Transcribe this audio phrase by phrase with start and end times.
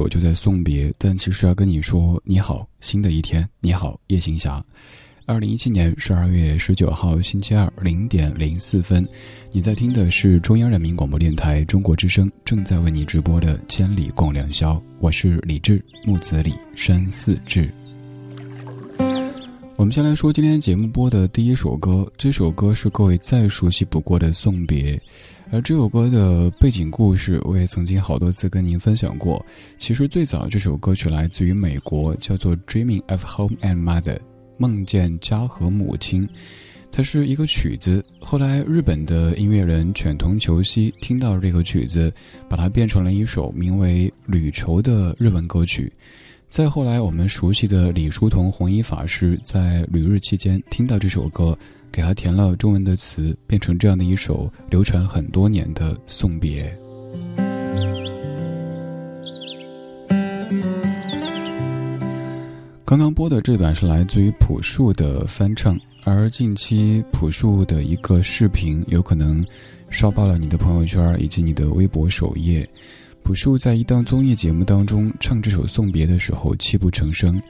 [0.00, 4.64] 我，就在送别，但其实要跟你说你好，新的一天，你好，叶行侠。
[5.26, 9.06] 二零一七年十二月十九号星期二零点零四分，
[9.52, 17.72] 你在听的是中央人民广播电台中国之声正在为你直播的《千里共良宵》，我是李志，木子李，山寺志。
[19.80, 24.92] 我们先来说今天节目播的第一首歌，这首歌是各位再熟悉不过的《送别》。
[25.50, 29.42] 而这首歌的背景故事，我也曾经好多次跟您分享过。
[29.78, 34.16] 其实最早这首歌曲来自于美国，叫做《Dreaming of Home and Mother》，
[34.58, 36.28] 梦见家和母亲。
[36.92, 38.04] 它是一个曲子。
[38.20, 42.12] 后来日本的音乐人犬童球希听到这个曲子，
[42.50, 45.90] 把它变成了一首名为《旅愁》的日文歌曲。
[46.50, 51.56] 再后来，我们熟悉的李叔同弘一法师在旅日期间听到这首歌。
[51.92, 56.76] 给他填了中文的词，变成这样的一首流传很多年的送别。
[62.84, 69.44] 刚刚播的这版是来自于朴树的翻唱，而近期朴树的一个视频有可能
[69.88, 72.68] 刷爆了你的朋友圈以及你的微博首页。
[73.22, 77.40] 朴树在一档综艺节目当中唱这首送别的时候泣不成声，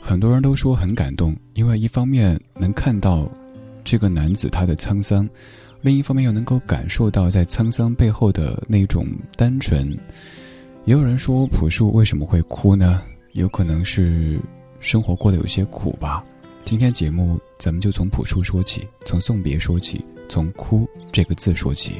[0.00, 3.30] 很多人都说很感动，因为一方面能看到。
[3.82, 5.28] 这个男子他的沧桑，
[5.80, 9.06] 另一方面又能够感受到在沧桑背后的那种
[9.36, 9.90] 单纯。
[10.84, 13.02] 也有人说，朴树为什么会哭呢？
[13.32, 14.38] 有可能是
[14.80, 16.22] 生活过得有些苦吧。
[16.62, 21.94] 今天节目咱们就从朴树说起，从送别说起，从哭这个字说起。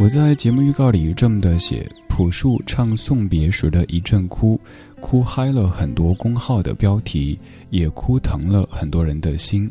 [0.00, 4.58] 我在节目预告里这么的写：朴树唱送别时的一阵哭，
[4.98, 7.38] 哭嗨了很多公号的标题，
[7.68, 9.70] 也哭疼了很多人的心。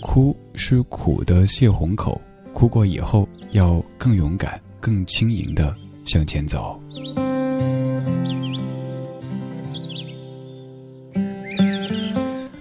[0.00, 2.18] 哭是苦的泄洪口，
[2.54, 5.76] 哭过以后要更勇敢、更轻盈的
[6.06, 6.80] 向前走。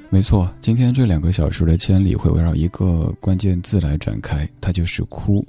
[0.10, 5.42] 没错，今天这两个小时的千里会围绕一个关键字来展开，它就是哭。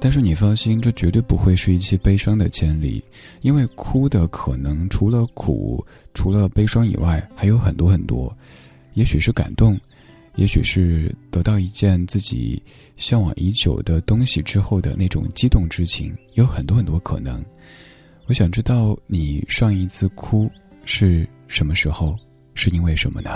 [0.00, 3.04] 但是你放心，这绝对不会是一期悲伤的千里，
[3.42, 8.34] 因为哭的可能除了苦、除了悲伤以外，还有很多很多。
[8.94, 9.78] 也许是感动，
[10.36, 12.60] 也许是得到一件自己
[12.96, 17.44] 向往已久的东西之后的那种激动之情，有很多很多可能。
[18.26, 20.50] 我想知道你上一次哭
[20.84, 22.16] 是什么时候，
[22.54, 23.30] 是因为什么呢？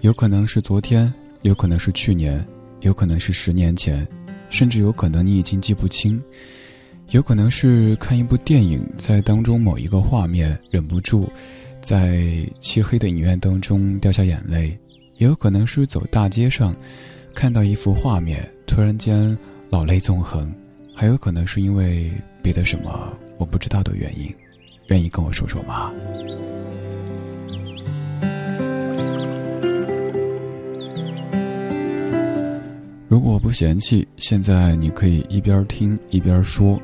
[0.00, 2.44] 有可能是昨天，有可能是去年，
[2.82, 4.06] 有可能是十年前，
[4.50, 6.22] 甚至有可能你已经记不清。
[7.10, 11.28] 有可能是看一部电影，在当中某一个画面忍不住，
[11.80, 12.24] 在
[12.60, 14.70] 漆黑的影院当中掉下眼泪；
[15.18, 16.74] 也有可能是走大街上，
[17.34, 19.36] 看到一幅画面，突然间
[19.68, 20.46] 老泪纵横；
[20.96, 22.10] 还有可能是因为
[22.42, 24.32] 别的什么我不知道的原因。
[24.88, 25.92] 愿意跟我说说吗？
[33.12, 36.80] 如果不嫌弃，现在你可以一边听一边说。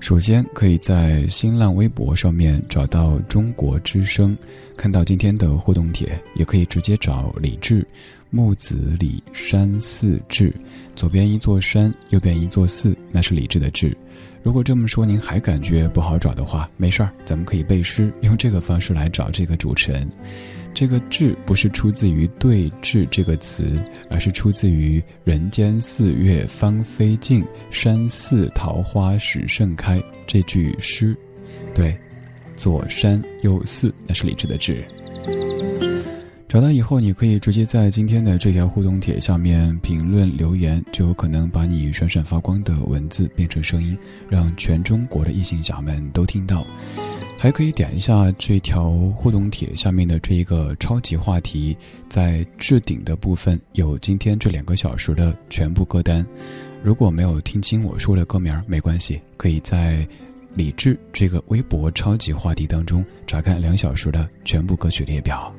[0.00, 4.36] 首先，可以在新浪微博上面找到“中国之声”，
[4.76, 7.86] 看到今天的互动帖，也可以直接找李志，
[8.28, 10.52] 木子李山寺志，
[10.96, 13.96] 左边一座山，右边一座寺，那是李志的志。
[14.42, 20.10] 如果这么说您还感觉不好找的话，没事儿，咱们可以背诗，用这个方式来找这个主持人。
[20.74, 23.78] 这个“志”不是出自于“对峙”这个词，
[24.08, 31.16] 而是出自于“人间四月芳菲尽，山寺桃花始盛开”这句诗。
[31.74, 31.96] 对，
[32.56, 34.84] 左山右寺，那是李志的“志”。
[36.48, 43.96] 找到以后，你可以直接在今天的这条互动帖下面评论留言，就有可能把你闪闪发光的文字变成声音，
[44.28, 46.66] 让全中国的异性侠们都听到。
[47.42, 51.76] 还可以点一下这条互动帖下面的这一个超级话题，
[52.08, 56.24] 在置顶的部分有今天这两个小时的全部歌单。
[56.84, 60.06] 如果没有听清我说的歌名没关系，可以在
[60.54, 65.52] 李志这个微博超级话题当中查看两小时的全部歌曲列表。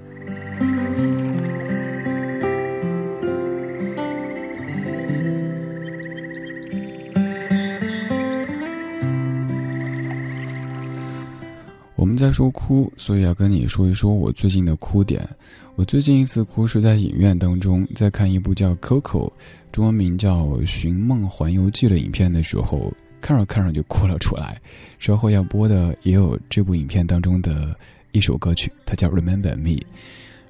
[12.33, 15.27] 说哭，所以要跟你说一说我最近的哭点。
[15.75, 19.29] 我最近一次哭是在影院当中，在看一部叫《Coco》，
[19.71, 22.91] 中文名叫《寻梦环游记》的影片的时候，
[23.21, 24.59] 看着看着就哭了出来。
[24.99, 27.75] 稍后要播的也有这部影片当中的
[28.11, 29.69] 一首歌曲，它叫《Remember Me》。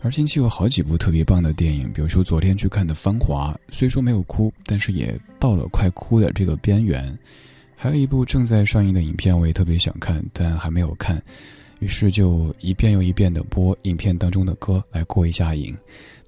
[0.02, 7.18] 而近期有好几部特别棒的电影，比如说昨天去看的《芳华》，虽说没有哭，但是也到了快哭的这个边缘。
[7.78, 11.22] 还有一部正在上映的影片，我也特别想看，但还没有看。
[11.80, 15.76] 于是就一遍又一遍的播影片当中的歌来过一下瘾。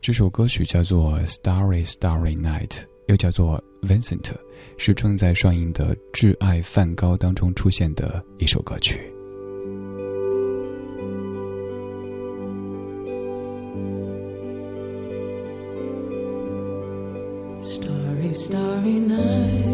[0.01, 2.67] 这首歌曲叫做《Starry Starry Night》，
[3.07, 4.21] 又叫做《Vincent》，
[4.77, 8.99] 是正在上映的《挚爱梵高》当中出现的一首歌曲。
[17.61, 19.64] Starry Starry Night。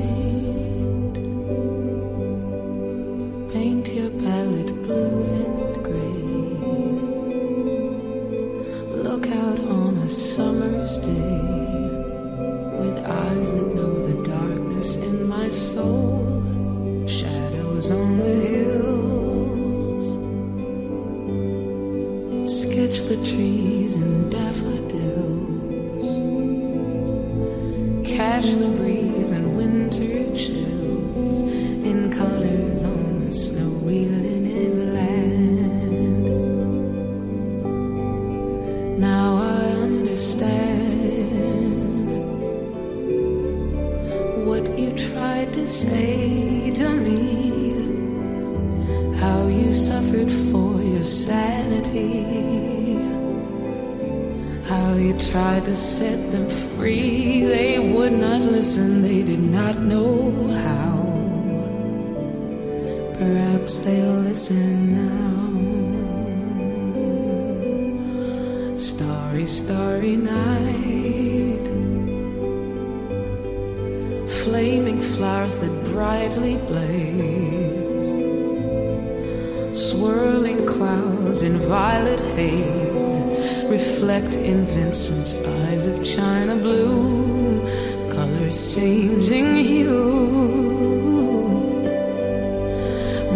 [84.32, 87.62] Reflect in Vincent's eyes of china blue,
[88.10, 90.30] colors changing hue.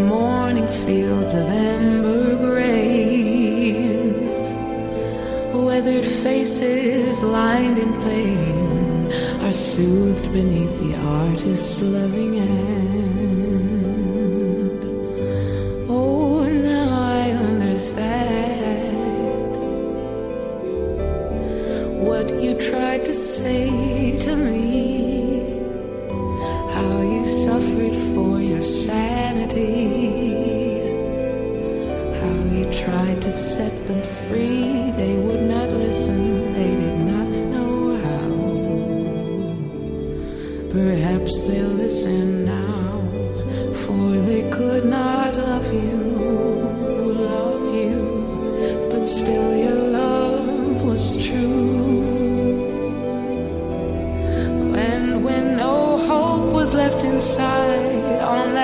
[0.07, 4.13] Morning fields of amber grain,
[5.65, 9.11] weathered faces lined in pain
[9.41, 13.34] are soothed beneath the artist's loving hand.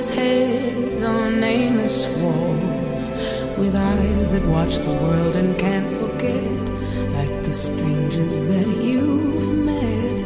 [0.00, 3.10] frameless heads on nameless walls,
[3.58, 6.62] with eyes that watch the world and can't forget,
[7.12, 10.16] like the strangers that you've met.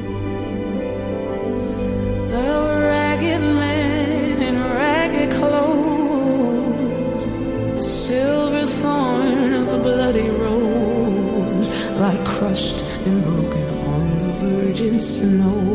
[2.31, 2.50] The
[2.88, 7.26] ragged men in ragged clothes,
[7.75, 15.74] the silver thorn of a bloody rose, like crushed and broken on the virgin snow.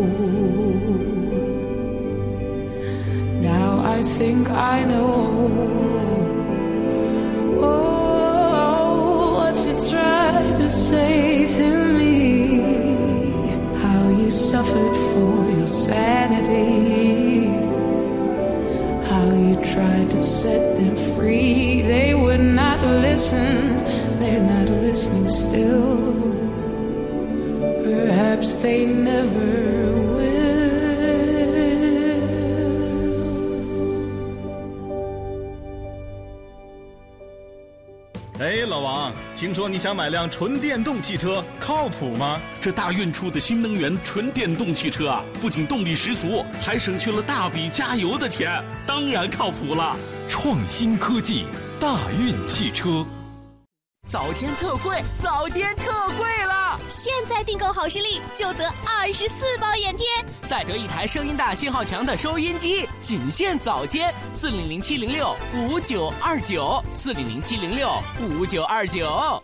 [4.19, 4.98] Think I know.
[39.79, 42.39] 想买辆纯电动汽车，靠谱吗？
[42.59, 49.95] 这大运出的新能源纯电动汽车啊，不仅动力十足，还省去了大笔加油的钱，当然靠谱了。
[50.27, 51.45] 创新科技，
[51.79, 53.05] 大运汽车。
[54.07, 56.79] 早间特惠，早间特惠了！
[56.87, 60.07] 现在订购好视力就得二十四包眼贴，
[60.43, 69.43] 再得一台声音大、信号强的收音机，仅限早间四零零七零六五九二九四零零七零六五九二九。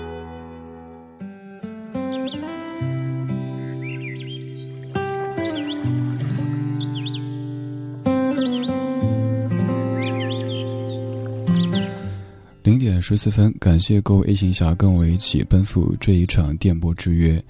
[13.01, 17.43] 十四分，感谢各位 A 行侠跟我一起奔赴这一场电波之约。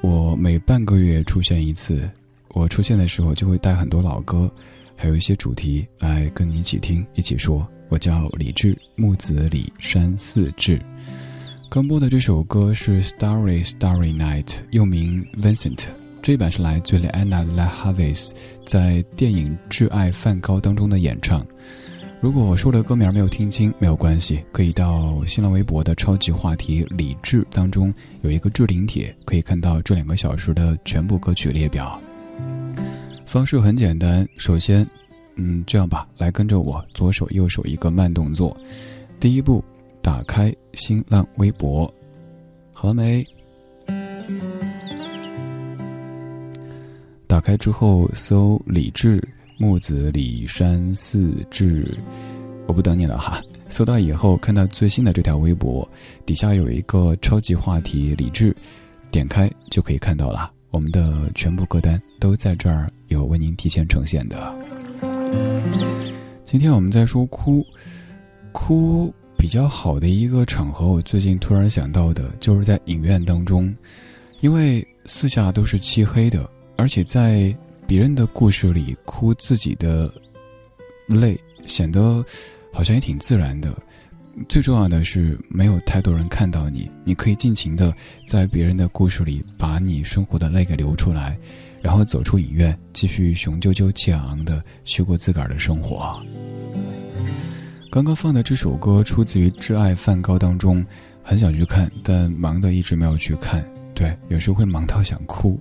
[0.00, 2.08] 我每半个月出现一次，
[2.50, 4.50] 我出现的时候就会带很多老歌，
[4.94, 7.66] 还有一些主题来跟你一起听、一起说。
[7.88, 10.80] 我叫李志，木子李山四志。
[11.68, 15.86] 刚播的这首歌是《Starry Starry Night》，又名 Vincent。
[16.22, 18.30] 这一版是来自 Anna La Havas
[18.64, 21.46] 在电影《挚爱梵高》当中的演唱。
[22.24, 32.00] 如果我说的歌名没有听清，没有关系，可以到新浪微博的超级话题“李智”当中有一个置顶帖，可以看到这两个小时的全部歌曲列表。
[33.26, 34.88] 方式很简单，首先，
[35.34, 38.56] 嗯，这样吧，来跟着我，左手右手一个慢动作。
[39.20, 39.62] 第一步，
[40.00, 41.92] 打开新浪微博，
[42.72, 43.22] 好了没？
[47.26, 49.22] 打开之后搜“李志”。
[49.56, 51.96] 木子李山四志，
[52.66, 53.40] 我不等你了哈。
[53.68, 55.88] 搜到以后，看到最新的这条微博，
[56.26, 58.54] 底下有一个超级话题李志，
[59.10, 60.50] 点开就可以看到了。
[60.70, 64.54] 我们的全部歌单都在这儿，有为您提前呈现的。
[66.44, 67.64] 今天我们在说哭，
[68.50, 73.72] 哭比较好的一个场合，我最近突然想到的就是在影院当中，
[74.40, 80.12] 因为四下都是漆黑的，而且在别人的故事里哭自己的
[81.08, 82.24] 泪，显得
[82.72, 83.74] 好像也挺自然的。
[84.48, 87.94] 最重要的是，没有太多人看到你，你可以尽情的
[88.26, 91.38] 在别人的故事里把你生活的泪给流出来，
[91.80, 96.20] 然后走出影院，继续雄赳赳气昂昂的去过自个儿的生活。
[97.92, 100.84] 刚刚放的这首歌出自于《挚爱梵高》当中，
[101.22, 103.64] 很想去看，但忙的一直没有去看。
[103.94, 105.60] 对，有时候会忙到想哭。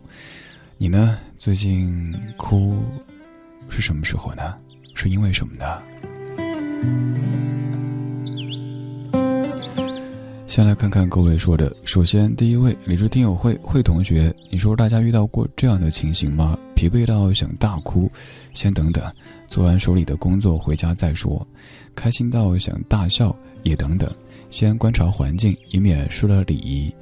[0.77, 1.17] 你呢？
[1.37, 2.83] 最近哭
[3.69, 4.55] 是什么时候呢？
[4.95, 5.81] 是因为什么呢？
[10.47, 11.73] 先来看看各位说的。
[11.85, 16.57] 首先，第一位理智听友会会同学，你说大家遇到过这样的情形吗？
[16.75, 18.11] 疲惫到想大哭，
[18.53, 19.03] 先等等，
[19.47, 21.45] 做完手里的工作回家再说；
[21.95, 24.11] 开心到想大笑，也等等，
[24.49, 26.93] 先观察环境，以免失了礼仪。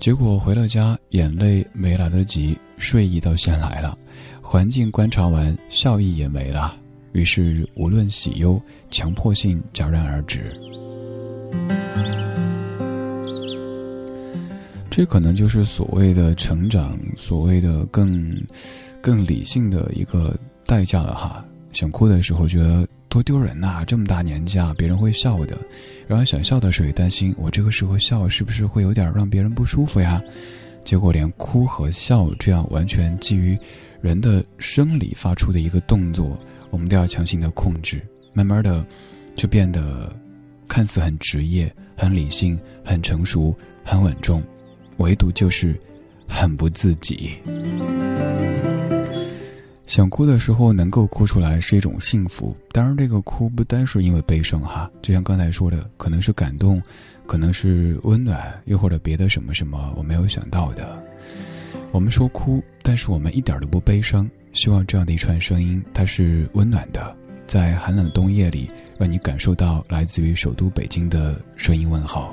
[0.00, 3.96] 结果回了家，眼泪没来得及，睡意倒先来了。
[4.40, 6.74] 环境观察完，笑意也没了，
[7.12, 8.58] 于是无论喜忧，
[8.90, 10.58] 强迫性戛然而止。
[14.88, 18.42] 这可能就是所谓的成长，所谓的更、
[19.02, 21.44] 更理性的一个代价了哈。
[21.72, 25.54] 想哭的时候觉得多丢人呐，这么大年纪啊，别人会笑的；
[26.06, 30.22] 然后想笑的时候也担心，我这个时候笑是不是会有点让别人不舒服呀？
[30.84, 33.58] 结果连哭和笑这样完全基于
[34.00, 36.38] 人的生理发出的一个动作，
[36.70, 38.00] 我们都要强行的控制，
[38.32, 38.86] 慢慢的
[39.34, 40.14] 就变得
[40.66, 44.42] 看似很职业、很理性、很成熟、很稳重。
[44.98, 45.78] 唯独就是
[46.28, 47.30] 很不自己。
[49.90, 56.80] 想哭的时候能够哭出来是一种幸福，当然这个哭不单是因为悲伤哈，就像刚才说的，可能是感动，
[57.26, 61.02] 可能是温暖，又或者别的什么什么我没有想到的。
[61.90, 64.30] 我们说哭，但是我们一点都不悲伤。
[64.52, 67.12] 希望这样的一串声音，它是温暖的，
[67.48, 72.32] 在寒冷的冬夜里，让你感受到来自于首都北京的声音问候。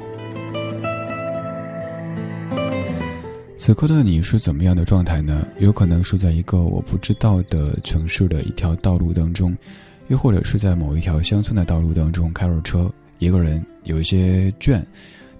[3.58, 5.46] 此刻的你是怎么样的状态呢？
[5.58, 9.58] 有可能是在一个我不知道的城市的一条道路当中，
[10.10, 14.82] 又或者是在某一条乡村的道路当中开着车，一个人有一些倦，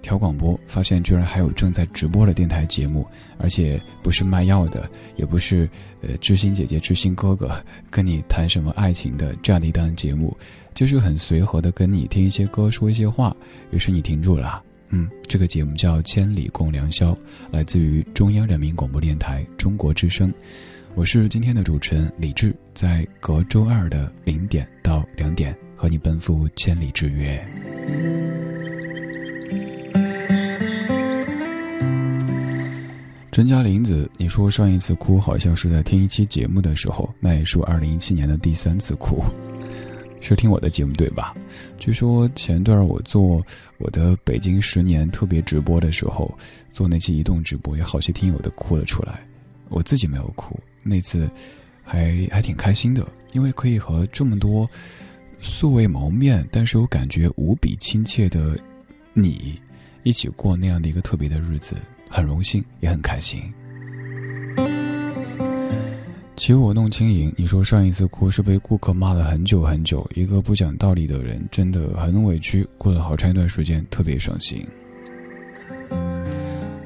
[0.02, 3.06] 调广播，发现居然还有正在直播的电台节目，
[3.38, 5.70] 而且不是卖药的，也不是
[6.02, 7.48] 呃知心姐姐、知心哥哥
[7.88, 10.36] 跟你谈什么爱情的这样的一档节目，
[10.74, 13.34] 就是很随和的跟你听一些歌，说一些话，
[13.70, 14.60] 于是你停住了。
[14.90, 17.12] 嗯，这个节目叫《千里共良宵》，
[17.50, 20.32] 来自于中央人民广播电台中国之声。
[20.94, 27.38] 我是今天的主持人李志，在隔周二的零点到两点和你奔赴千里之约。
[33.30, 39.22] 陈家林子，你说上一次哭好像是在听一期节目的时候，那也是我二零一七年的第三次哭。
[40.28, 41.34] 是听我的节目对吧？
[41.78, 43.44] 据说前段我做
[43.78, 46.36] 我的北京十年特别直播的时候，
[46.70, 49.20] 做那期移动直播，有好些听友都哭了出来。
[49.68, 51.30] 我自己没有哭，那次
[51.82, 54.68] 还还挺开心的，因为可以和这么多
[55.40, 58.58] 素未谋面，但是我感觉无比亲切的
[59.12, 59.60] 你
[60.02, 61.76] 一起过那样的一个特别的日子，
[62.10, 63.42] 很荣幸，也很开心。
[66.38, 74.64] 骑我弄清莹，你说上一次哭是被顾客骂了很久很久，一个不讲道理的人真的很委屈，过了好长一段时间特别伤心。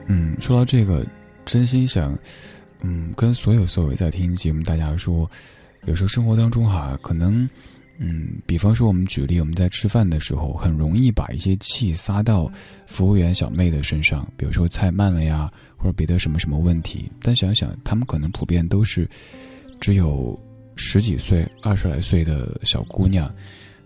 [0.06, 1.06] 嗯，说到这个，
[1.44, 2.18] 真心想，
[2.80, 5.30] 嗯，跟所有所有在听节目大家说，
[5.84, 7.46] 有时候生活当中哈，可能，
[8.04, 12.50] 嗯，比方说我们举例，我们在吃饭的时候，很容易把一些气撒到
[12.84, 15.50] 服务员小妹的身上，比如说菜慢了呀。
[15.76, 19.10] 或者别的什么什么问题，但想想他们可能普遍都是
[19.80, 20.40] 只有
[20.76, 23.28] 十几岁、二十来岁的小姑娘，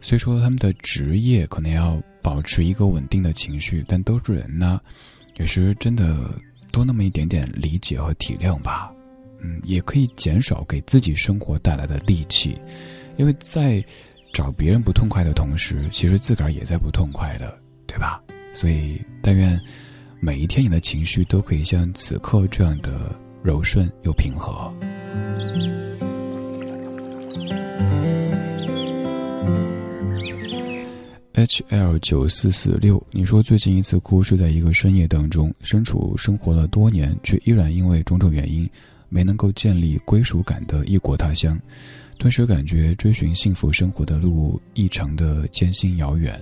[0.03, 4.79] 所以说他们的职业可能要保持一个稳定的情绪，但都是人呢，
[5.39, 6.39] 有时真的
[6.71, 8.93] 多那么一点点理解和体谅吧，
[9.41, 12.61] 嗯，也可以减少给自己生活带来的戾气，
[13.17, 13.85] 因为在
[14.33, 18.21] 找别人不痛快的同时其实自个儿也在不痛快的对吧？
[18.53, 19.61] 所以但愿
[20.21, 24.73] 每一天你的情绪都可以像此刻这样的柔顺又平和。
[31.35, 38.69] Hl 九四四六你说最近一次哭是在一个深夜当中身处生活了多年却依然因为种种原因
[39.09, 41.59] 没能够建立归属感的异国他乡。
[42.19, 46.41] 顿时感觉追寻幸福生活的路异常的艰辛遥远，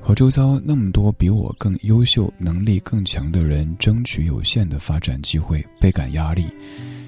[0.00, 6.46] 和周遭那么多比我更优秀、能力更强的人争取有限的发展机会，倍感压力，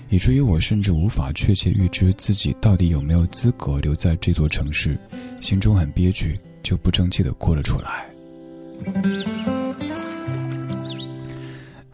[0.08, 4.98] 以至于我甚至无法确切预知自己到底有没有资格留在这座城市，
[5.40, 6.38] 心中很憋屈。
[6.62, 8.06] 就不争气的哭了出来。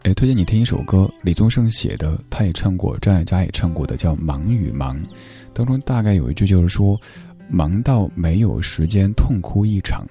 [0.02, 4.94] 哎，推荐你听一首歌，李宗盛写的，他也唱过，张艾嘉也唱过的，叫《忙与忙》，
[5.58, 6.96] 当中大概有一句就是说，
[7.50, 10.06] 忙到没有时间痛哭一场，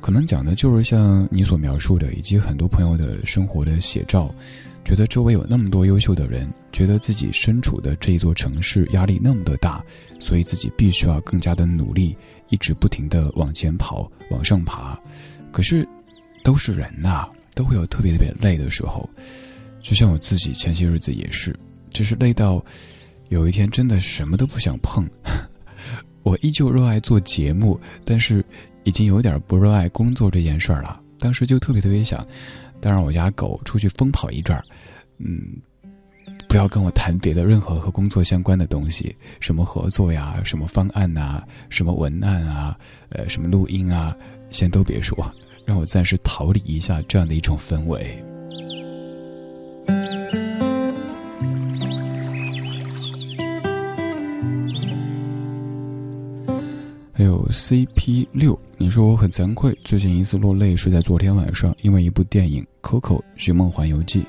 [0.00, 4.34] 可能讲的就是像你所描述的，以及很多朋友的生活的写照。
[4.82, 9.84] 觉得周围有那么多优秀的人，觉得自己身处的这一座城市压力那么的大，
[10.18, 12.16] 所以自己必须要更加的努力。
[12.48, 14.98] 一直不停的往前跑，往上爬，
[15.52, 15.86] 可是，
[16.42, 19.06] 都是人呐，都会有特别特别累的时候。
[19.82, 21.54] 就像我自己前些日子也是，
[21.90, 22.64] 就是累到
[23.30, 25.08] 有一天真的什么都不想碰。
[26.22, 28.44] 我依旧热爱做节目，但是
[28.84, 31.00] 已经有点不热爱工作这件事儿了。
[31.18, 32.24] 当时就特别特别想，
[32.80, 34.62] 带上我家狗出去疯跑一阵儿，
[35.18, 35.56] 嗯。
[36.48, 42.76] 不要跟我谈别的任何和工作相关的东西，什么合作呀，什么方案呐，什么文案啊，
[43.10, 44.16] 呃，什么录音啊，
[44.50, 45.32] 先都别说，
[45.64, 48.04] 让我暂时逃离一下这样的一种氛围。
[57.20, 62.66] 还有 CP 六，你说我很惭愧，最近一次落泪是在昨天晚上，因为一部电影
[62.98, 64.20] 《Coco 寻梦环游记》。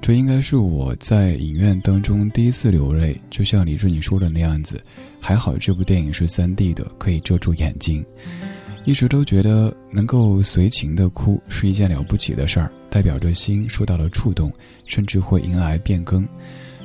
[0.00, 4.82] 这应该是我在影院当中第一次流泪，就像李志你说的那样子。
[5.20, 8.04] 还好这部电影是三 D 的，可以遮住眼睛。
[8.84, 14.52] 一直都觉得能够随情的哭是一件了不起的事儿，代表着心受到了触动，
[14.84, 16.26] 甚至会迎来变更。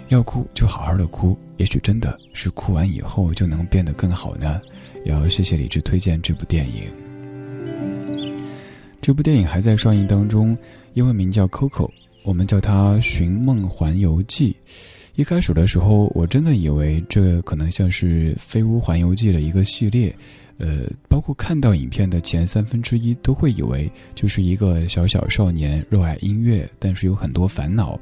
[0.09, 4.61] 要哭就好好的哭，也许真的是哭完以后就能变得更好呢。
[5.03, 6.83] 也要谢谢李志推荐这部电影。
[9.01, 10.57] 这部电影还在上映当中，
[10.93, 11.87] 英文名叫《Coco》。
[12.23, 14.55] 我们叫它《寻梦环游记》。
[15.15, 20.15] 一开始的时候，我真的以为这可能像是《飞屋环游记》的一个系列，
[20.57, 27.99] 呃，包括看到影片的前三分之一，都会以为就是一个小小少年热爱音乐，但是有很多烦恼，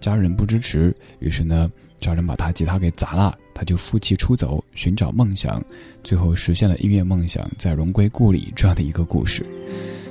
[0.00, 1.70] 家人不支持，于是呢，
[2.02, 5.64] 找人把他吉他给砸了，他就负气出走，寻找梦想，
[6.02, 9.46] 最后实现了音乐梦想，在荣归故里这样的一个故事。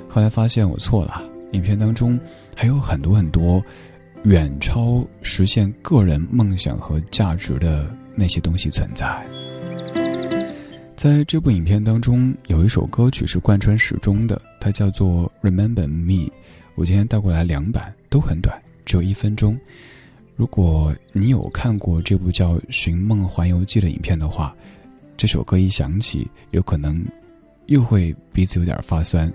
[0.10, 1.22] 后来发现我错了。
[1.52, 2.18] 影片当中
[2.56, 3.62] 还有很多很多
[4.24, 9.28] 远超实现个人梦想和价值的那些东西存在。
[10.96, 16.30] 在这部影片当中，有一首歌曲是贯穿始终的，它叫做《Remember Me》。
[16.76, 19.60] 我今天带过来两版，都很短，只有一分钟。
[20.42, 24.56] 如果你有看过这部叫《寻梦环游记》的影片的话，
[25.16, 27.06] 这首歌一响起，有可能
[27.68, 29.32] 又会鼻子有点发酸。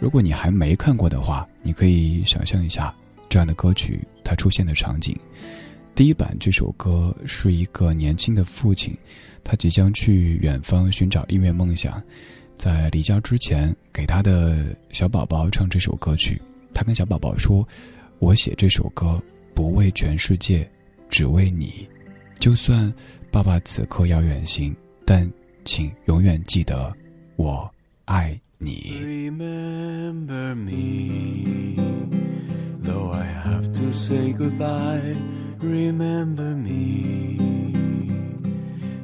[0.00, 2.92] 如果你还没看过的话，你可以想象一下
[3.28, 5.16] 这样的歌曲它出现的场景。
[5.94, 8.92] 第一版这首歌是一个年轻的父亲，
[9.44, 12.02] 他即将去远方寻找音乐梦想，
[12.56, 16.42] 在离家之前给他的小宝宝唱这首歌曲。
[16.74, 17.64] 他跟小宝宝说
[18.18, 19.22] ：“我写这首歌
[19.54, 20.68] 不为全世界，
[21.08, 21.88] 只为你。
[22.38, 22.92] 就算
[23.30, 25.30] 爸爸此刻要远行，但
[25.64, 26.92] 请永远记得
[27.36, 27.70] 我
[28.04, 31.74] 爱。” Remember me,
[32.80, 35.16] though I have to say goodbye.
[35.58, 37.38] Remember me,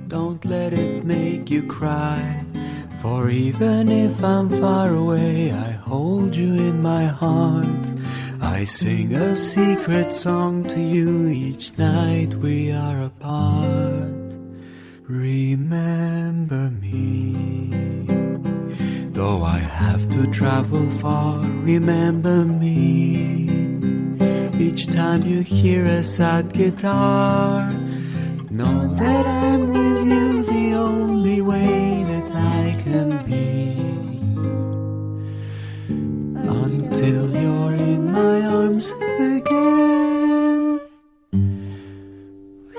[0.09, 2.21] don't let it make you cry.
[3.03, 7.93] For even if I'm far away, I hold you in my heart.
[8.51, 14.29] I sing a secret song to you each night we are apart.
[15.07, 17.37] Remember me.
[19.11, 23.51] Though I have to travel far, remember me.
[24.59, 27.71] Each time you hear a sad guitar,
[28.51, 33.58] know that I'm with you the only way that I can be.
[36.99, 40.81] Till you're in my arms again.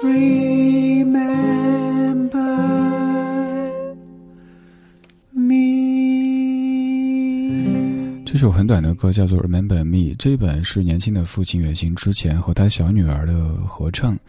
[0.04, 1.16] Remember
[5.32, 5.86] me.
[8.26, 14.20] 这首很短的歌叫做《Remember Me》，这本是年轻的父亲远行之前和他小女儿的合唱。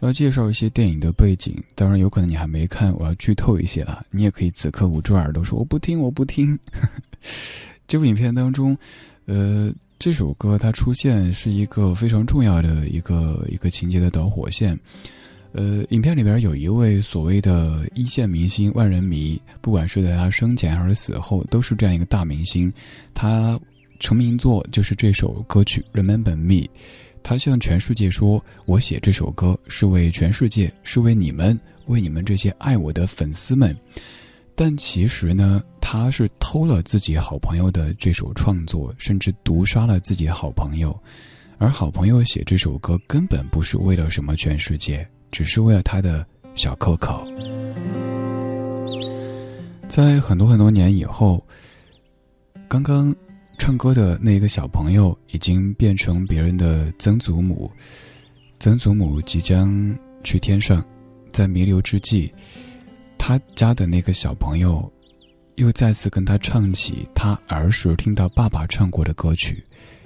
[0.00, 4.04] 要介绍一些电影的背景，当然有可能你还没看，我要剧透一些了。
[4.10, 6.58] 你也可以此刻捂住耳朵说我不听，我不听。
[7.88, 8.76] 这部影片当中，
[9.28, 14.76] 呃，这首歌它出现是一个非常重要的一个一个情节的导火线。
[15.52, 22.72] 呃，影片里边有一位所谓的一线明星、万人迷，不管是在他生前还是死后，都是这样一个大明星。
[23.12, 23.60] 他
[24.00, 26.54] 成名作就是这首歌曲《Remember Me》，
[27.22, 33.76] 他向全世界说：“我写这首歌是为全世界，是为你们，为你们这些爱我的粉丝们。”
[34.60, 41.00] 但其实呢，他是偷了自己好朋友的这首创作，甚至毒杀了自己好朋友。
[41.58, 45.08] 而好朋友写这首歌根本不是为了什么全世界。
[45.30, 47.22] 只是为了他的小 Coco。
[49.86, 51.46] 在很多很多年以后，
[52.66, 53.14] 刚刚
[53.58, 57.70] 唱歌的那个小朋友已经变成别人的曾祖母，
[58.58, 60.84] 曾祖母即将去天上，
[61.30, 62.32] 在弥留之际，
[63.18, 64.90] 他家的那个小朋友
[65.56, 69.62] 又再次跟他唱起他儿时听到爸爸唱过的歌曲，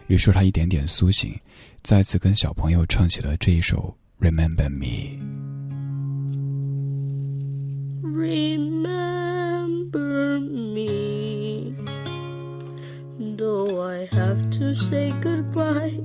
[0.08, 1.38] 于是他一点点苏醒，
[1.82, 3.94] 再次跟小朋友唱起了这一首。
[4.18, 5.18] Remember me.
[8.02, 8.80] Remember
[10.40, 11.74] me.
[13.36, 16.00] Though I have to say goodbye,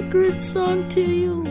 [0.00, 1.49] secret song to you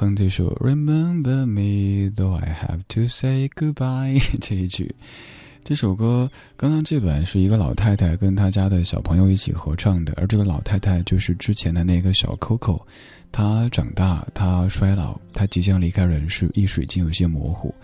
[0.00, 4.94] 哼这首《Remember Me Though I Have to Say Goodbye 》这一句。
[5.62, 12.80] 这首歌刚刚这版是一个老太太跟她家的小朋友一起合唱的，而这个老太太就是之前的那个小 Coco。
[13.30, 17.74] 她长大，她衰老，她即将离开人世，意识已经有些模糊。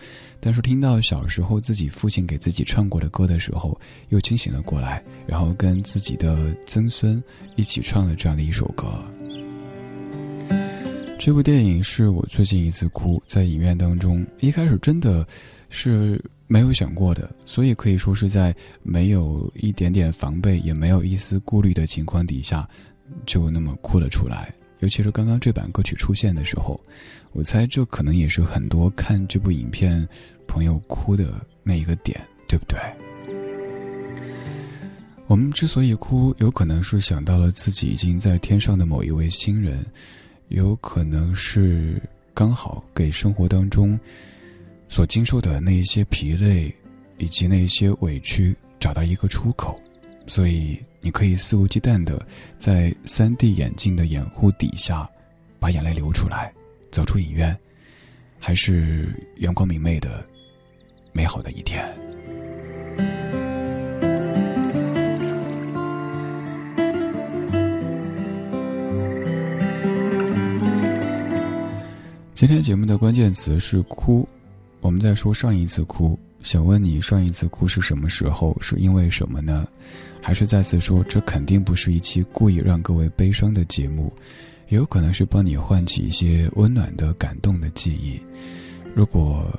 [0.40, 7.22] 但是听到小时候自己父亲给自己唱过的歌的时候，又清醒了过来，然后跟自己的曾孙
[7.57, 8.87] 一起唱了这样的一首歌。
[11.18, 15.26] 这部电影是我最近一次哭，在影院当中，一开始真的
[15.68, 22.68] 是没有想过的，所以可以说是在没有一点点防备，也没有一丝顾虑的情况底下，
[23.24, 24.55] 就那么哭了出来。
[24.81, 26.81] 尤其是刚刚这版歌曲出现的时候，
[27.33, 30.07] 我猜这可能也是很多看这部影片
[30.46, 32.79] 朋友哭的那一个点，对不对？
[35.26, 39.85] 我们之所以哭，有可能是想到了自己已经在天上的某一位亲人。
[40.48, 42.00] 有可能是
[42.32, 43.98] 刚好给生活当中
[44.88, 46.72] 所经受的那一些疲累，
[47.18, 49.80] 以及那些委屈找到一个出口，
[50.26, 52.24] 所以你可以肆无忌惮的
[52.59, 55.09] 在三 D 眼镜的掩护底下
[55.59, 56.52] 把眼泪流出来，
[56.90, 57.56] 走出影院，
[58.38, 60.24] 还是阳光明媚的
[61.12, 61.87] 美好的一天。
[72.37, 74.29] 今天节目的关键词是哭，
[74.83, 78.55] 我们在说上一次哭，想问你上一次哭是什么时候？
[78.61, 79.66] 是因为什么呢？
[80.20, 84.12] 还是再次说，这肯定不是一期故意让各位悲伤的节目，
[84.68, 88.20] 也有可能是帮你唤起一些温暖的感动的记忆。
[88.94, 89.51] 如果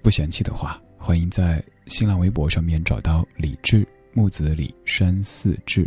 [0.00, 3.86] 不嫌弃的话，欢迎在新浪微博上面找到李志。
[4.16, 5.86] 木子李山寺志，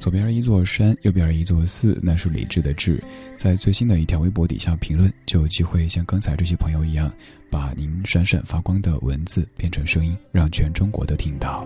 [0.00, 3.00] 左边是一座山，右边是一座寺，那是李志的志。
[3.36, 7.08] 在最新的一条微博底下评论，就有机会像刚才这些朋友一样，
[7.48, 11.64] 把您闪闪发光的文字变成声音，让全中国都听到。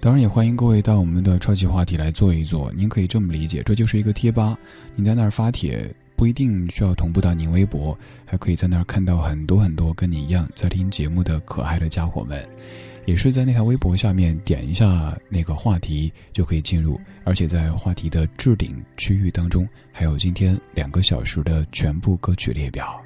[0.00, 2.72] 当然，也欢迎各位到我们的超级话题来做一做。
[2.72, 4.58] 您可以这么理解，这就是一个贴吧，
[4.96, 12.44] 您在那儿发帖，不一定需要同步到您微博，还可以在那儿看到很多很多跟你一样在听节目的可爱的家伙们。
[13.08, 23.02] 也是在那条微博下面点一下那个话题就可以进入，而且在话题的置顶区域当中，还有今天两个小时的全部歌曲列表。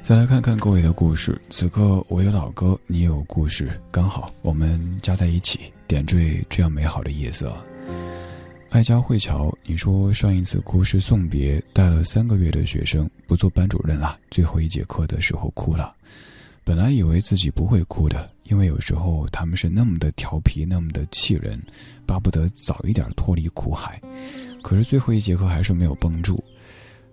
[0.00, 1.36] 再来看看各位的故事。
[1.50, 5.58] 此刻我有老歌，你有故事，刚好我们加在一起，
[5.88, 7.52] 点缀这样美好的夜色。
[8.70, 15.96] 爱家慧乔，你说上一次哭是送别，带了三个月的学生不做班主任了，最后一节课的时候哭了。
[16.64, 21.58] 本来以为自己不会哭的，因为有时候他们是那么的调皮，那么的气人，
[22.04, 23.98] 巴不得早一点脱离苦海。
[24.62, 26.44] 可是最后一节课还是没有绷住，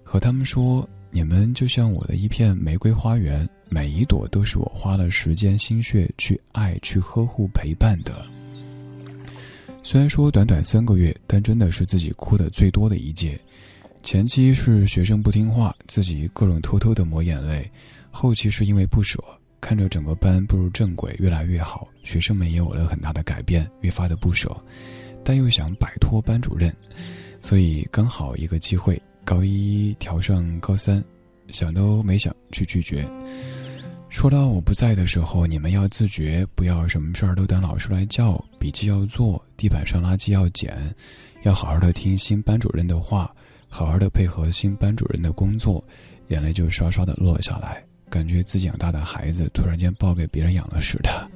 [0.04, 8.26] 和他们说：“你们就像我的一片玫瑰花园，每一朵都是我花了时间心血去爱、去呵护、陪伴的。”
[9.86, 13.40] 虽然说短短三个月，但真的是自己哭的最多的一届。
[14.02, 17.62] 前期是学生不听话，自己各种偷偷的抹眼泪；
[18.10, 19.24] 后期是因为不舍，
[19.62, 24.50] 看着整个班步入正轨，越来越好，学生们也有了很大的改变，越发的不舍，
[25.24, 26.76] 但又想摆脱班主任，
[27.40, 31.04] 所以刚好一个机会，高一调上高三，
[31.50, 33.08] 想都没想去拒绝。
[34.16, 40.74] 说到我不在的时候，你们要自觉，不要什么事儿都等老师来叫，笔记要做，地板上垃圾要捡，
[41.44, 43.30] 要好好的听新班主任的话，
[43.68, 45.84] 好好的配合新班主任的工作，
[46.30, 51.30] 眼泪就刷刷的落下来，感觉自己养大的孩子突然间抱给别人养了似的。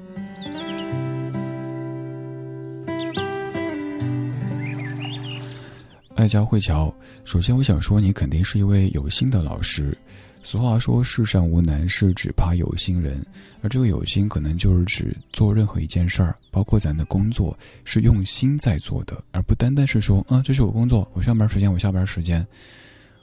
[6.16, 6.94] 爱家慧乔，
[7.26, 9.96] 首先我想说，你肯定是一位有心的老师。
[10.42, 13.24] 俗话说：“世上无难事，只怕有心人。”
[13.62, 22.46] 而这个有心，可能就是指做任何一件事儿，包括咱的工作，是用心在做的，而不单单是说：“啊，这是我工作，我上班时间，我下班时间。”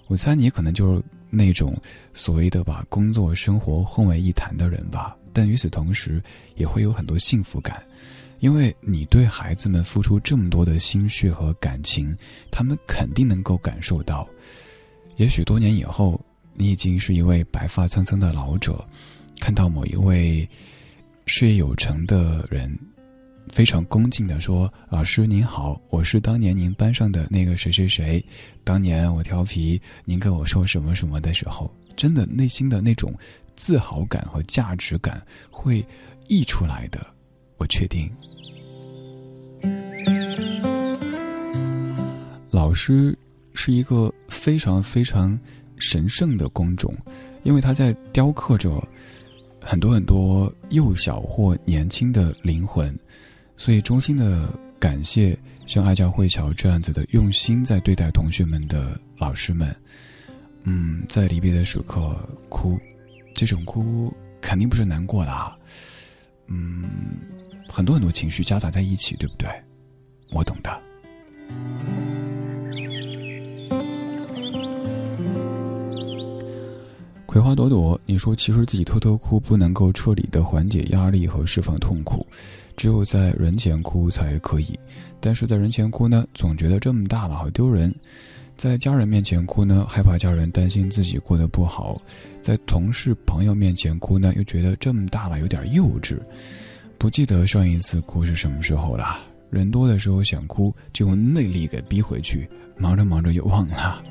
[0.08, 1.74] 我猜你可能就是那种
[2.12, 5.16] 所谓的把工作生活混为一谈的人吧。
[5.32, 6.22] 但与此同时，
[6.54, 7.82] 也会有很多幸福感，
[8.40, 12.14] 因为你对孩子们付出这么多的心血和感情，
[12.52, 14.28] 他们肯定能够感受到。
[15.16, 16.20] 也许多年以后。
[16.58, 18.82] 你已经是一位白发苍苍的老者，
[19.38, 20.48] 看到某一位
[21.26, 22.74] 事业有成的人，
[23.48, 28.24] 非常恭敬的说：“老师您好，我是当年您班上的那个谁谁谁，
[28.64, 33.12] 当年我调皮，您跟我说什么什么的时候，真的内心的那种
[33.54, 35.84] 自豪感和价值感会
[36.26, 37.06] 溢出来的，
[37.58, 38.10] 我确定。”
[42.50, 43.16] 老师
[43.52, 45.38] 是一个非常非常。
[45.78, 46.94] 神圣的工种，
[47.42, 48.82] 因为他在雕刻着
[49.60, 52.98] 很多很多幼小或年轻的灵魂，
[53.56, 59.74] 所以衷心的感谢像爱教慧乔这样子的用心在对待同学们的老师们。
[60.64, 62.16] 嗯，在离别的时刻
[62.48, 62.78] 哭，
[63.34, 65.58] 这种哭肯定不是难过的，
[66.48, 66.90] 嗯，
[67.68, 69.48] 很多很多情绪夹杂在一起，对不对？
[70.32, 70.82] 我懂的。
[77.36, 82.26] 葵花朵朵，你说其实自己偷偷哭不能够彻底的缓解压力和释放痛苦，
[82.78, 84.68] 只有在人前哭才可以。
[85.20, 87.90] 但是在人前哭呢，总觉得这么大了好丢人；
[88.56, 92.00] 在家人面前哭呢，害怕家人担心自己过得不好；
[92.40, 96.18] 在同事朋友面前哭呢，又觉得这么大了有点幼稚。
[96.96, 99.18] 不记得上一次哭是什么时候了。
[99.50, 104.02] 人多的时候想哭，就用内力给逼回去，忙着忙着又忘了。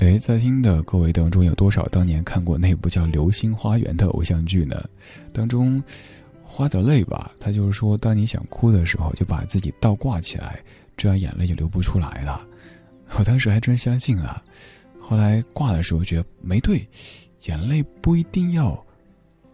[0.00, 4.82] 哎，在听的各位当中，有多少当年看过那部叫《流星花园》的偶像剧呢？
[5.30, 5.82] 当中，
[6.42, 10.58] 花泽类吧，他就是说，当你想哭的时候，就把自己倒挂起来，
[10.96, 12.40] 这样眼泪就流不出来了。
[13.18, 14.42] 我当时还真相信了，
[14.98, 16.88] 后来挂的时候觉得没对，
[17.42, 18.82] 眼泪不一定要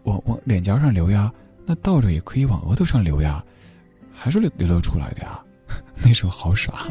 [0.05, 1.33] 往往脸颊上流呀，
[1.65, 3.45] 那倒着也可以往额头上流呀，
[4.15, 5.43] 还是流流流出来的呀。
[6.01, 6.87] 那时候好傻。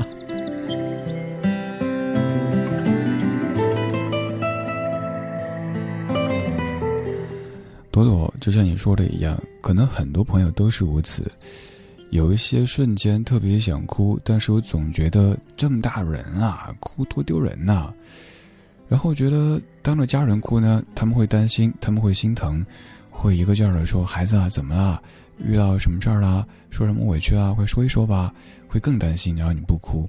[8.04, 11.32] 朵朵，就像你说的一样，可能很多朋友都是如此。
[12.10, 17.94] 有一些瞬间特别想哭，但是我总觉得这么大人啊，哭多丢人呐。
[18.90, 22.66] 然后觉得当着家人哭呢，他们会担心，他们会心疼，
[23.10, 25.02] 会一个劲儿的说：“孩子啊，怎么了？
[25.40, 26.46] 遇到什么事儿了？
[26.70, 27.54] 说什么委屈啊？
[27.54, 28.34] 会说一说吧。”
[28.68, 30.08] 会更担心，然后你不哭。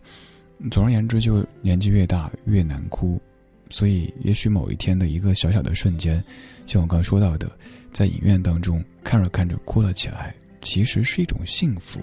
[0.70, 3.20] 总而言之，就年纪越大越难哭。
[3.69, 6.23] 所以，也许某一天的一个小小的瞬间，
[6.67, 7.51] 像我刚说到的，
[7.93, 12.01] 在影院当中看着看着哭了起来，其实是一种幸福。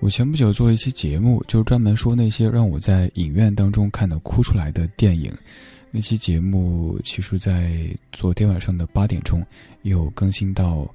[0.00, 5.32] 我前不久做了一期节目，就是专门说那些让我在影院当中看到哭出来的电影。
[5.90, 9.44] 那期节目其实，在昨天晚上的八点钟
[9.82, 10.88] 有更新到，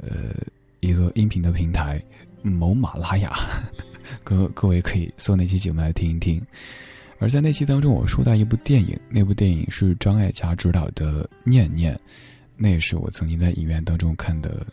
[0.00, 0.34] 呃，
[0.80, 2.00] 一个音频的平台
[2.42, 3.32] 某马拉雅，
[4.22, 6.40] 各各位可以搜那期节目来听一听。
[7.20, 11.94] 而在那期当中，我说到一部电影，那部电影是张艾嘉执导的《念念》，
[12.56, 14.64] 那也是我曾经在影院当中看的，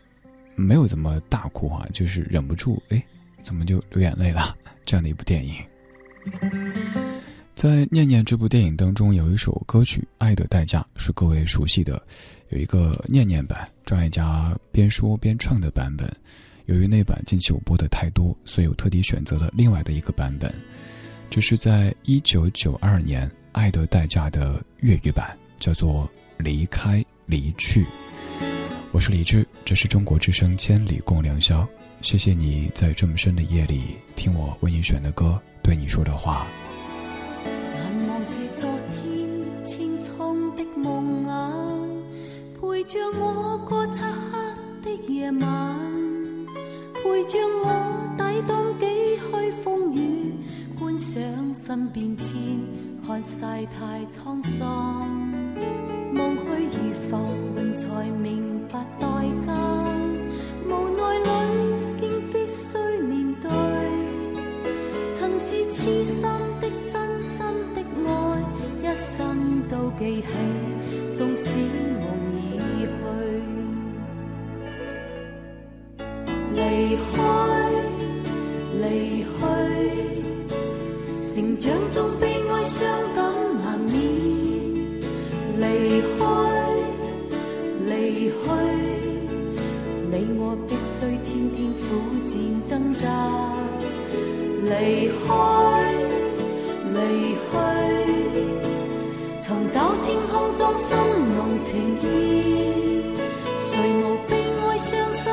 [0.54, 3.04] 没有怎么大哭啊，就是忍不住，哎，
[3.42, 4.56] 怎么就流眼泪了？
[4.84, 5.54] 这样的一部电影。
[7.54, 12.00] 在《念念》这部电影当中，有一首歌曲《爱的代价》，是各位熟悉的，
[12.50, 16.08] 有一个念念版，张艾嘉边说边唱的版本。
[16.66, 20.52] 由于那版近期我播的太多，所以我特地选择了另外的一个版本。
[21.28, 26.04] 这是在一九九二年《爱的代价》的粤语版，叫做
[26.42, 27.82] 《离开离去》。
[28.92, 31.60] 我是李志，这是中国之声《千里共良宵》，
[32.00, 36.46] 谢谢你在这么深的夜里听我为你选的歌，对你说的话。
[37.74, 44.38] 难忘是昨天清苍的梦魇，陪着我过漆黑
[44.82, 45.78] 的夜晚，
[46.94, 47.95] 陪着我
[51.16, 52.36] 观赏身变迁，
[53.06, 55.00] 看世态沧桑。
[56.14, 57.16] 望去如浮
[57.56, 57.88] 云，才
[58.22, 59.06] 明白代
[59.46, 59.48] 价，
[60.66, 61.28] 无奈里
[62.02, 62.76] 竟必须
[63.08, 63.48] 面对。
[65.14, 66.20] 曾是痴心
[66.60, 68.10] 的、真心的爱，
[68.82, 70.28] 一生都记起，
[71.14, 72.04] 纵使梦
[72.34, 72.36] 已
[72.84, 72.94] 去。
[76.52, 77.16] 离开，
[78.82, 78.84] 离
[79.24, 79.24] 去，
[81.36, 83.22] 成长中悲哀、伤感
[83.62, 83.94] 难免。
[85.58, 86.24] 离开，
[87.84, 88.40] 离去，
[90.10, 91.84] 你我必须天天苦
[92.24, 93.04] 战挣扎。
[94.64, 95.30] 离开，
[96.94, 96.96] 离
[97.50, 97.54] 去，
[99.42, 100.96] 寻找天空中心
[101.36, 101.68] 浓情
[102.00, 103.12] 意。
[103.58, 104.32] 谁无悲
[104.62, 105.30] 哀伤心？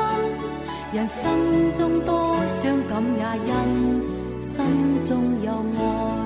[0.92, 4.13] 人生中多伤感，也因
[4.44, 6.23] 心中有爱。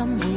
[0.00, 0.29] 心永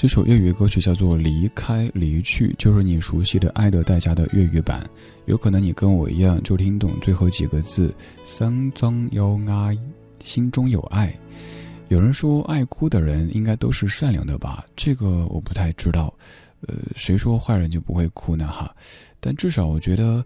[0.00, 4.82] 这首粤语歌曲叫做《离开离去》，就是你熟悉的《爱的代价》的粤语版。
[5.26, 7.94] 有可能你跟我一样，就听懂最后几个字
[8.24, 9.76] “心中有爱”，
[10.18, 11.14] 心中有爱。
[11.88, 14.64] 有人说，爱哭的人应该都是善良的吧？
[14.74, 16.10] 这个我不太知道。
[16.66, 18.46] 呃，谁说坏人就不会哭呢？
[18.46, 18.74] 哈，
[19.20, 20.24] 但至少我觉得，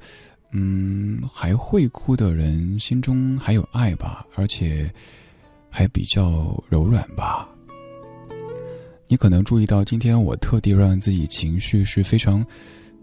[0.52, 4.88] 嗯，还会哭的人心中还有爱吧，而且
[5.68, 7.48] 还比较柔软吧。
[9.14, 12.44] 你可能注意到，今天我特地让自己情绪是非常，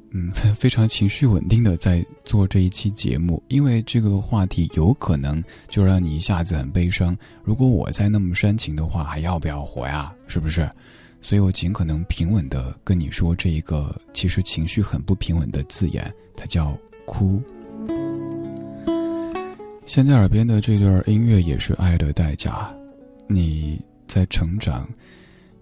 [0.09, 7.17] 嗯， 非常情绪稳定的在做这一期节目，因为这个话题有可能就让你一下子很悲伤。
[7.45, 10.13] 如果我再那么煽情的话，还要不要活呀？
[10.27, 10.69] 是不是？
[11.21, 17.41] 所以我尽可能平稳的跟你说这一个其实情绪很不平稳的字眼，它叫哭。
[19.85, 22.69] 现在耳边的这段音乐也是爱的代价，
[23.27, 24.85] 你在成长。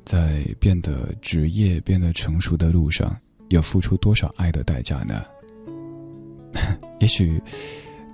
[0.10, 3.16] 在变得职业、变得成熟的路上，
[3.50, 5.24] 要付出多少爱的代价呢？
[7.00, 7.40] 也许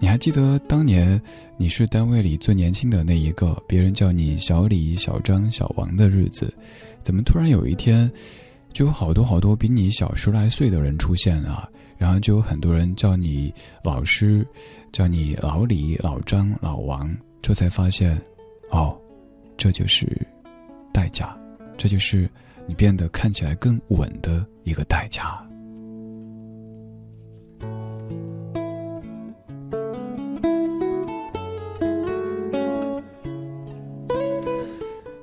[0.01, 1.19] 你还记得当年
[1.55, 6.53] 你是单位里最年轻的那一个，别人叫你小李、小张、小王的日子，
[7.01, 8.11] 怎么突然有一天，
[8.73, 13.53] 就有好多好多比你小十来岁的人出现了，然后就有很多人叫你
[13.85, 14.45] 老师，
[14.91, 18.21] 叫你老李、老张、老王，这才发现，
[18.71, 18.99] 哦，
[19.55, 20.05] 这就是
[20.91, 21.33] 代价。
[21.77, 22.29] 这就是
[22.67, 25.41] 你变得看起来更稳的一个代价。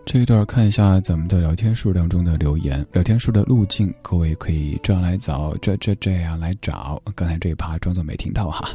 [0.05, 7.03] 这一段看一下咱们的聊天数当中的留言，聊天数的路径，各位可以这样来找，这这这样来找。
[7.15, 8.69] 刚才这一趴装作没听到哈，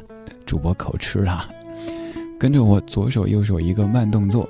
[0.47, 1.47] 主播口吃了，
[2.39, 4.49] 跟着我左手右手一个慢动作，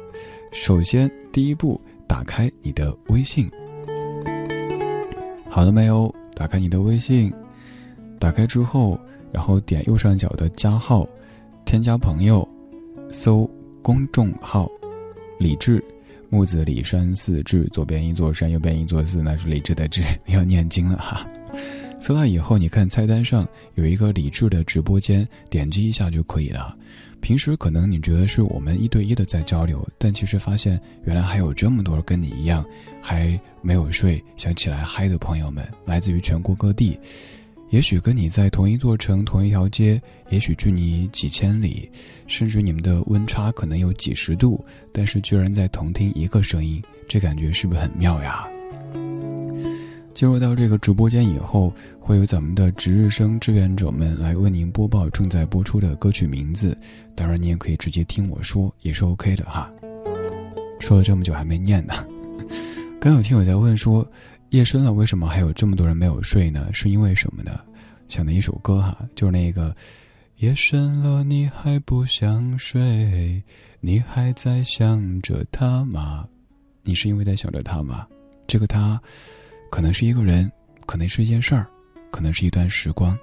[0.53, 1.79] 首先第一步。
[2.07, 3.49] 打开你的微信，
[5.49, 6.13] 好了没有？
[6.33, 7.33] 打开你的微信，
[8.19, 8.99] 打开之后，
[9.31, 11.07] 然后点右上角的加号，
[11.65, 12.47] 添加朋友，
[13.11, 13.49] 搜
[13.81, 14.69] 公众号
[15.39, 15.83] “李志
[16.29, 21.27] 木子李山寺志”，左边一座山，右边一座寺，那是李志的志， 要念经了哈。
[21.99, 26.77] 搜到以后，你看菜单上有一个李志的直播间，点击一下就可以了。
[27.21, 32.65] 平时可能你觉得是我们一对一的在交流，但其实发现原来还有这么多跟你一样
[33.01, 36.97] 还没有睡想起来嗨的朋友们，来自于全国各地，
[37.69, 41.89] 也许跟你在同一座城、同一条街，也许距你几千里，
[42.27, 44.63] 甚至你们的温差可能有几十度，
[44.93, 48.47] 但是居然在同听一个声音，这感觉是不是很妙呀？
[50.13, 51.71] 进入到这个直播间以后，
[52.07, 56.75] 会有咱们的值日生志愿者们来为您播报正在播出的歌曲名字。
[57.13, 59.69] 当然，你也可以直接听我说，也是 OK 的哈。
[60.79, 61.93] 说了这么久还没念呢。
[62.97, 64.09] 刚有听友在问说，
[64.51, 66.69] 夜深了为什么还有这么多人没有睡呢？
[66.71, 67.59] 是因为什么呢？
[68.07, 69.75] 想的一首歌哈，就是那个
[70.37, 73.43] 夜深了你还不想睡，
[73.81, 76.25] 你还在想着他吗？
[76.83, 78.07] 你是因为在想着他吗？
[78.47, 78.97] 这个他。
[79.69, 80.49] 可能是一个人，
[80.85, 81.67] 可能是一件事儿，
[82.11, 83.17] 可能是一段时光，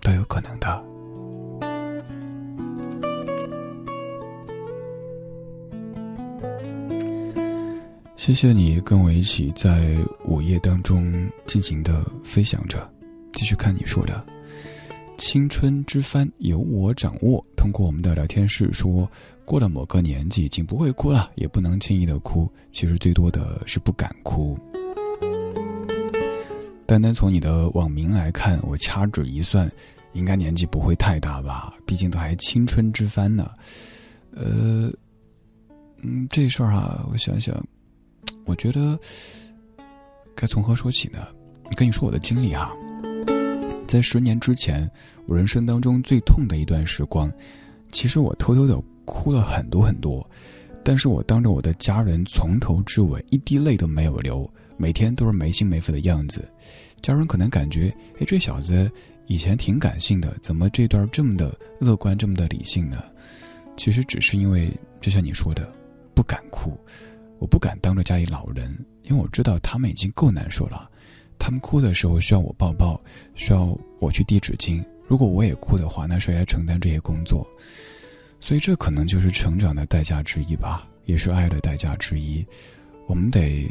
[0.00, 0.84] 都有可能的。
[8.16, 12.90] 谢谢你跟我一起在午夜当中尽情的飞翔着，
[13.32, 14.24] 继续看你说的。
[15.16, 17.44] 青春之帆由我掌握。
[17.56, 19.08] 通过我们的聊天室说，
[19.44, 22.50] 过了某个年纪，已经不会哭了，也不能轻易的哭。
[22.72, 24.58] 其实最多的是不敢哭。
[26.86, 29.70] 单单从你的网名来看，我掐指一算，
[30.12, 31.74] 应该年纪不会太大吧？
[31.84, 33.50] 毕竟都还青春之帆呢。
[34.30, 34.88] 呃，
[36.00, 37.60] 嗯，这事儿啊，我想想，
[38.44, 38.96] 我觉得
[40.34, 41.26] 该从何说起呢？
[41.74, 42.72] 跟你说我的经历哈，
[43.88, 44.88] 在十年之前，
[45.26, 47.28] 我人生当中最痛的一段时光，
[47.90, 50.24] 其实我偷偷的哭了很多很多，
[50.84, 54.48] 但是我当着我的家人从头至尾一滴泪都没有流。
[54.76, 56.48] 每天都是没心没肺的样子，
[57.02, 58.90] 家人可能感觉，哎，这小子
[59.26, 63.02] 以前挺感性的，怎么这段这么的乐观，这么的理性呢？
[63.76, 64.70] 其实只是因为，
[65.00, 65.72] 就像你说的，
[66.14, 66.78] 不敢哭，
[67.38, 70.90] 我不敢当着家里老人，因为我知道他们已经够难受了，
[71.38, 73.00] 他们哭的时候需要我抱抱，
[73.34, 74.84] 需要我去递纸巾。
[75.06, 77.46] 如果我也哭的话，那谁来承担这些工作？
[78.40, 82.46] 所以这可能就是成长的代价之一吧，也是爱的代价之一。
[83.06, 83.70] 我们得。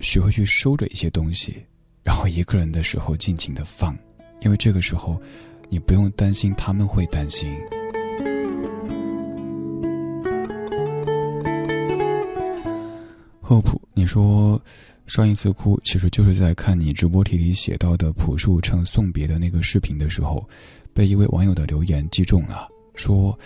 [0.00, 1.64] 学会去收着一些东西，
[2.02, 3.96] 然后一个人的时候尽情的放，
[4.40, 5.20] 因为这个时候，
[5.68, 7.54] 你不用担心他们会担心。
[13.40, 14.60] 厚朴，你说
[15.06, 20.48] 上一次哭，其实就是在看你直播题里写到的朴树唱送别的那个视频的时候，
[20.94, 23.38] 被一位网友的留言击中了，说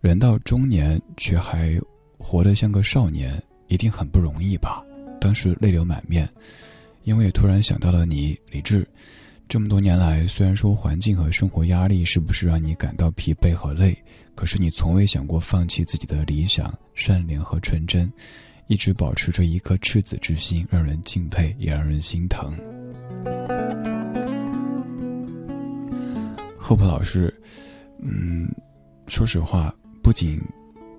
[0.00, 1.80] 人到中年却还
[2.18, 4.84] 活得像个少年，一定很不容易吧？
[5.20, 6.28] 当时泪流满面，
[7.02, 8.86] 因为突然想到了你，李志。
[9.46, 13.96] 这么多年来，虽然说环境和生活压力是不是让你感到疲惫和累，
[14.34, 18.10] 可是你从未想过放弃自己的理想、善良和纯真，
[18.68, 22.54] 一直保持着一颗赤子之心，让人敬佩，也让人心疼。
[26.58, 27.32] 厚朴老师，
[28.00, 28.50] 嗯，
[29.06, 30.40] 说实话，不仅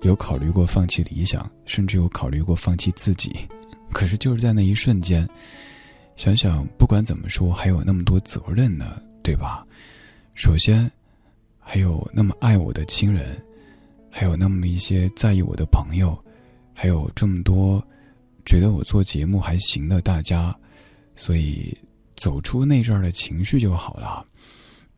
[0.02, 3.34] 有考虑过放弃理想，甚至有考虑过放弃自己，
[3.92, 5.28] 可是就是在那一瞬间。
[6.16, 9.66] 想想，不管怎么说，还有那么多责任呢，对吧？
[10.34, 10.90] 首先，
[11.58, 13.36] 还有那么爱我的亲人，
[14.10, 16.18] 还有那么一些在意我的朋友，
[16.72, 17.86] 还有这么多
[18.46, 20.56] 觉得我做节目还行的大家，
[21.16, 21.76] 所以
[22.16, 24.24] 走出那阵儿的情绪就好了。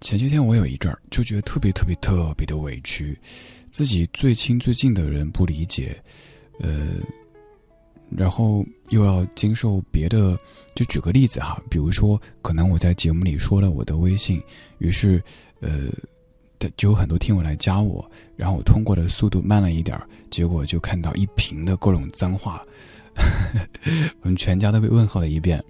[0.00, 3.18] 前些天我有一阵儿就觉得特别特别特别的委屈，
[3.72, 6.00] 自己最亲最近的人不理解，
[6.60, 6.90] 呃。
[8.10, 10.38] 然后又要经受别的，
[10.74, 14.42] 就举个例子哈，比如说，可能我在节目里说了我的微信，
[14.78, 15.22] 于是，
[15.60, 15.90] 呃，
[16.76, 20.00] 就有很多听友来加我，然后我通过的速度慢了一点
[20.30, 22.62] 结果就看到一屏的各种脏话，
[24.22, 25.62] 我们全家都被问候了一遍。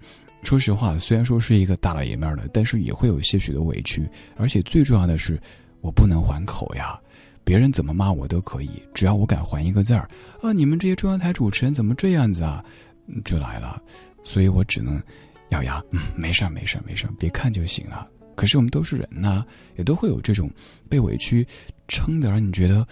[0.45, 5.39] 说实话，虽然说是一个大老爷们儿的，但是也会有些许的委屈，而且最重要的是，
[5.81, 6.99] 我不能还口呀。
[7.45, 10.07] 别人怎么骂我都可以，只要我敢还一个字儿，
[10.43, 10.53] 啊！
[10.53, 12.65] 你们这些中央台主持人怎么这样子啊？
[13.25, 13.83] 就来了，
[14.23, 15.01] 所以我只能
[15.51, 18.07] 咬牙，嗯，没事儿，没事儿，没事儿，别看就行了。
[18.35, 19.45] 可是我们都是人呐，
[19.77, 20.51] 也都会有这种
[20.89, 21.47] 被委屈
[21.89, 22.87] 撑的，让你觉得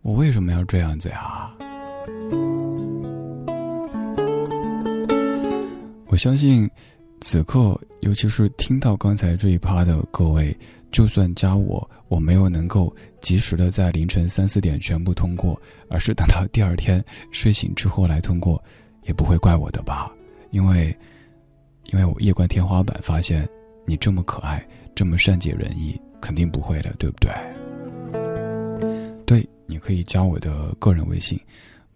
[0.00, 1.52] 我为什么要这样子呀？
[6.06, 6.68] 我相信，
[7.20, 10.56] 此刻，尤其是听到刚才这一趴的各位。
[10.90, 15.58] 就算加我，我没有能够及时的在凌晨三四点全部通过，
[15.88, 18.62] 而是等到第二天睡醒之后来通过，
[19.04, 20.12] 也不会怪我的吧？
[20.50, 20.94] 因为，
[21.84, 23.48] 因为我夜观天花板发现
[23.86, 24.62] 你这么可爱，
[24.94, 27.32] 这么善解人意，肯定不会的，对不对？
[29.24, 31.40] 对，你可以加我的个人微信，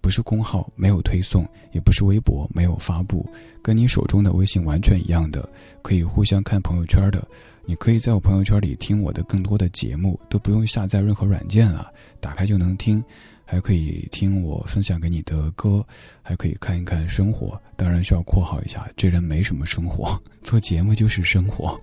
[0.00, 3.28] 不是公号，没有推送，也不是微博，没有发布，
[3.62, 5.46] 跟你手中的微信完全一样的，
[5.82, 7.22] 可以互相看朋友圈的。
[7.68, 11.90] 你可以在我朋友圈里听我的更多的节目，都不用下载任何软件啊，
[12.20, 13.02] 打开就能听，
[13.44, 15.84] 还可以听我分享给你的歌，
[16.22, 17.60] 还可以看一看生活。
[17.74, 21.76] 当然需要括号一下，这人没什么生活， 做节目就是生活。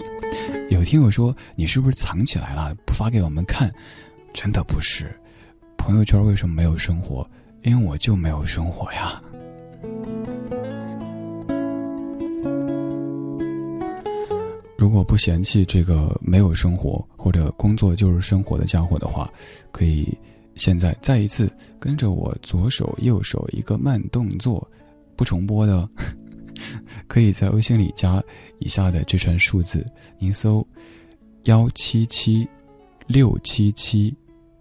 [0.70, 3.70] 有听友说你是不是藏起来了，不发给我们看？
[4.34, 5.14] 真的不是，
[5.78, 7.30] 朋友圈为什么没有生活？
[7.62, 9.22] 因为我就没有生活呀。
[14.84, 19.32] 如果不嫌弃这个没有生活或者工作就是生活的家伙的话，
[19.72, 20.14] 可以
[20.56, 24.70] 现在再一次跟着我左手右手一个慢动作，
[25.16, 25.90] 不重播的，
[27.08, 28.22] 可以在微信里加
[28.60, 30.68] 以下的这串数字，您搜
[31.44, 32.46] 幺七七
[33.08, 34.14] 六七七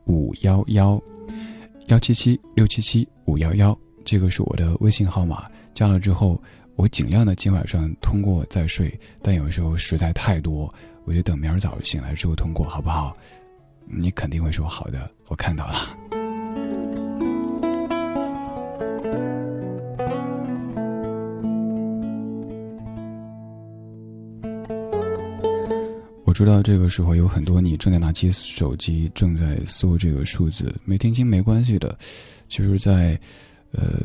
[0.07, 1.03] 五幺幺
[1.89, 6.41] 幺七七六七七五幺幺，这个是我的微信号码，加了之后。
[6.75, 10.73] 我尽量的今晚上通过再睡，但有时候实在太多，
[11.05, 13.17] 我就等明儿早上醒来之后通过，好不好？
[13.87, 15.97] 你肯定会说好的，我看到了。
[26.25, 31.97] 我知道这个时候有很多你正在拿起手机，正在搜这个数字，没听清没关系的，
[32.49, 33.21] 就是在，
[33.73, 34.01] 呃，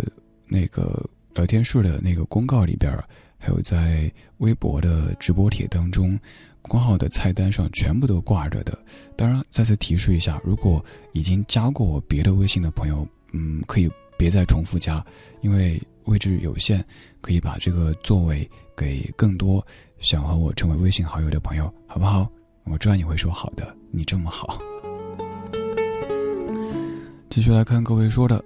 [0.46, 1.10] 那个。
[1.38, 2.92] 聊天室的那个公告里边，
[3.38, 6.20] 还有在微博的直播帖当中，
[6.64, 8.76] 公号的菜单上全部都挂着的。
[9.16, 10.84] 当然，再次提示一下，如果
[11.14, 15.06] 已经加过我别的微信的朋友，嗯，可以别再重复加，
[15.42, 16.84] 因为位置有限，
[17.22, 19.64] 可以把这个座位给更多
[20.00, 22.28] 想和我成为微信好友的朋友，好不好？
[22.64, 24.58] 我知道你会说好的，你这么好。
[27.30, 28.44] 继续来看各位说的。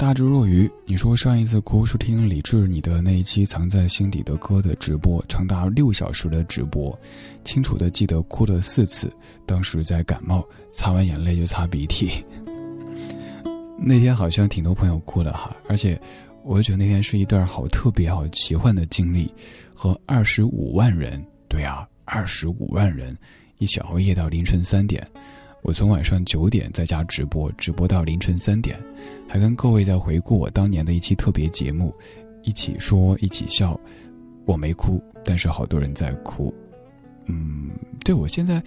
[0.00, 6.98] 大智若愚，你说上一次哭是听李志你的那一期藏在心底的歌的直播，长达六小时的直播，
[7.44, 9.12] 清楚的记得哭了四次，
[9.44, 10.42] 当时在感冒，
[10.72, 12.24] 擦完眼泪就擦鼻涕。
[13.76, 16.00] 那天好像挺多朋友哭了哈，而且，
[16.44, 19.30] 我觉得那天是一段好特别、好奇幻的经历，
[19.74, 23.14] 和二十五万人，对啊，二十五万人，
[23.58, 25.06] 一起熬夜到凌晨三点。
[25.62, 28.78] 我从晚上九点在家直播，直播到凌晨三点，
[29.28, 31.94] 还跟各位在回顾我当年的一期特别节目，
[32.42, 33.78] 一起说，一起笑。
[34.46, 36.52] 我没哭，但是好多人在哭。
[37.26, 37.70] 嗯，
[38.04, 38.60] 对我现在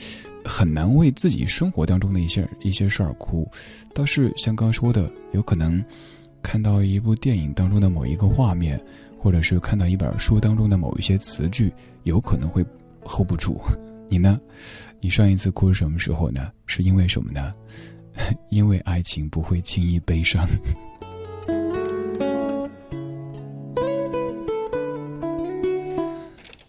[0.45, 3.49] 很难为自己生活当中的一些一些事儿哭，
[3.93, 5.83] 倒是像刚说的，有可能
[6.41, 8.81] 看到一部电影当中的某一个画面，
[9.17, 11.73] 或者是看到一本书当中的某一些词句，
[12.03, 12.63] 有可能会
[13.03, 13.59] hold 不住。
[14.13, 14.39] 你呢？
[15.01, 16.51] 你上一次哭是什么时候呢？
[16.67, 17.51] 是因为什么呢？
[18.51, 20.47] 因为爱情不会轻易悲伤。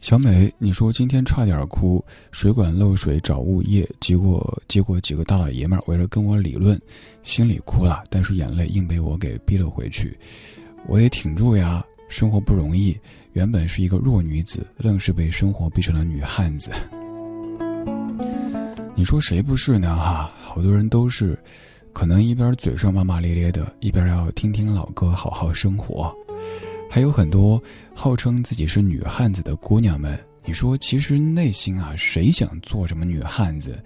[0.01, 6.81] 小美，你说今天差点哭，水管漏水找物业，结果结果几个大老爷们儿围着跟我理论，
[7.23, 10.19] 心里哭了，但是眼泪硬被我给逼了回去，
[10.87, 12.99] 我得挺住呀，生活不容易，
[13.35, 16.71] 原本是一个弱女子，愣是被生活逼成了女汉子。
[18.97, 19.97] 你说谁不是呢？
[19.97, 21.37] 哈，好多人都是，
[21.93, 26.15] 可能一边嘴上骂骂咧咧的，一边要听听老歌，好好生活。
[26.89, 27.61] 还有很多
[27.93, 33.83] 号称自己是女汉子的姑娘们，你说其实内心啊，谁想做什么女汉子？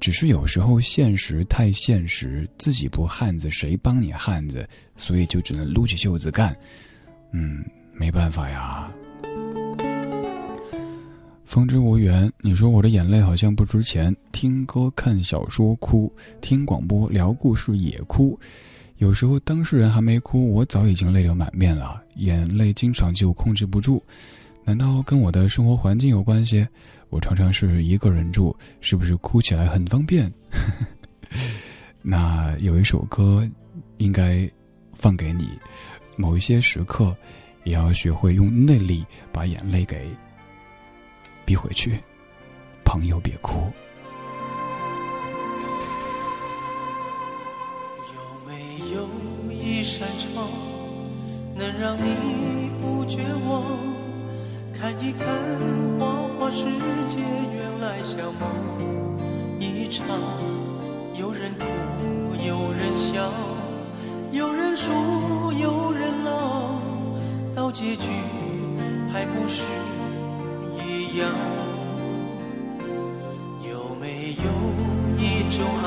[0.00, 4.66] 只是有时候现实太现实，自己不汉子谁帮你汉子？
[4.96, 6.56] 所以就只能撸起袖子干。
[7.32, 7.62] 嗯，
[7.92, 8.90] 没办法呀。
[11.50, 16.08] 风之无缘，你说我的眼泪好像不值钱，听歌看小说哭，
[16.40, 18.38] 听广播聊故事也哭。
[18.98, 24.00] 有时候当事人还没哭，我早已经泪流满面了，眼泪经常就控制不住。
[24.64, 26.64] 难道跟我的生活环境有关系？
[27.08, 30.32] 我常常是一个人住，是不是哭起来很方便？
[32.00, 33.44] 那有一首歌，
[33.96, 34.48] 应该
[34.92, 35.48] 放给你。
[36.14, 37.12] 某一些时刻，
[37.64, 40.06] 也要学会用内力把眼泪给
[41.50, 41.98] 逼回去。
[42.84, 43.72] 朋友，别哭。
[48.14, 49.08] 有没有
[49.50, 50.46] 一扇窗，
[51.56, 53.64] 能让你不绝望。
[54.78, 55.26] 看一看
[55.98, 56.06] 花
[56.38, 56.66] 花世
[57.08, 59.18] 界，原来像梦
[59.58, 60.06] 一场。
[61.18, 61.64] 有人哭，
[62.46, 63.28] 有人笑，
[64.30, 64.92] 有人输，
[65.60, 66.76] 有人老，
[67.56, 68.06] 到结局
[69.12, 69.64] 还不是
[71.12, 71.28] 一样？
[73.68, 74.50] 有没有
[75.18, 75.86] 一种爱，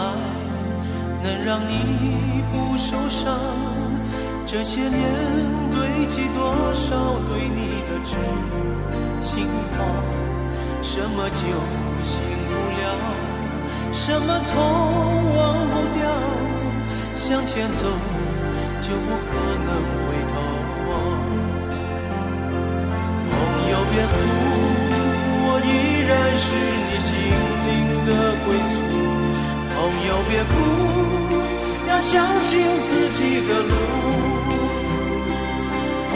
[1.23, 3.39] 能让你不受伤？
[4.45, 4.99] 这些年
[5.71, 6.95] 堆积多少
[7.29, 8.11] 对你的真
[9.21, 9.85] 情话？
[10.81, 11.47] 什么酒
[12.01, 12.19] 醒
[12.49, 12.51] 不
[12.81, 12.83] 了，
[13.93, 14.53] 什么痛
[15.37, 16.03] 忘不掉？
[17.15, 17.87] 向前走
[18.81, 19.31] 就不可
[19.63, 19.69] 能
[20.03, 20.33] 回头
[20.89, 20.91] 望。
[23.29, 23.31] 朋
[23.71, 24.11] 友别哭，
[25.63, 25.67] 依
[26.07, 26.45] 然是
[26.87, 27.11] 你心
[27.67, 27.71] 灵
[28.05, 28.09] 的
[28.45, 28.71] 归宿。
[29.75, 29.75] 朋
[30.07, 30.53] 友别哭，
[31.89, 32.11] 要相
[32.43, 32.51] 信
[32.87, 33.73] 自己的路。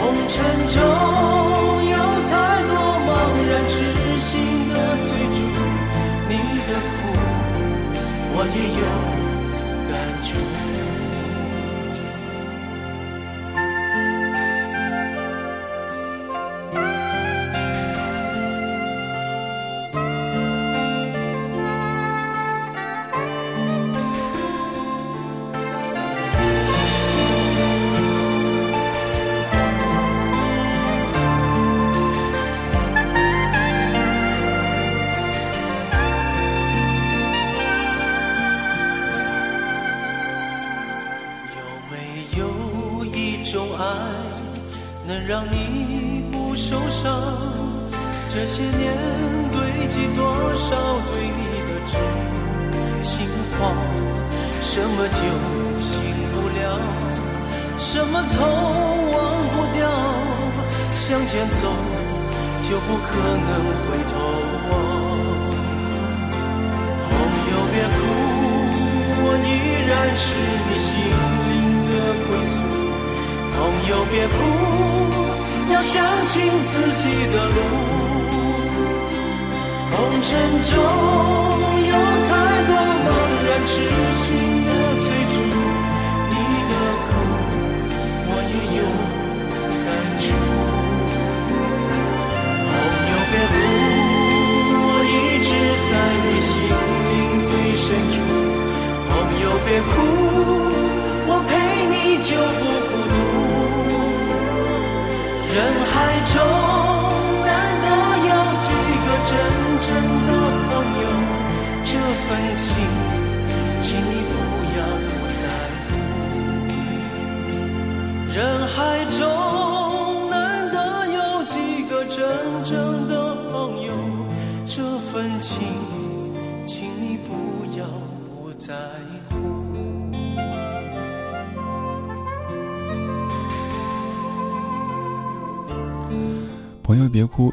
[0.28, 0.36] 尘
[0.68, 0.76] 中
[1.90, 1.96] 有
[2.30, 2.32] 太
[2.68, 2.72] 多
[3.06, 3.08] 茫
[3.50, 3.74] 然痴
[4.20, 4.30] 心
[4.68, 5.38] 的追逐，
[6.28, 6.32] 你
[6.68, 6.96] 的苦
[8.30, 8.82] 我也有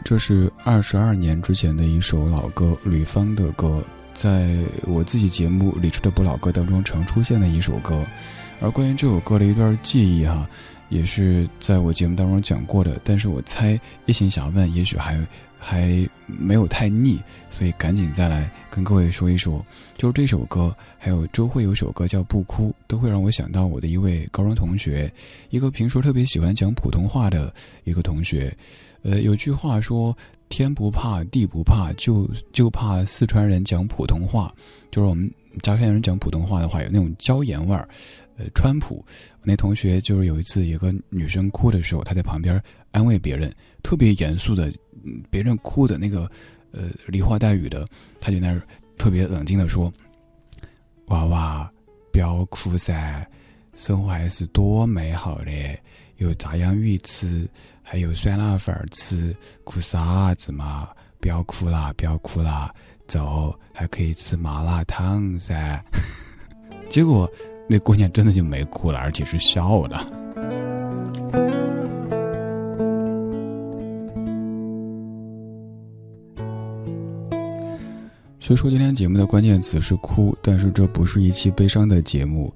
[0.05, 3.81] 这是二十二年之前的一首老歌，吕方的歌，
[4.13, 8.05] 在我自己节目《李出的不老歌》当中常出现的一首歌。
[8.61, 10.47] 而关于这首歌的一段记忆哈，
[10.89, 12.99] 也是在我节目当中讲过的。
[13.03, 15.19] 但是我猜叶行侠问，也许还
[15.57, 17.19] 还没有太腻，
[17.49, 19.63] 所以赶紧再来跟各位说一说。
[19.97, 25.11] 就是这首歌，还有周慧有首歌叫《不哭》，都会让我想到我的一位高中同学，
[25.49, 28.55] 一个平时特别喜欢讲普通话的一个同学。
[29.01, 30.15] 呃，有句话说
[30.49, 34.53] ：“天不怕地不怕，就就怕四川人讲普通话。”
[34.91, 35.31] 就是我们
[35.61, 37.87] 家乡人讲普通话的话，有那种椒盐味儿。
[38.37, 42.61] 呃，川普，我那同学就是有一次有个女生哭的时候，他在旁边
[42.91, 44.71] 安慰别人，特别严肃的，
[45.29, 46.29] 别人哭的那个，
[46.71, 47.85] 呃，梨花带雨的，
[48.19, 48.61] 他就那儿
[48.97, 49.91] 特别冷静的说
[51.07, 51.71] ：“娃娃，
[52.11, 53.25] 不要哭噻，
[53.73, 55.51] 生活还是多美好的，
[56.17, 57.47] 有炸洋芋吃。”
[57.87, 59.31] 还有酸辣粉吃，
[59.63, 60.89] 哭啥子嘛？
[61.19, 62.73] 不要哭啦，不要哭啦，
[63.05, 65.79] 走，还可以吃麻辣烫噻。
[66.89, 67.31] 结果
[67.67, 69.97] 那姑娘真的就没哭了，而且是笑的。
[78.39, 82.53] 所以说，今天节目的关键词是哭，但是这不是一期悲伤的节目。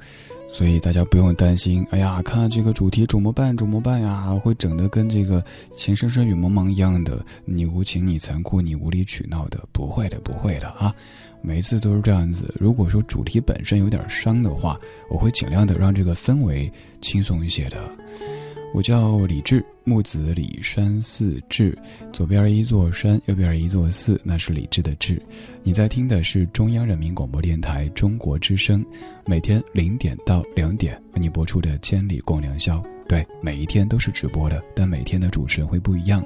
[0.52, 3.56] 所以大家不用担心，哎呀，看这个主题怎么办？
[3.56, 4.28] 怎么办呀？
[4.44, 5.42] 会整得跟这个
[5.72, 10.92] 《情深深雨蒙蒙一样的，你无情，你残酷，你无理取闹的，不会的，不会的啊！
[11.42, 12.54] 每次都是这样子。
[12.60, 14.78] 如果说主题本身有点伤的话，
[15.10, 16.70] 我会尽量的让这个氛围
[17.02, 17.78] 轻松一些的。
[18.72, 21.76] 我叫李志，木子李山寺志，
[22.14, 25.22] 左边一座山，右边一座寺，那是李志的志。
[25.64, 28.86] 你在听的是中央人民广播电台中国之声，
[29.26, 32.78] 每天零点到两点为你播出的《千里共良宵》。
[33.08, 36.24] 对，每一天都是直播的，但每天的主持人会不一样。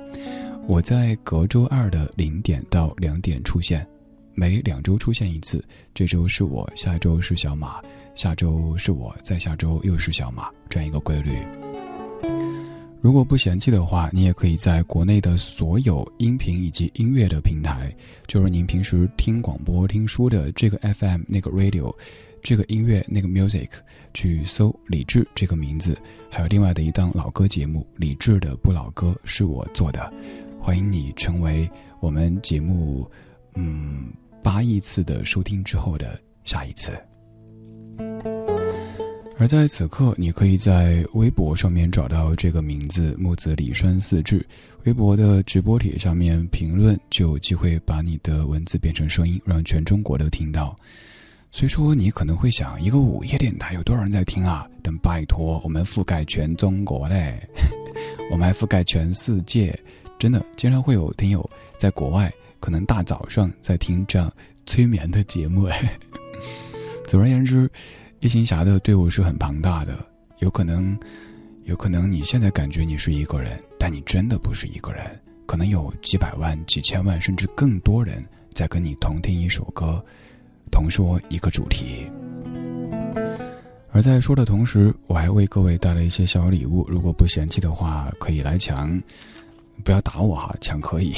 [0.67, 3.87] 我在隔周二的零点到两点出现，
[4.33, 5.63] 每两周出现一次。
[5.93, 7.81] 这周是我，下周是小马，
[8.15, 11.31] 下周是我，再下周又是小马，这样一个规律。
[13.03, 17.93] 如果不嫌弃的话，你也可以在国内的所有音频以及音乐的平台，
[18.27, 21.93] 就是您平时听广播、听书的这个 FM、那个 Radio，
[22.41, 23.67] 这个音乐、那个 Music，
[24.13, 25.97] 去搜李志这个名字。
[26.29, 30.09] 还有另外的一档老歌节目《李志的不老歌》是我做的，
[30.57, 33.05] 欢迎你成为我们节目
[33.55, 36.97] 嗯八亿次的收听之后的下一次。
[39.39, 44.45] 而在此刻，你可以在微博上面找到这个名字“木子李栓四志”。
[44.85, 50.75] 微博的直播帖下面评论，就有机会把你的文字变成声音，让全中国都听到。
[51.51, 54.67] 所以说，你可能会想，一个午夜电台有多少人在听啊？
[54.81, 57.37] 但拜托，我们覆盖全中国嘞，
[58.31, 59.77] 我们还覆盖全世界，
[60.19, 64.31] 真的经常会有听友在国外，可能大早上在听这样
[64.67, 65.67] 催眠的节目。
[67.07, 67.69] 总而言之。
[68.23, 69.99] 夜行侠的队伍是很庞大的，
[70.39, 70.97] 有可能，
[71.65, 75.03] 有可能你现在感觉你是一个人，但你真的不是一个人，
[75.45, 80.01] 可能有几百万、几千万，甚至更多人在跟你同听一首歌，
[80.71, 82.09] 同说一个主题。
[83.91, 89.03] 而在说的同时，我还为各位带来一些小礼物，如果不嫌弃的话，可以来抢，
[89.83, 91.13] 不要打我哈，抢可以。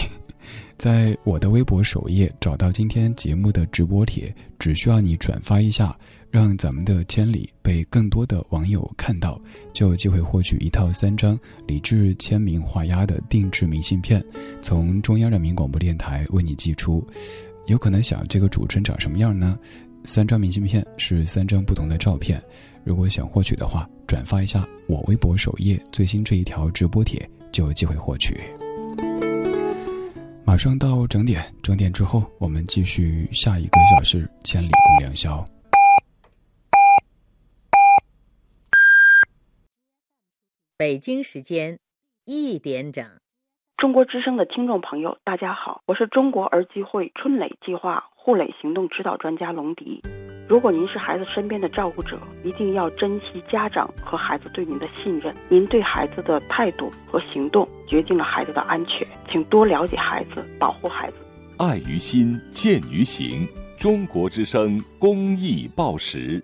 [0.75, 5.95] 在我的微博首页找到今天节目的直播帖，只需要你转发一下，
[6.32, 9.39] 让咱们的千里被更多的网友看到，
[9.71, 14.23] 就有机会获取一套三张李志签名画押的定制明信片，
[14.61, 17.05] 从中央人民广播电台为你寄出。
[17.67, 19.57] 有可能想这个主持人长什么样呢？
[20.03, 22.39] 三张明信片是三张不同的照片，
[22.84, 28.39] 如果想获取的话，转发一下我微博首页最新这一条直播帖，就有机会获取。
[30.43, 35.39] 马上到整点，整点之后，我们继续下一个小时《千里共良宵》。
[40.78, 41.80] 北京时间
[42.26, 43.05] 一点整，
[43.78, 50.01] 中国之声的听众朋友，大家好，我是中国儿基会春蕾计划护蕾行动指导专家龙迪。
[50.49, 55.34] 如果您是孩子身边的照顾者，一定要珍惜家长和孩子对您的信任。
[55.47, 61.17] 您对孩子的态度和行动决定了孩子的安全，请多了解孩子，保护孩子。
[61.57, 63.47] 爱于心，见于行。
[63.80, 66.43] 中国之声公益报时。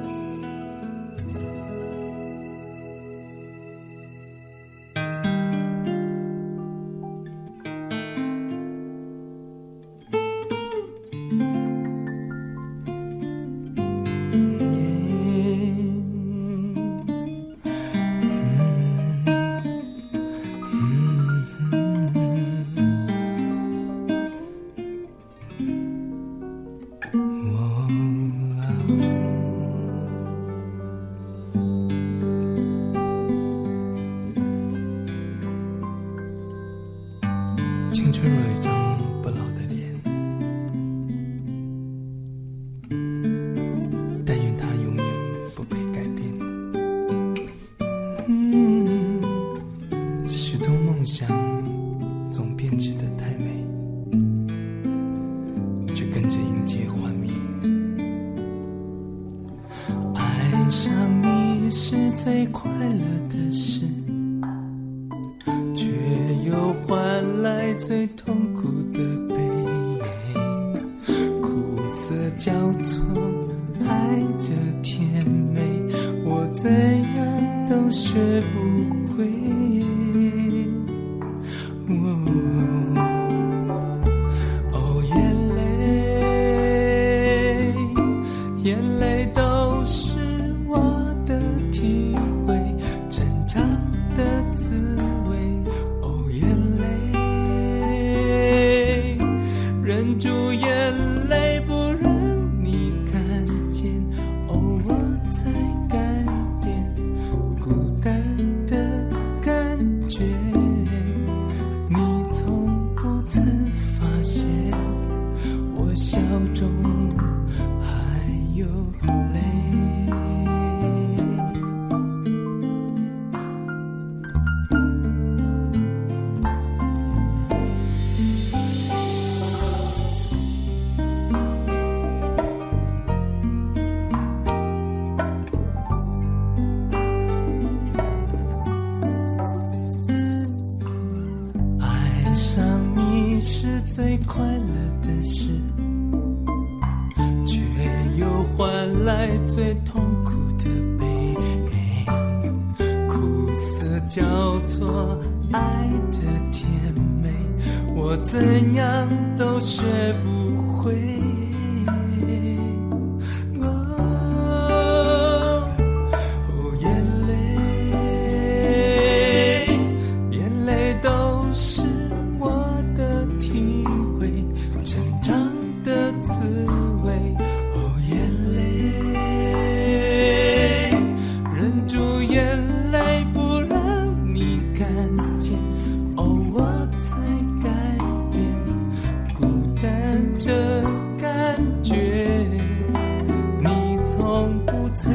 [194.93, 195.09] 才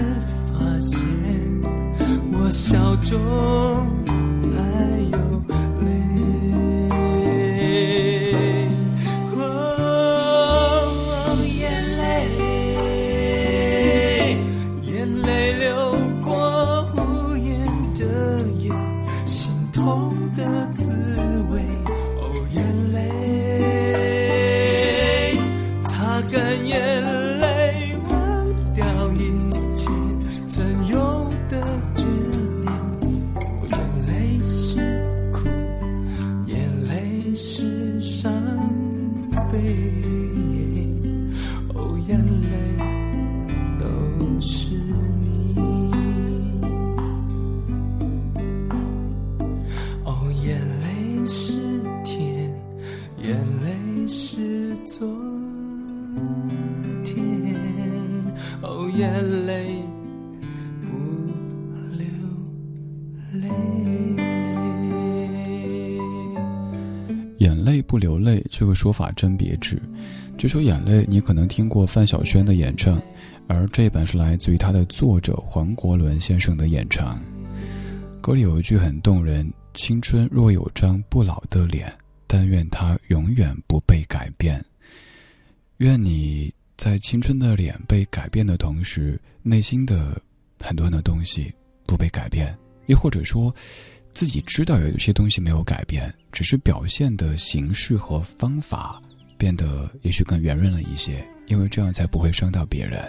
[0.53, 0.99] 发现，
[2.33, 4.06] 我笑中。
[70.39, 73.01] 这首眼泪你可能听过范晓萱的演唱，
[73.49, 77.19] 而这本是来自于它的作者黄国伦先生的演唱。
[78.21, 81.91] 歌里有一句很动人，青春若有张不老的脸，
[82.27, 84.63] 但愿它永远不被改变。
[85.79, 90.21] 愿你在青春的脸被改变的同时，内心的
[90.61, 91.51] 很多很多东西
[91.87, 92.55] 不被改变，
[92.87, 93.55] 又或者说
[94.13, 99.03] 自己知道有一些东西没有改变，只是表现的形式和方法。
[99.37, 103.01] 变得也许更圆润了一些，因为这样才不会伤到别人。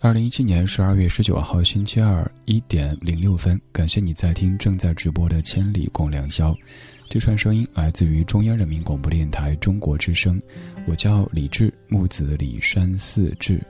[0.00, 6.52] 二零一七年十二月十九号星期二一点零六分，感谢你在听正在直播的《千里共良宵》。
[7.10, 10.40] 这串声音来自于中央人民广播电台中国之声，
[10.86, 13.60] 我叫李志，木子李山四志。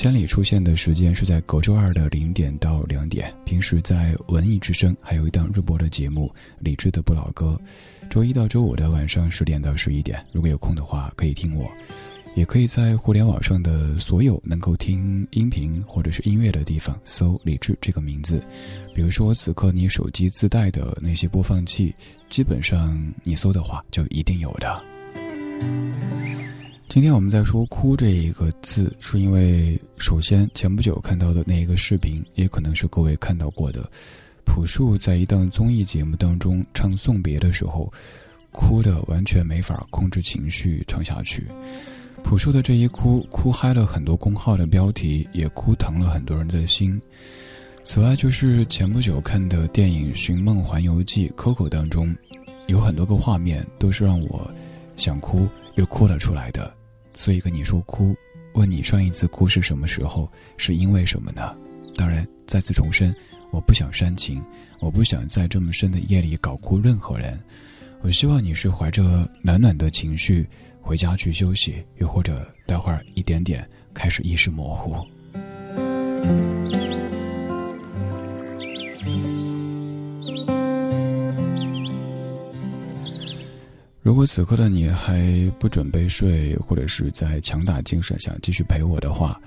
[0.00, 6.26] 千里出现的时间是在隔周二的零点到两点，平时在文艺之声还有一档日播的节目
[6.58, 7.60] 《理智的不老歌》，
[8.08, 11.70] 周一到周五的晚上十点到十一点，如果有空的话可以听我。
[12.34, 18.42] 也可以在互联网上的所有能够听音频或者是音乐的地方搜“理智”这个名字，
[18.94, 21.94] 比如说此刻你手机自带的那些播放器，
[22.30, 24.82] 基本上你搜的话就一定有的。
[26.90, 33.88] 今天我们在说“哭”这一个字，是因为首先前不久看到的那一个视频，也可能是各位看到过的，
[34.44, 37.92] 朴树在一档综艺节目当中唱送别的时候，
[38.50, 41.46] 哭的完全没法控制情绪唱下去。
[42.24, 47.00] 朴树的这一哭，哭嗨了很多公号的标题，也哭疼了很多人的心。
[47.84, 52.12] 此外，就是前不久看的电影《寻梦环游记》，Coco 当中，
[52.66, 54.50] 有很多个画面都是让我
[54.96, 56.79] 想哭又哭了出来的。
[57.20, 58.16] 所以跟你说哭，
[58.54, 61.54] 问你上一次哭是什么时候，是因为什么呢？
[61.94, 63.14] 当然，再次重申，
[63.50, 64.42] 我不想煽情，
[64.78, 67.38] 我不想在这么深的夜里搞哭任何人。
[68.00, 70.48] 我希望你是怀着暖暖的情绪。
[70.80, 74.96] 回家去休息，又或者待会儿一点点开始意识模糊。
[84.02, 89.38] 如果此刻的你还不准备睡，或者是在强打精神想继续陪我的话，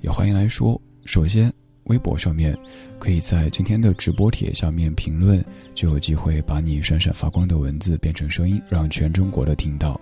[0.00, 0.80] 也欢迎来说。
[1.04, 1.52] 首先，
[1.84, 2.56] 微博上面
[2.98, 5.44] 可以在今天的直播帖下面评论，
[5.74, 10.00] 就有机会把你闪闪发光的文字变成声音，让全中国的听到。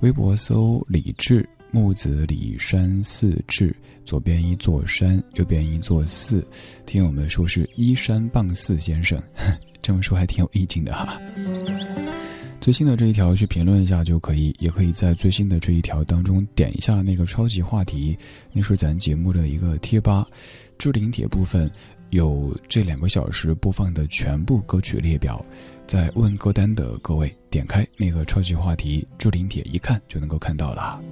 [0.00, 3.74] 微博搜李志木子李山寺志，
[4.04, 6.46] 左边一座山，右边一座寺，
[6.84, 9.18] 听友们说是依山傍寺先生，
[9.80, 11.18] 这么说还挺有意境的哈。
[12.62, 18.16] 最新的这一条去评论一下就可以，也可以在最新的这一条当中点一下那个超级话题，
[18.52, 20.24] 那是咱节目的一个贴吧，
[20.78, 21.68] 置顶帖部分
[22.10, 25.44] 有这两个小时播放的全部歌曲列表。
[25.88, 31.02] 在问歌单的各位，点开那个超级话题置顶帖，一看就能够看到了。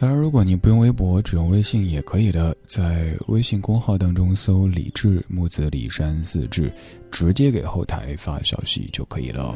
[0.00, 6.72] 当然，如果你不用微博，只用微信也可以的，在微信公号当中搜“李志木子李山四志”，
[7.10, 9.52] 直接给后台发消息就可以了。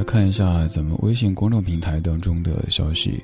[0.00, 3.22] 来看一下咱们微信公众平台当中的消息。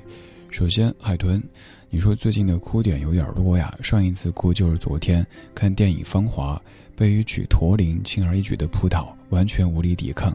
[0.51, 1.41] 首先，海豚，
[1.89, 3.75] 你说最近的哭点有点多呀。
[3.81, 5.25] 上一次哭就是昨天
[5.55, 6.55] 看电影《芳华》，
[6.95, 10.31] 被一曲驼铃轻而易举的扑倒，完全无力抵抗。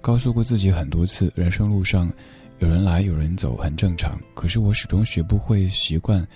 [0.00, 2.10] 告诉过自己很多次，人生路上
[2.60, 6.26] 有人来有人走很正常，可是我始终学不会习惯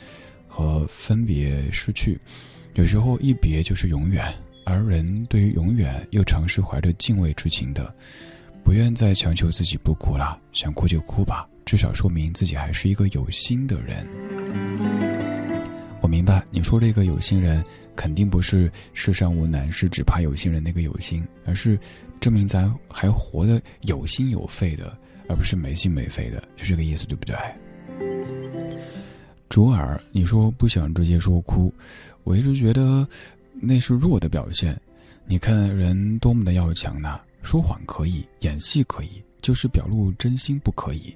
[0.46, 2.20] 和分别失去。
[2.74, 4.30] 有时候一别就是永远，
[4.64, 7.90] 而人对于永远又常是怀着敬畏之情的。
[8.62, 14.06] 不愿再强求自己不哭了，想哭就哭吧，至少说明自己还是一个有心的人。
[16.00, 17.64] 我明白你说这个有心人，
[17.96, 21.78] 肯定不是世上无难事只怕有心人那个有心，而是
[22.20, 24.96] 证明咱还活得有心有肺的，
[25.28, 27.34] 而不是没心没肺的，是这个意思，对不对？
[29.48, 31.72] 卓尔，你说不想直接说哭，
[32.22, 33.06] 我一直觉得
[33.54, 34.78] 那是弱的表现。
[35.26, 37.20] 你看人多么的要强呢？
[37.42, 41.14] 说谎可以，演戏可以，就是表露真心不可以。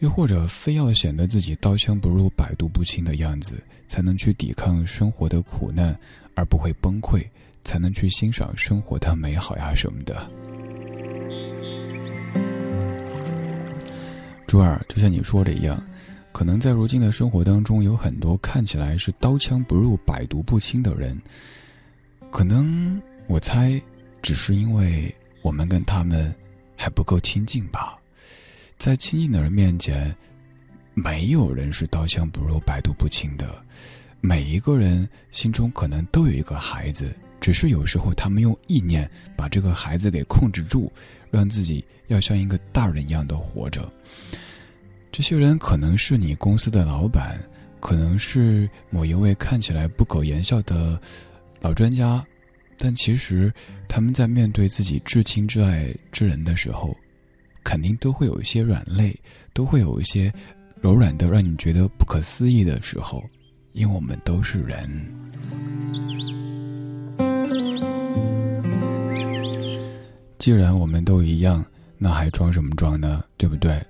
[0.00, 5.98] 又或者非要显得自己刀枪不入、百毒不侵的样子，才能去抵抗生活的苦难，
[6.34, 7.26] 而不会崩溃，
[7.64, 10.24] 才能去欣赏生活的美好呀什么的。
[14.46, 15.82] 朱儿，就像你说的一样，
[16.30, 21.20] 可能在如今的生活当中，有很多看起来是刀枪不入、百毒不侵的人。
[22.30, 23.82] 可能我猜，
[24.22, 25.12] 只是因为
[25.42, 26.34] 我们跟他们
[26.76, 27.98] 还不够亲近吧。
[28.76, 30.14] 在亲近的人面前，
[30.94, 33.64] 没有人是刀枪不入、百毒不侵的。
[34.20, 40.92] 每一个人心中可能都有一个孩子，只是有时候他们用意念把这个孩子给控制住，
[41.30, 43.88] 让自己要像一个大人一样的活着。
[45.12, 47.38] 这些人可能是你公司的老板，
[47.80, 51.00] 可能是某一位看起来不苟言笑的
[51.60, 52.24] 老专家，
[52.76, 53.52] 但其实
[53.88, 56.94] 他们在面对自己至亲至爱之人的时候，
[57.64, 59.18] 肯定都会有一些软肋，
[59.52, 60.32] 都会有一些
[60.80, 63.24] 柔软的让你觉得不可思议的时候，
[63.72, 64.88] 因为我们都是人。
[70.38, 71.64] 既然我们都一样，
[71.96, 73.24] 那还装什么装呢？
[73.36, 73.82] 对不对？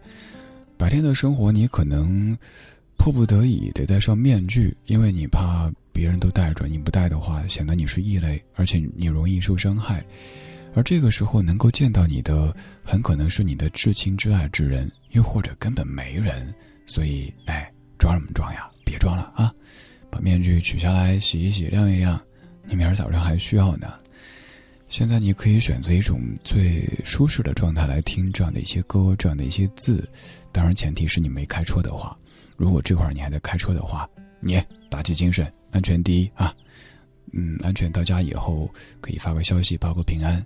[0.79, 2.37] 白天的生活，你可能
[2.97, 10.01] 迫不得已得戴上面具，因为你怕别人都戴着，你不戴的话，显得你是异类，而且你容易受伤害。
[10.73, 12.55] 而这个时候能够见到你的，
[12.85, 16.55] 很可能是你的至亲至爱之人，又或者根本没人。
[16.87, 17.69] 所以，哎，
[17.99, 18.71] 装什么装呀？
[18.85, 19.53] 别装了啊！
[20.09, 22.17] 把面具取下来，洗一洗，晾一晾，
[22.65, 23.93] 你明儿早上还需要呢。
[24.87, 30.09] 现在你可以选择一种最舒适的状态来听这样的一些歌，这样的一些字。
[30.53, 32.17] 当然，前提是你没开车的话。
[32.57, 34.09] 如果这会儿你还在开车的话，
[34.39, 36.53] 你打起精神，安全第一啊！
[37.33, 40.43] 嗯，安全到家以后可以发个消息报个平安，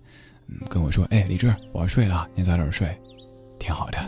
[0.48, 2.88] 嗯，跟我说，哎，李志，我要睡了，你早点睡，
[3.58, 3.98] 挺好的。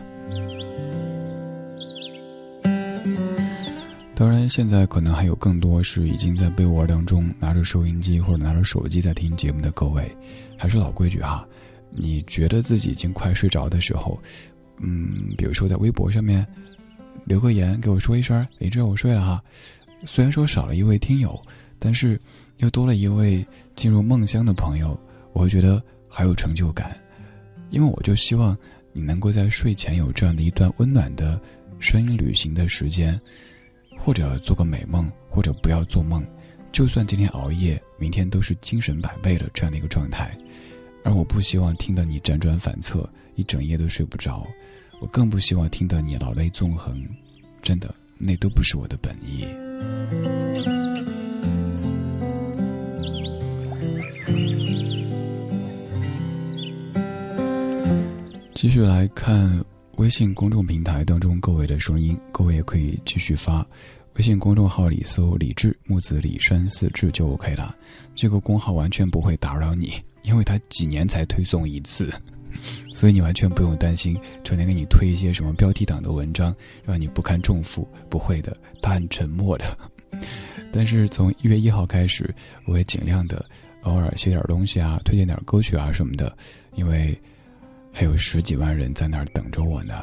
[4.16, 10.10] 当然，现在可能还有更多是已经在被窝当中拿着收音机或者拿着手机在听节目的各位，
[10.56, 11.46] 还是老规矩哈，
[11.90, 14.20] 你觉得自己已经快睡着的时候，
[14.78, 16.46] 嗯，比如说在微博上面
[17.24, 19.42] 留个言给我说一声，李志，我睡了哈。
[20.04, 21.40] 虽然说少了一位听友，
[21.78, 22.20] 但是
[22.58, 24.98] 又多了一位进入梦乡的朋友，
[25.32, 26.98] 我会觉得好有成就感，
[27.70, 28.56] 因为我就希望
[28.92, 31.40] 你能够在睡前有这样的一段温暖的
[31.78, 33.20] 声音旅行的时间。
[33.96, 36.22] 或者做个美梦，或者不要做梦，
[36.72, 40.36] 就算今天熬夜，明天都是精神百倍的这样的一个状态。
[41.04, 44.44] 而我不希望听到你辗转反侧，一整夜都睡不着，
[45.00, 47.06] 我更不希望听到你老泪纵横，
[47.62, 49.46] 真的，那都不是我的本意。
[58.54, 59.64] 继续来看。
[59.98, 63.64] 微信公众平台当中各位的声音，各位也可以继续发。
[64.14, 67.72] 微信公众号里搜“李志木子李山四志”就 OK 了。
[68.12, 69.92] 这个公号完全不会打扰你，
[70.22, 72.12] 因为它几年才推送一次，
[72.94, 76.54] 所以你完全不用担心成天给你推一些什么标题党的文章，
[76.84, 77.88] 让你不堪重负。
[78.08, 79.64] 不会的，他很沉默的。
[80.72, 82.34] 但是从一月一号开始，
[82.66, 83.44] 我会尽量的
[83.82, 86.36] 偶尔写点东西啊，推荐点歌曲啊什么的，
[86.74, 87.18] 因为。
[87.96, 89.94] 还有十几万人在那儿等着我呢，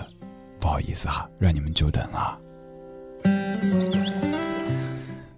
[0.61, 2.39] 不好意思哈，让你们久等了。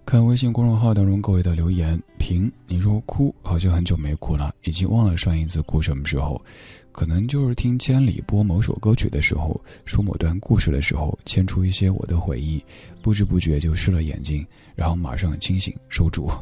[0.06, 6.40] 看微信公众号当中各位的留言，评你说哭好像很久没哭了，已经忘了上一次哭什么时候，
[6.94, 12.64] 可能就是听千里播某首歌曲的时候，说某段故事的时候，牵出一些我的回忆，
[13.02, 14.46] 不知不觉就湿了眼睛，
[14.76, 16.30] 然后马上清醒收住。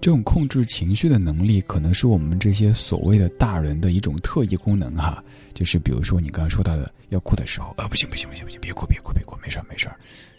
[0.00, 5.22] 这种控制情绪的能力，可能是我们这些所谓的大人的一种特异功能哈。
[5.54, 9.94] 就是比如说你刚刚说到的，要哭的时候，啊不行不行不行不行，别哭别哭别哭，没事儿没事儿，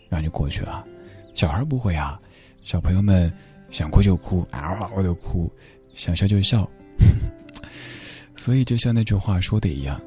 [0.10, 0.84] 然后就过去了。
[1.34, 2.20] 小孩不会啊，
[2.62, 3.32] 小朋友们
[3.70, 5.50] 想哭就哭，嗷嗷的哭，
[5.94, 6.70] 想笑就笑。
[8.44, 10.02] 所以就像那句话说的一样，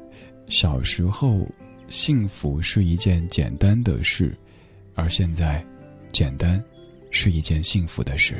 [0.47, 1.47] 小时候
[1.87, 4.37] 幸福是一件简单的事，
[4.93, 5.65] 而现在，
[6.11, 6.61] 简单
[7.11, 8.35] 是一件幸福的事。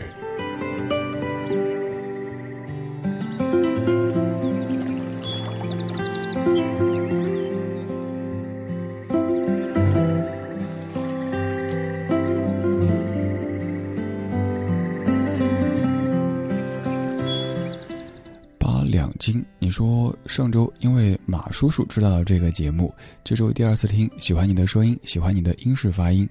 [19.75, 22.95] 说上周因为马叔叔知道了这个节目，
[23.25, 26.25] 这周第二次听，喜欢你的声音，喜欢你的英式发音。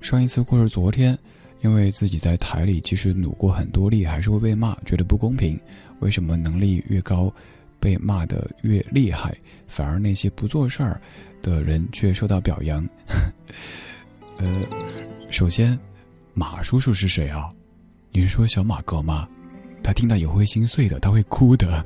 [0.00, 1.18] 上一次或是昨天，
[1.62, 5.58] 因为自己在台里其实努过很多力，还是会被骂，觉得不公平。
[5.98, 7.28] 为什么能力越高，
[7.80, 9.36] 被骂的越厉害，
[9.66, 11.02] 反而那些不做事儿
[11.42, 12.86] 的人却受到表扬？
[14.38, 14.62] 呃，
[15.28, 15.76] 首先，
[16.34, 17.50] 马叔叔是谁啊？
[18.12, 19.28] 你是说小马哥吗？
[19.82, 21.84] 他听到也会心碎的，他会哭的。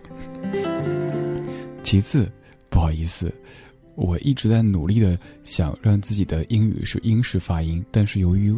[1.91, 2.31] 其次，
[2.69, 3.35] 不好意思，
[3.97, 8.57] 我一直在努力的想让自己的英语是英式发音，但是由于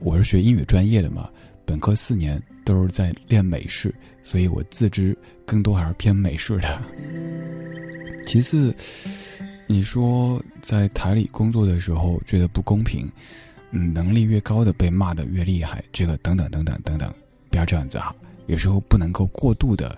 [0.00, 1.30] 我是学英语专业的嘛，
[1.64, 3.94] 本科四年都是在练美式，
[4.24, 6.82] 所以我自知更多还是偏美式的。
[8.26, 8.74] 其次，
[9.68, 13.08] 你说在台里工作的时候觉得不公平，
[13.70, 17.14] 嗯，能力越高的被骂的越厉害，这个等等等等等等，
[17.48, 18.12] 不要这样子哈。
[18.48, 19.96] 有时候不能够过度的，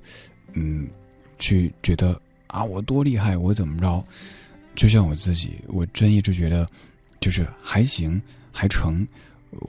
[0.52, 0.86] 嗯，
[1.38, 4.04] 去觉得啊我多厉害，我怎么着？
[4.74, 6.68] 就像我自己，我真一直觉得，
[7.20, 8.20] 就是还行
[8.52, 9.06] 还成，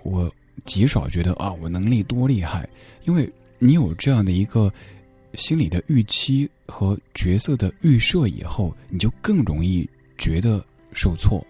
[0.04, 0.34] 我
[0.66, 2.68] 极少觉得啊我能力多厉害，
[3.04, 4.72] 因为你有这样的一个
[5.36, 9.88] 心理的预期和角色的预设以后，你就更容易
[10.18, 11.46] 觉得受挫。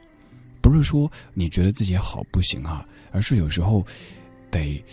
[0.62, 3.86] 不是说你觉得自己好不行啊，而是有时候
[4.52, 4.84] 得。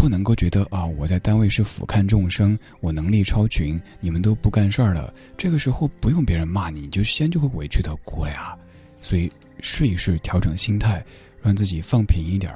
[0.00, 5.12] 不能够觉得啊，我在单位是俯瞰众生，我能力超群，你们都不干事儿了。
[5.36, 8.56] 这个时候不用别人骂你，你就先就会委屈的哭了呀。
[9.02, 11.04] 所以试一试调整心态，
[11.42, 12.50] 让自己放平一点。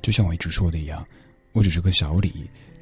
[0.00, 1.06] 就像我一直说的一样，
[1.52, 2.32] 我只是个小李，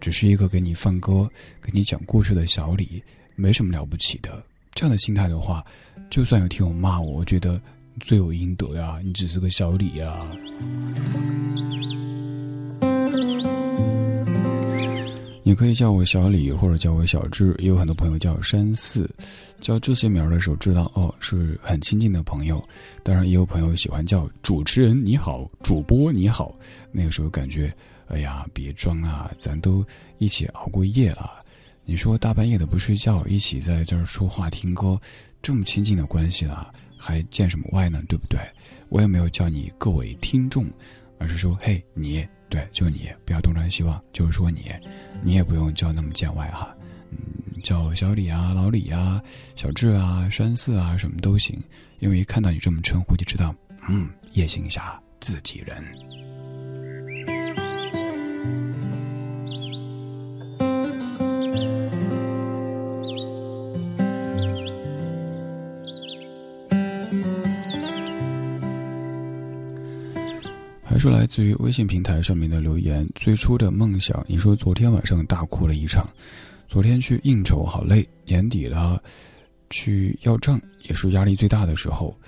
[0.00, 1.28] 只是一个给你放歌、
[1.60, 3.02] 给你讲故事的小李，
[3.34, 4.40] 没什么了不起的。
[4.74, 5.64] 这样的心态的话，
[6.08, 7.60] 就算有听友骂我，我觉得
[7.98, 9.00] 罪有应得呀。
[9.02, 10.24] 你只是个小李呀。
[15.46, 19.08] 你可以叫我小李，或者叫我小智，也有很多朋友叫山寺。
[19.60, 22.66] 叫这些名儿的时候，知道哦是很亲近的朋友。
[23.02, 26.58] 当然，也有朋友喜欢叫主持人你好，主播你好。
[26.90, 27.70] 那个时候感觉，
[28.06, 29.84] 哎呀，别装啊，咱都
[30.16, 31.30] 一起熬过夜了。
[31.84, 34.98] 你说大半夜的不睡觉，一起在这儿说话听歌，
[35.42, 38.02] 这么亲近的关系了，还见什么外呢？
[38.08, 38.40] 对不对？
[38.88, 40.64] 我也没有叫你各位听众，
[41.18, 42.26] 而是说，嘿，你。
[42.54, 44.70] 对，就你不要东张西望，就是说你，
[45.24, 46.72] 你也不用叫那么见外哈，
[47.10, 47.18] 嗯，
[47.64, 49.20] 叫小李啊、老李啊、
[49.56, 51.60] 小智啊、山四啊，什么都行，
[51.98, 53.52] 因为一看到你这么称呼，就知道，
[53.88, 56.23] 嗯，夜行侠自己人。
[71.04, 73.06] 是来自于微信平台上面的留言。
[73.14, 76.08] 最初的梦想，你说昨天晚上大哭了一场。
[76.66, 78.08] 昨天去应酬，好累。
[78.24, 78.98] 年底了，
[79.68, 82.18] 去要账也是压力最大的时候。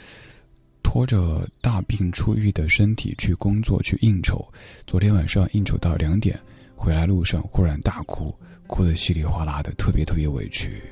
[0.83, 4.47] 拖着大病初愈的身体去工作去应酬。
[4.87, 6.39] 昨天晚上应酬到两点，
[6.75, 8.31] 回来路上忽然大哭，
[8.67, 10.83] 哭得稀里哗啦的，特别特别委屈。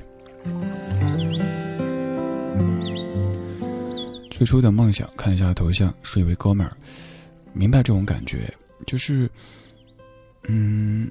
[4.31, 6.75] 最初的梦想，看一下头像，是一位哥们儿。
[7.55, 8.53] 明白这种感觉，
[8.85, 9.29] 就是，
[10.43, 11.09] 嗯，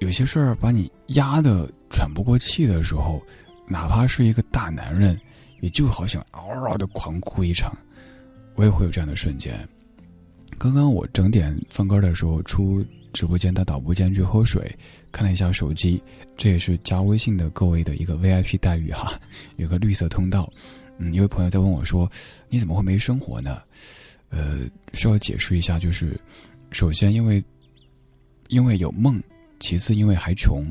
[0.00, 3.22] 有些事儿把你压得喘不过气的时候，
[3.68, 5.18] 哪怕是一个大男人，
[5.60, 7.72] 也就好想嗷嗷的狂哭一场。
[8.56, 9.66] 我也会有这样的瞬间。
[10.58, 14.76] 刚刚我整点放歌的时候，出直播间的导播间去喝水，
[15.12, 16.02] 看了一下手机，
[16.36, 19.18] 这也是加微信的各位的一个 VIP 待遇哈，
[19.56, 20.52] 有个绿色通道。
[20.98, 22.10] 嗯，一位朋友在问我说
[22.50, 23.62] ：“你怎么会没生活呢？”
[24.32, 24.60] 呃，
[24.94, 26.18] 需要解释一下，就是
[26.70, 27.44] 首先因为
[28.48, 29.22] 因为有梦，
[29.60, 30.64] 其次因为还穷，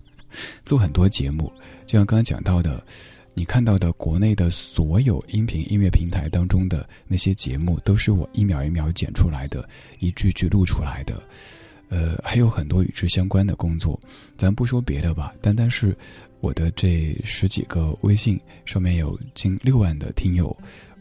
[0.64, 1.50] 做很多节目，
[1.86, 2.84] 就像刚刚讲到的，
[3.32, 9.66] 你看到的国内的所有音频音乐平台当中的那些节目，都是我一秒一秒剪出来的，
[10.00, 11.22] 一句句录出来的。
[11.88, 13.98] 呃，还有很多与之相关的工作，
[14.36, 15.96] 咱不说别的吧，单单是
[16.40, 20.54] 我的这十几个微信上面有近六万的听友。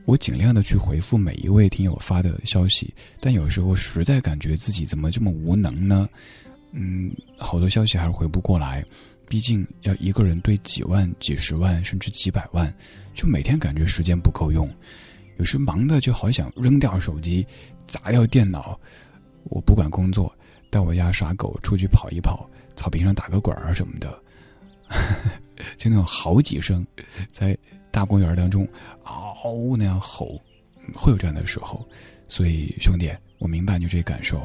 [0.08, 6.08] 我尽量的去回复每一位听友发的消息，但有时候实在感觉自己怎么这么无能呢？
[6.72, 8.82] 嗯，好多消息还是回不过来，
[9.28, 12.74] 毕竟要一个人对几万、几十万甚至几百万，
[13.14, 14.74] 就每天感觉时间不够用。
[15.40, 17.46] 有时忙的就好想扔掉手机，
[17.86, 18.80] 砸掉电脑。
[19.50, 20.34] 我不管工作，
[20.70, 24.24] 带我家傻狗出去跑一跑，草坪上打个滚儿什么的，
[25.76, 26.88] 就那种好几声，
[27.30, 27.58] 在。
[27.98, 28.68] 大公园当中，
[29.06, 30.40] 嗷那样吼，
[30.94, 31.84] 会有这样的时候，
[32.28, 34.40] 所以兄弟，我明白你这感受。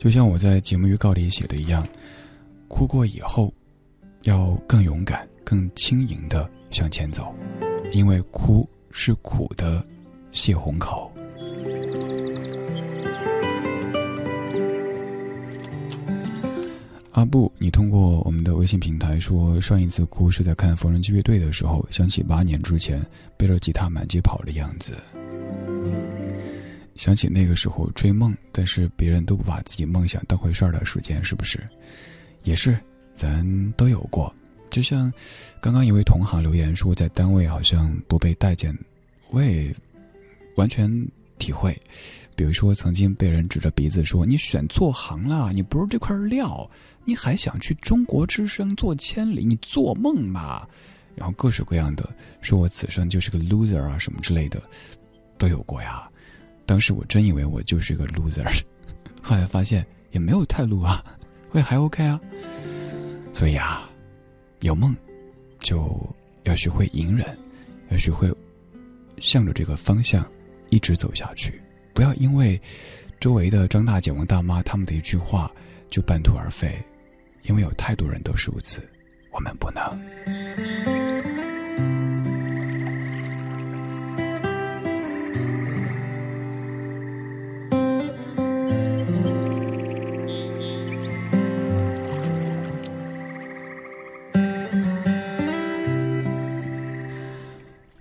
[0.00, 1.86] 就像我在节目预告里写的一样，
[2.66, 3.54] 哭过以后，
[4.22, 7.32] 要更勇敢、更轻盈的向前走，
[7.92, 9.86] 因为哭是苦的，
[10.32, 11.08] 泄洪口。
[17.12, 23.04] 阿布，你通过我们的微信平台说，上一次哭是在看缝纫机乐队的时候，想起八年之前
[23.36, 24.94] 背着吉他满街跑的样子，
[26.96, 31.60] 想起那个时候追梦，但是别人都不把自己梦想当回事儿的时间，是不是？
[32.44, 32.78] 也是，
[33.14, 34.34] 咱都有过。
[34.70, 35.12] 就像
[35.60, 38.74] 刚刚一位同行留言说，在单位好像不被待见，
[39.30, 39.70] 我也
[40.56, 40.90] 完全
[41.38, 41.78] 体会。
[42.34, 46.68] 比如说，曾经被人指着鼻子说：“你选错行了，你不是这块料，
[47.04, 49.44] 你还想去中国之声做千里？
[49.44, 50.68] 你做梦吧！”
[51.14, 52.08] 然后各式各样的
[52.40, 54.62] 说我此生就是个 loser 啊什么之类的，
[55.36, 56.08] 都有过呀。
[56.64, 58.62] 当时我真以为我就是个 loser，
[59.20, 61.04] 后来发现也没有太 low 啊，
[61.50, 62.18] 会还 OK 啊。
[63.34, 63.90] 所以啊，
[64.60, 64.96] 有梦
[65.58, 66.14] 就
[66.44, 67.26] 要学会隐忍，
[67.90, 68.32] 要学会
[69.18, 70.26] 向着这个方向
[70.70, 71.60] 一直走下去，
[71.92, 72.60] 不要因为
[73.20, 75.52] 周围的张大姐、王大妈他们的一句话
[75.90, 76.82] 就半途而废，
[77.42, 78.82] 因为有太多人都是如此，
[79.30, 79.82] 我们不能。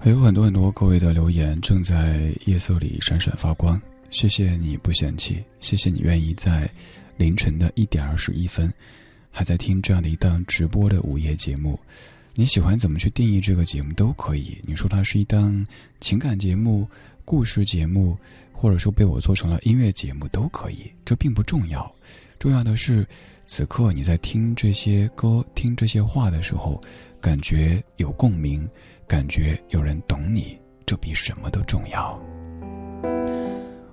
[0.03, 6.69] 还有很多很多各位的留言正在夜色里闪闪发光，谢谢你不嫌弃，谢谢你愿意在
[7.18, 8.73] 凌晨的一点二十一分，
[9.32, 11.80] 还在听这样的一档直播的午夜节目。
[12.36, 15.66] 你喜欢怎么去定义这个节目都可以，你说它是一档
[15.99, 16.88] 情感节目、
[17.26, 18.18] 故事节目，
[18.52, 21.91] 或者说被我做成了音乐节目都可以，这并不重要。
[22.38, 23.08] 重要的是，
[23.45, 26.82] 此刻你在听这些歌、听这些话的时候，
[27.20, 28.68] 感觉有共鸣。
[29.08, 32.18] 感觉有人懂你，这比什么都重要。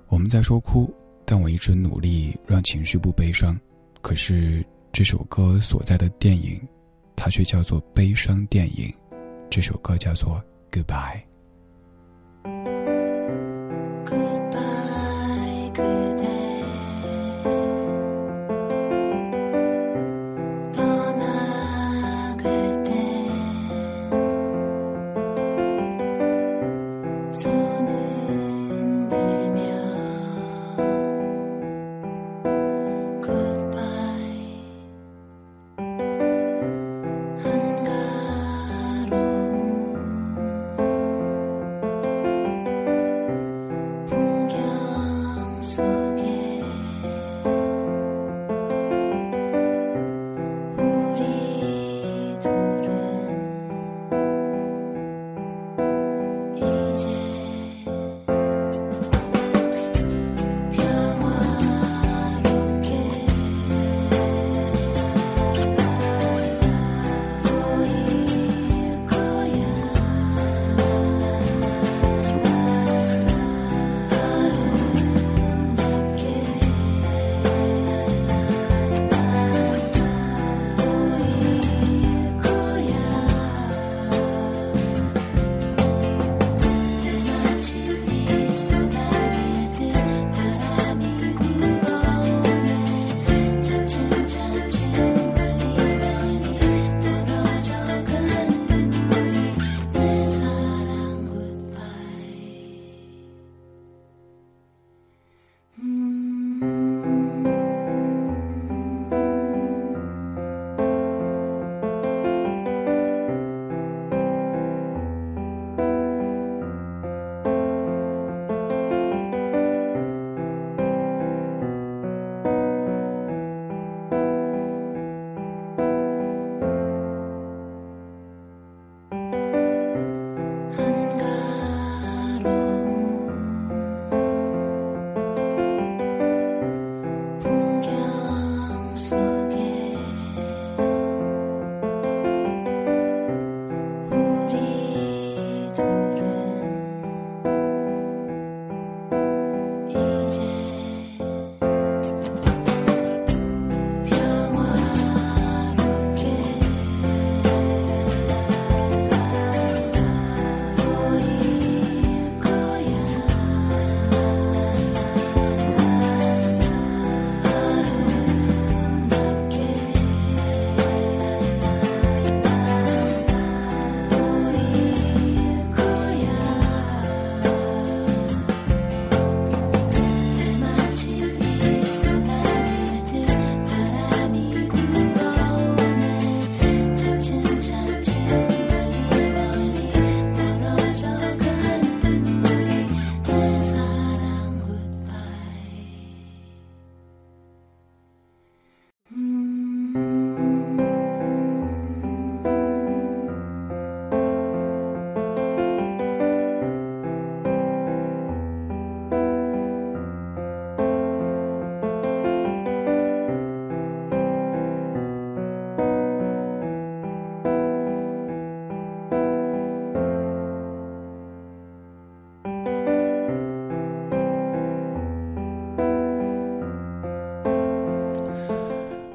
[0.07, 0.89] 我们在说哭，
[1.25, 3.59] 但我一直努力让情绪不悲伤。
[4.01, 6.59] 可是这首歌所在的电影，
[7.15, 8.93] 它却叫做悲伤电影。
[9.49, 10.41] 这首歌叫做
[10.83, 11.21] 《Goodbye》。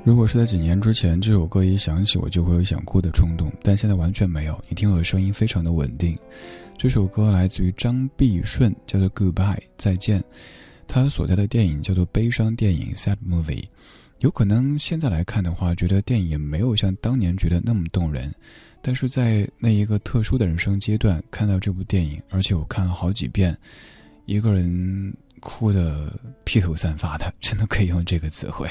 [0.04, 4.62] 如果是在几年之前，这首歌一响起，我就会有想哭的冲动，但现在完全没有。
[4.68, 6.14] 你听我的声音非常的稳定。
[6.76, 10.22] 这首歌来自于张碧顺，叫做《Goodbye》再见。
[10.86, 13.62] 他所在的电影叫做悲伤电影《Sad Movie》。
[14.18, 18.30] 有可能现在来看的话，觉得电影没有像当年觉得那么动人。
[18.82, 23.56] 但是在那一个特殊的人生阶段，看到这部电影，而且我看了好几遍，
[24.26, 26.12] 一个人哭的
[26.44, 28.68] 披头散发的，真的可以用这个词汇。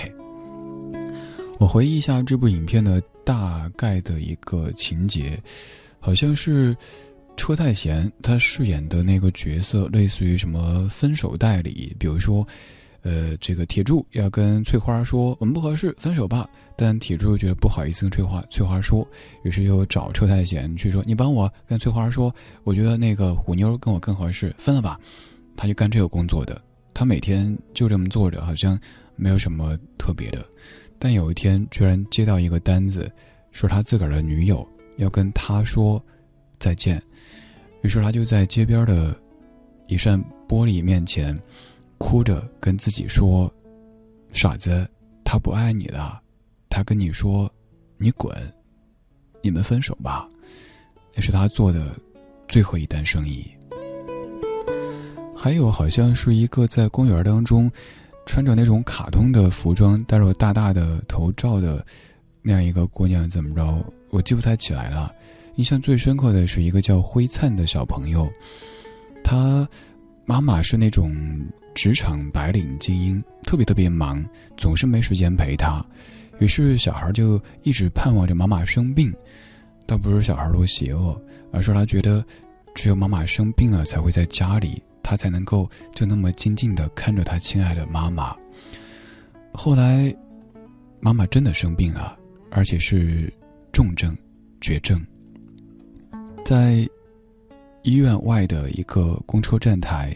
[1.64, 5.42] 我回忆一下这部影片的大概的一个情节，
[5.98, 6.76] 好像是
[7.38, 12.46] 车太贤他饰演的那个角色，类似于什么分手代理，比如说，
[13.02, 16.50] 呃，这个铁柱要跟翠花说我们不合适，分手吧。
[16.76, 19.08] 但铁柱觉得不好意思跟翠花翠花说，
[19.46, 22.36] 于是又找车太贤去说你帮我跟翠花说，
[22.66, 25.00] 我觉得那个虎妞跟我更合适，分了吧。
[25.56, 26.62] 他就干这个工作的，
[26.94, 28.78] 他每天就这么坐着，好像
[29.16, 30.46] 没有什么特别的。
[31.04, 33.12] 但有一天，居然接到一个单子，
[33.52, 34.66] 说他自个儿的女友
[34.96, 36.02] 要跟他说
[36.58, 37.04] 再见，
[37.82, 39.14] 于是他就在街边的
[39.88, 40.18] 一扇
[40.48, 41.38] 玻璃面前，
[41.98, 43.54] 哭着跟自己说
[44.32, 44.90] ：“傻子，
[45.26, 46.22] 他不爱你了，
[46.70, 47.52] 他跟你说，
[47.98, 48.34] 你滚，
[49.42, 50.26] 你们分手吧。”
[51.14, 52.00] 那是他做的
[52.48, 53.46] 最后一单生意。
[55.36, 57.70] 还有，好像是一个在公园当中。
[58.26, 61.86] 穿着那种卡通的服装，戴着大大的头罩的
[62.42, 63.86] 那样一个姑娘，怎么着？
[64.10, 65.14] 我记不太起来了。
[65.56, 68.28] 印象最深刻的是一个叫灰灿的小朋友，
[69.24, 69.68] 他
[70.26, 71.16] 妈妈是那种
[71.76, 74.26] 职场白领精英，特别特别忙，
[74.58, 75.86] 总是没时间陪他。
[76.40, 79.14] 于是小孩就一直盼望着妈妈生病，
[79.86, 81.22] 倒不是小孩多邪恶，
[81.52, 82.26] 而是他觉得
[82.74, 84.82] 只有妈妈生病了才会在家里。
[85.04, 88.36] 他才能够就那么静静的看着他亲爱的妈妈。
[89.54, 90.16] 后来，
[91.00, 92.18] 妈妈真的生病了，
[92.50, 93.32] 而且是
[93.72, 94.18] 重症、
[94.60, 95.06] 绝症。
[96.44, 96.90] 在
[97.84, 100.16] 医院外的一个公车站台，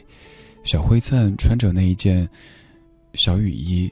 [0.63, 2.27] 小灰灿穿着那一件
[3.13, 3.91] 小雨衣，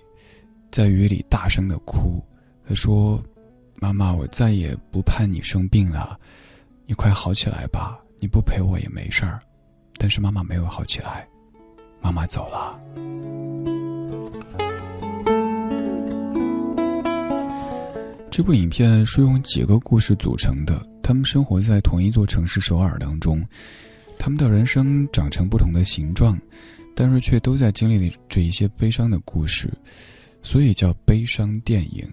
[0.71, 2.23] 在雨里大声的哭。
[2.67, 3.23] 他说
[3.79, 6.19] ：“妈妈，我再也不盼你生病了，
[6.87, 7.99] 你快好起来吧。
[8.19, 9.39] 你不陪我也没事儿。”
[9.97, 11.27] 但是妈妈没有好起来，
[12.01, 12.79] 妈妈走了。
[18.29, 23.41] 这部影片是用几个故事组成的，他们生活在同一座城市首尔当中，
[24.19, 26.37] 他们的人生长成不同的形状，
[26.93, 29.71] 但是却都在经历着一些悲伤的故事，
[30.43, 32.05] 所以叫悲伤电影。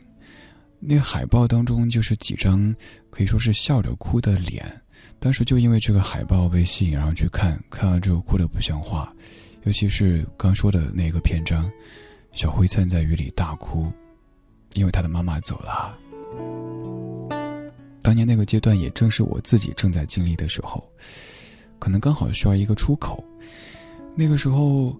[0.78, 2.74] 那海报当中就是几张
[3.10, 4.81] 可以说是笑着哭的脸。
[5.22, 9.14] 当时就因为这个海报被吸引，然后去看，看完之后哭得不像话，
[9.62, 11.70] 尤其是刚说的那个篇章，
[12.32, 13.86] 小灰灿在雨里大哭，
[14.74, 15.96] 因为他的妈妈走了。
[18.02, 20.84] 当年那个阶段也正是我自己正在经历的时候，
[21.78, 23.24] 可能刚好需要一个出口。
[24.16, 24.92] 那个时候，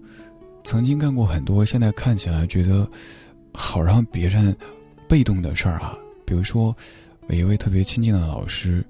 [0.63, 2.89] 曾经干过很多现在看起来觉得
[3.53, 4.55] 好让别人
[5.05, 6.73] 被动的事儿啊，比如说，
[7.27, 8.81] 有一位特别亲近的老师。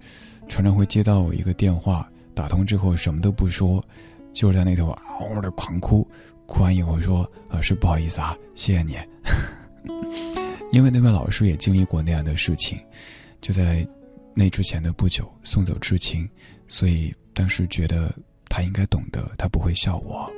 [0.48, 3.84] 常常会接到我一个电话，打通之后什么都不说，
[4.34, 6.08] 就是在那头嗷嗷的狂哭，
[6.46, 8.98] 哭完以后说：“老师不好意思啊，谢谢你。”
[10.72, 12.80] 因为那位老师也经历过那样的事情，
[13.42, 13.88] 就在
[14.34, 16.28] 那之前的不久送走至亲，
[16.68, 18.14] 所以当时觉得
[18.50, 20.30] 他应该懂得，他不会笑我。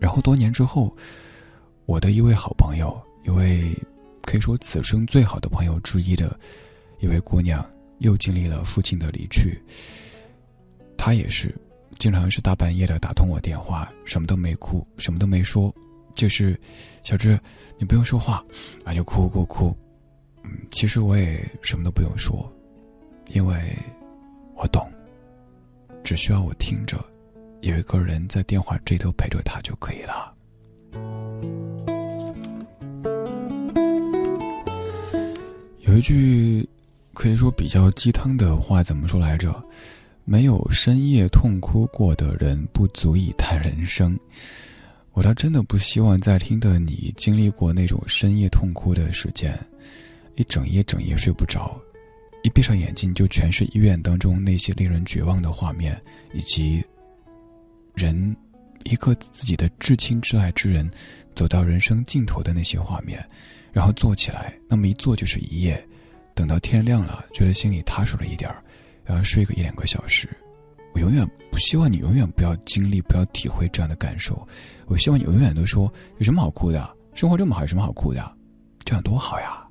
[0.00, 0.94] 然后多年之后，
[1.86, 3.74] 我的一位好朋友，一位
[4.22, 6.38] 可以说此生最好的朋友之一的
[7.00, 7.64] 一位姑娘。
[7.98, 9.60] 又经历了父亲的离去，
[10.96, 11.54] 他也是，
[11.98, 15.74] 经常是大半夜的打通我电话，什么都没哭，什么都没说，
[16.14, 16.58] 就是
[17.02, 17.38] 小志，
[17.78, 18.44] 你不用说话，
[18.84, 19.76] 啊就哭哭哭，
[20.42, 22.50] 嗯，其实我也什么都不用说，
[23.28, 23.56] 因为
[24.54, 24.88] 我懂，
[26.04, 27.04] 只需要我听着，
[27.62, 30.34] 有一个人在电话这头陪着他就可以了。
[35.80, 36.68] 有一句。
[37.18, 39.52] 可以说比较鸡汤的话怎么说来着？
[40.24, 44.16] 没有深夜痛哭过的人不足以谈人生。
[45.14, 49.58] 我倒真的不希望在听的你经历过那种深夜痛哭的时间，
[50.36, 51.76] 一整夜整夜睡不着，
[52.44, 56.00] 一闭上眼睛就全是医院当中那些令人绝望的画面，
[56.32, 56.84] 以及
[57.96, 58.36] 人
[58.84, 60.88] 一个自己的至亲至爱之人
[61.34, 63.28] 走到人生尽头的那些画面，
[63.72, 65.84] 然后坐起来，那么一坐就是一夜。
[66.38, 68.62] 等到天亮了，觉得心里踏实了一点儿，
[69.04, 70.28] 然后睡个一两个小时。
[70.94, 74.46] 我永远不希望你永远不要经历、不要体会这样的感受。
[74.86, 78.36] 我希望你永远都说有什么好哭的，生活这么好，有什么好哭的，
[78.84, 79.66] 这样多好呀！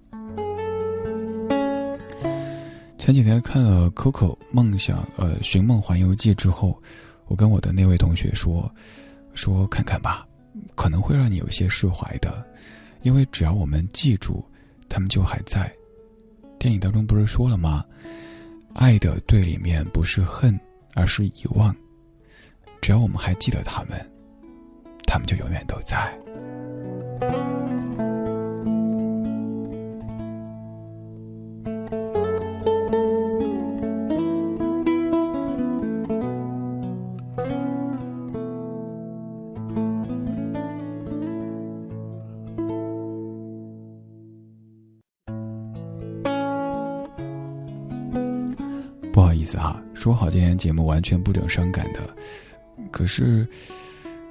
[2.97, 6.77] 前几天看了《Coco 梦想》呃《寻梦环游记》之后，
[7.27, 8.69] 我跟我的那位同学说，
[9.35, 10.27] 说看看吧，
[10.75, 12.45] 可能会让你有些释怀的，
[13.03, 14.45] 因为只要我们记住，
[14.89, 15.71] 他们就还在，
[16.59, 17.83] 电影当中不是说了吗？
[18.73, 20.59] 爱的对立面不是恨，
[20.93, 21.75] 而是遗忘。
[22.81, 23.99] 只要我们还记得他们，
[25.05, 26.15] 他们就永远都在。
[50.07, 52.15] 说好今天节目完全不整伤感的，
[52.91, 53.45] 可是，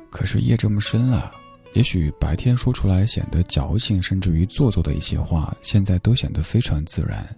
[0.09, 1.31] 可是夜这么深了，
[1.75, 7.29] 也许白天说出来显得矫情，甚至于做作的一些话，现在都显得非常自然。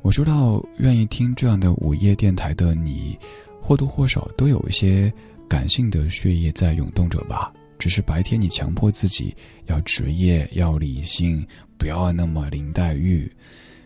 [0.00, 3.18] 我知道，愿意听这样的午夜电台的你，
[3.60, 5.12] 或多或少都有一些
[5.46, 7.52] 感性的血液在涌动着吧。
[7.78, 11.46] 只是白天你强迫自己要职业、要理性，
[11.76, 13.30] 不要那么林黛玉，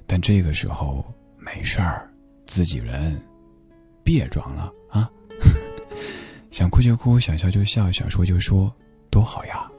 [0.07, 1.05] 但这个时候
[1.37, 2.09] 没事儿。
[2.47, 3.15] 自己人，
[4.09, 5.11] 别装了啊！
[6.51, 8.75] 想哭就哭，想笑就笑，想说就说，
[9.11, 9.71] 多好呀！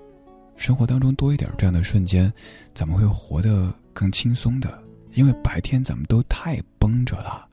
[0.55, 2.31] 生活当中多一点这样的瞬间，
[2.75, 4.83] 咱们会活得更轻松的。
[5.13, 7.43] 因为白天咱们都太绷着了，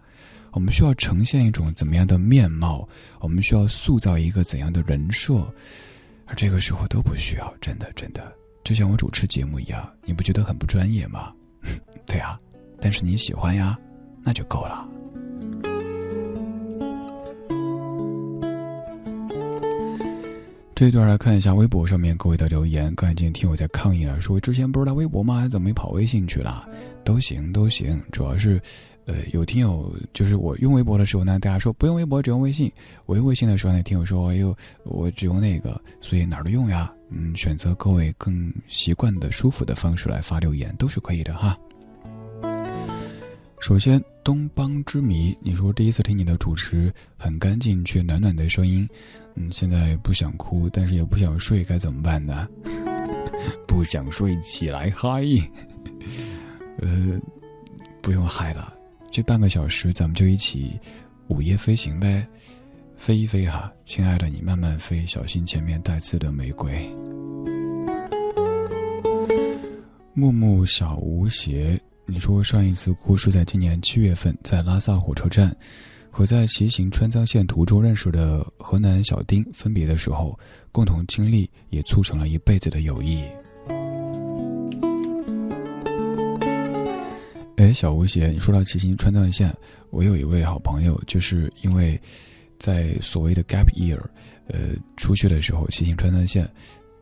[0.53, 2.86] 我们需要呈现一种怎么样的面貌？
[3.20, 5.51] 我们需要塑造一个怎样的人设？
[6.27, 8.31] 而这个时候都不需要，真的真的，
[8.65, 11.32] 就像我主持节目一样，你不觉得很不专业吗？
[12.05, 12.39] 对啊，
[12.82, 13.78] 但是你喜欢呀，
[14.23, 14.86] 那就够了。
[20.77, 22.94] 这一段来看一下微博上面各位的留言。
[22.97, 25.48] 刚才已经听我在抗议了，说之前不是在微博吗？
[25.48, 26.69] 怎么没跑微信去了？
[27.03, 28.61] 都行都行，主要是，
[29.07, 32.69] 呃，有听友就是我用微博的时候呢，大家说不用微博，只用微信；
[33.07, 34.55] 我用微信的时候呢，听友说，哎呦，
[34.85, 36.93] 我只用那个，所以哪儿都用呀。
[37.09, 41.57] 嗯，选择各位更习惯的、舒服的方式来发留言都是可以的哈。
[43.61, 48.86] 首先，东邦之谜，你说第一次听你的主持很干净却暖暖的声音。
[49.36, 52.48] 嗯，现在不想哭，但是也不想睡，该怎么办呢？
[53.68, 55.22] 不想睡，起来嗨！
[56.80, 57.20] 呃，
[58.00, 58.72] 不用嗨了，
[59.10, 60.80] 这半个小时咱们就一起
[61.28, 62.26] 午夜飞行呗，
[62.96, 66.72] 飞一飞哈，亲爱的，你慢慢飞，小心前面带刺的玫瑰。
[70.14, 75.54] 木木小吴邪，你说上一次哭是在今年七月份，在拉萨火车站。
[76.16, 80.34] 和在骑行川藏线途中认识的河南小丁分别的时候，
[80.72, 83.22] 共同经历也促成了一辈子的友谊。
[87.59, 89.55] 哎，小吴邪，你说到骑行川藏线，
[89.90, 92.01] 我有一位好朋友，就是因为
[92.56, 94.01] 在所谓的 gap year，
[94.47, 96.51] 呃，出去的时候骑行川藏线。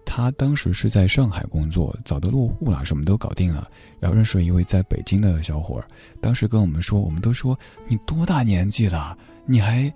[0.06, 3.70] 他当时是在上海工作，早都落户了，什么都搞定了。
[3.98, 5.86] 然后认识了一位在北京的小伙儿，
[6.20, 7.58] 当时跟我们说，我们都说
[7.88, 9.16] 你多大年纪了，
[9.46, 9.92] 你还，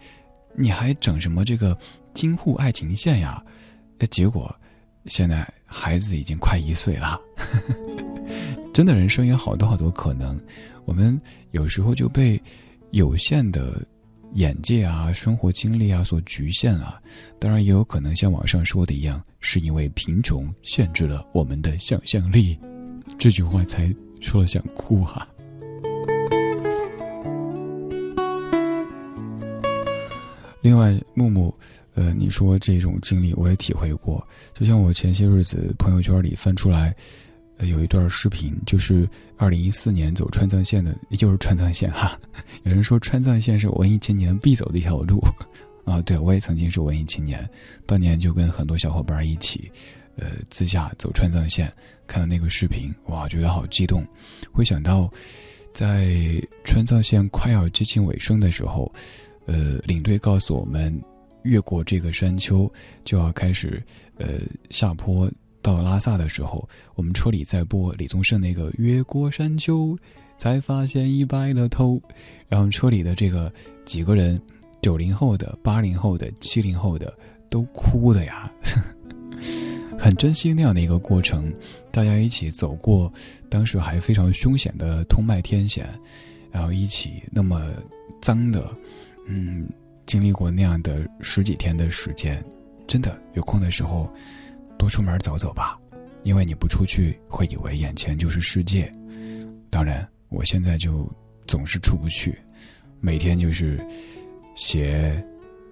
[0.55, 1.77] 你还整什么这个
[2.15, 3.43] 京沪爱情线呀？
[4.11, 4.55] 结果，
[5.07, 7.21] 现在孩子已经快一岁了。
[8.73, 10.39] 真的，人生有好多好多可能，
[10.85, 11.21] 我们
[11.51, 12.41] 有时候就被
[12.91, 13.85] 有限的。
[14.35, 17.01] 眼界啊，生活经历啊，所局限啊。
[17.39, 22.59] 当然，也有可能像网上说的一样，是因为贫穷限制了我们的想象力。
[23.19, 25.27] 这句话才说了想哭哈。
[30.61, 31.55] 另外，木木，
[31.95, 34.27] 呃，你说这种经历我也体会过。
[34.55, 36.95] 就像我前些日子朋友圈里翻出来。
[37.61, 42.19] 有一段视频，就是二零一四年走川藏线的，也就是川藏线哈。
[42.63, 45.21] 有人说川藏线是文艺青年必走的一条路，
[45.85, 47.49] 啊，对我也曾经是文艺青年，
[47.85, 49.71] 当年就跟很多小伙伴一起，
[50.17, 51.73] 呃，自驾走川藏线，
[52.07, 54.07] 看到那个视频，哇，觉得好激动，
[54.53, 55.11] 会想到，
[55.73, 58.93] 在川藏线快要接近尾声的时候，
[59.47, 60.97] 呃，领队告诉我们，
[61.43, 62.73] 越过这个山丘
[63.05, 63.83] 就要开始，
[64.17, 64.41] 呃，
[64.71, 65.29] 下坡。
[65.61, 69.89] 到拉萨的时候，我们车里在播李宗盛那个《越过山丘》，
[70.39, 72.01] 才发现已白了头。
[72.49, 73.53] 然后车里的这个
[73.85, 74.41] 几个人，
[74.81, 77.13] 九零后的、八零后的、七零后的，
[77.51, 78.51] 都哭的呀，
[79.99, 81.53] 很珍惜那样的一个过程。
[81.91, 83.13] 大家一起走过
[83.51, 85.89] 当时还非常凶险的通麦天险，
[86.53, 87.61] 然后一起那么
[88.23, 88.71] 脏的，
[89.27, 89.69] 嗯，
[90.07, 92.43] 经历过那样的十几天的时间，
[92.87, 94.09] 真的有空的时候。
[94.79, 95.79] 多出门走走吧，
[96.23, 98.91] 因为你不出去会以为眼前就是世界。
[99.69, 101.11] 当然，我现在就
[101.47, 102.39] 总是出不去，
[103.01, 103.85] 每天就是
[104.55, 105.23] 写、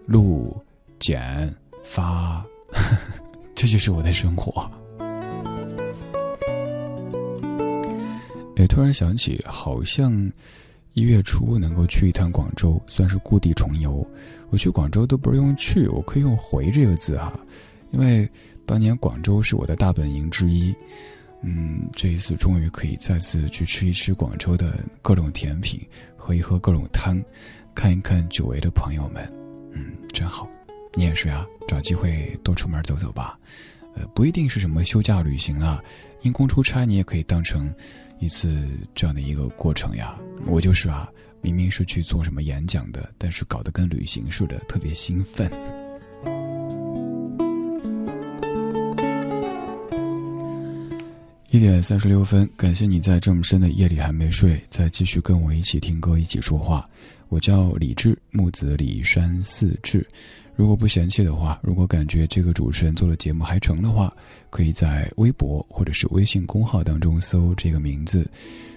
[0.04, 0.54] 录、
[0.98, 2.44] 剪、发，
[3.54, 4.70] 这就是我的生活。
[8.56, 10.30] 哎，突然想起，好像
[10.94, 14.06] 一月初能够去一趟广州，算是故地重游。
[14.50, 17.38] 我去广州都不是用去，我可以用回这个字哈，
[17.90, 18.28] 因为
[18.66, 20.74] 当年广州是我的大本营之一。
[21.42, 25.80] 嗯，这一次终于可以再次去吃一吃广州的各种甜品，
[26.16, 27.22] 喝一喝各种汤，
[27.74, 29.30] 看一看久违的朋友们，
[29.72, 30.48] 嗯，真好。
[30.94, 33.38] 你也是啊，找机会多出门走走吧。
[33.94, 35.80] 呃，不一定是什么休假旅行啊，
[36.22, 37.72] 因公出差你也可以当成
[38.18, 40.18] 一次这样的一个过程呀。
[40.46, 41.08] 我就是啊，
[41.42, 45.50] 明明是去做什么演讲的，但是搞得跟旅行似的，特别兴奋。
[51.56, 56.86] 一点三十六分，感谢你在这么深的夜里还没睡，再继续跟我一起听歌，一起说话。
[57.30, 60.06] 我叫李志，木子李山四志。
[60.54, 64.14] 如果不嫌弃的话，如果感觉这个主持人做的节目还成的话，
[64.50, 68.30] 可以在微博或者是微信公号当中搜这个名字，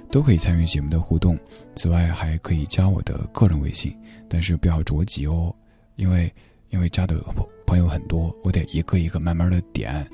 [0.10, 1.38] 都可以参与节目的互动。
[1.76, 3.94] 此外，还可以加我的个人微信，
[4.30, 5.54] 但是不要着急哦，
[5.98, 6.34] 因为
[6.70, 7.18] 因为加的
[7.66, 10.08] 朋友很多，我得一个一个慢慢的点，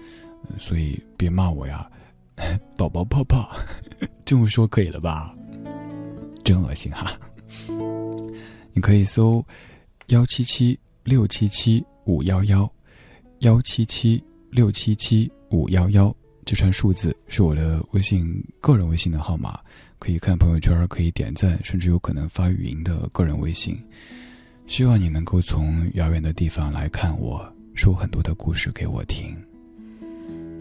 [0.57, 1.87] 所以别骂我呀。
[2.77, 3.49] 宝宝泡泡，
[4.25, 5.33] 这么说可以了吧？
[6.43, 7.17] 真恶心哈！
[8.73, 9.43] 你可以搜
[10.07, 12.71] 幺七七六七七五幺幺，
[13.39, 19.59] 幺七七六七七五幺幺，这串数字是我的微信个人微信的号码，
[19.97, 23.81] 可以看朋友圈，可以点赞，甚至有可能发语音的个人微信。
[24.67, 29.35] 希望你能够从遥远的地方来看我，说很多的故事给我听。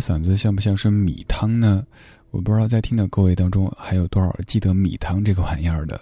[0.00, 1.84] 嗓子像不像是米汤呢？
[2.30, 5.98] 我不知道在听的各位当中还有多少记得米汤这个玩意儿的。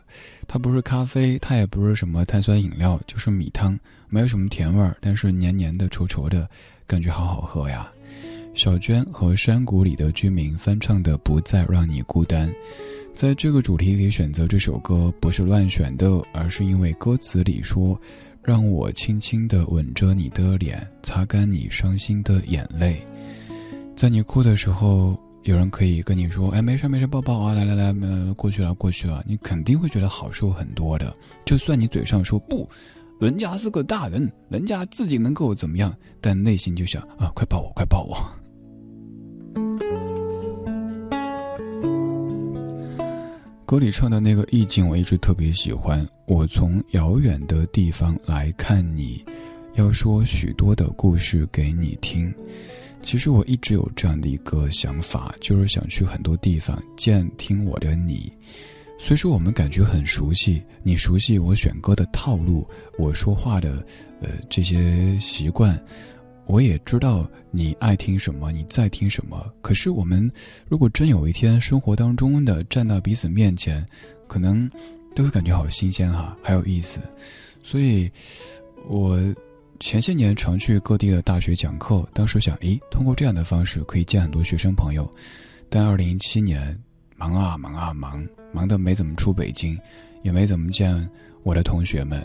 [0.48, 3.78] 它不是咖啡，它也不是什么碳酸饮料，就是米汤，
[4.08, 6.48] 没有什么甜味儿，但是黏黏的、稠稠的，
[6.86, 7.90] 感觉好好喝呀。
[8.54, 12.48] 小娟和山谷里的居民翻唱的《不再让你孤单》，
[13.14, 18.00] 在这个主题里选择这首歌不是乱选的，而是因为歌词里说
[18.42, 23.00] ：“让我轻轻地吻着你的脸，擦干你伤心的眼泪。”
[23.96, 31.16] 在你哭的时候，有人可以跟你说：“哎，没事没事，抱抱啊，来来来，呃，过去了过去了。”你肯定会觉得好受很多的。
[31.46, 32.68] 就算你嘴上说不，
[33.18, 38.14] 人家是个大人，人家自己能够怎么样，但内心就想啊，快抱我，快抱我。
[43.64, 46.06] 歌里唱的那个意境，我一直特别喜欢。
[46.26, 49.24] 我从遥远的地方来看你，
[49.76, 52.30] 要说许多的故事给你听。
[53.06, 58.32] 其实我一直有这样的一个想法，就是想去很多地方见听我的你。
[58.98, 62.68] 虽说我们感觉很熟悉，你熟悉我选歌的套路，
[62.98, 63.86] 我说话的
[64.20, 65.80] 呃这些习惯。
[66.46, 69.52] 我也知道你爱听什么，你在听什么。
[69.60, 70.28] 可是我们
[70.68, 73.86] 如果真有一天生活当中的站到彼此面前，
[74.26, 74.68] 可能
[75.14, 76.98] 都会感觉好新鲜哈，还有意思。
[77.62, 78.10] 所以，
[78.88, 79.16] 我
[79.78, 85.10] 前些年常去各地的大学讲课，当时想，诶，通过这样的方式可以见很多学生朋友。
[85.68, 86.78] 但二零一七年
[87.16, 89.78] 忙啊忙啊忙，忙得没怎么出北京，
[90.22, 91.08] 也没怎么见
[91.42, 92.24] 我的同学们，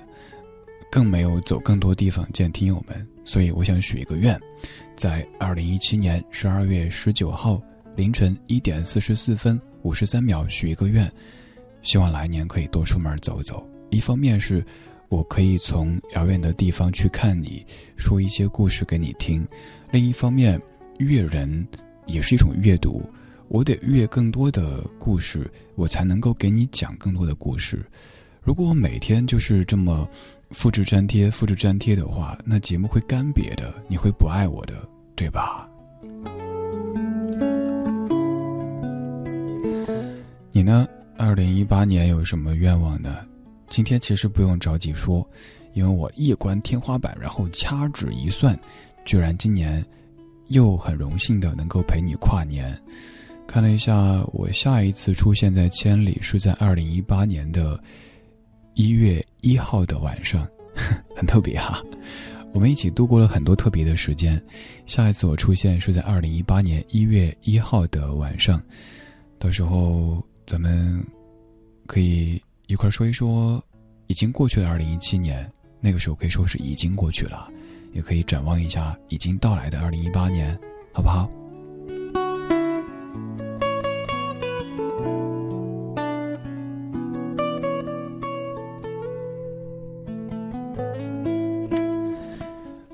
[0.91, 3.07] 更没有走更多地方见听友们。
[3.23, 4.39] 所以我想许一个愿，
[4.95, 7.61] 在二零一七年十二月十九号
[7.95, 11.11] 凌晨一点四十四分五十三秒许一个愿，
[11.81, 13.67] 希望来年可以多出门走走。
[13.89, 14.65] 一方面是
[15.11, 17.65] 我可以从遥远的地方去看你，
[17.97, 19.45] 说一些故事给你听；
[19.91, 20.57] 另一方面，
[20.99, 21.67] 阅人
[22.05, 23.03] 也是一种阅读，
[23.49, 27.85] 我得阅更多的故事，我才能够给你讲更多的故事。
[28.41, 30.07] 如果我每天就是这么。
[30.51, 34.73] 复制粘贴，复制粘贴的话，那节目会干瘪的，你会不爱我的，
[35.15, 35.65] 对吧？
[40.51, 40.85] 你呢？
[41.17, 43.25] 二零一八年有什么愿望呢？
[43.71, 45.27] 今天其实不用着急说，
[45.73, 48.59] 因为我一关天花板，然后掐指一算，
[49.05, 49.83] 居然今年
[50.47, 52.77] 又很荣幸的能够陪你跨年。
[53.47, 57.81] 看了一下，我下一次出现在千里是在二零一八年的。
[58.73, 60.47] 一月一号的晚上，
[61.13, 61.83] 很特别哈，
[62.53, 64.41] 我们一起度过了很多特别的时间。
[64.85, 68.63] 下一次我出现是在二零一八年一月一号的晚上，
[69.37, 71.05] 到时候咱们
[71.85, 72.41] 可以
[72.71, 73.61] 一块说一说
[74.07, 75.45] 已经过去的二零一七年，
[75.81, 77.51] 那个时候可以说是已经过去了，
[77.91, 80.57] 也可以展望一下已经到来的二零一八年，
[80.93, 81.29] 好不好？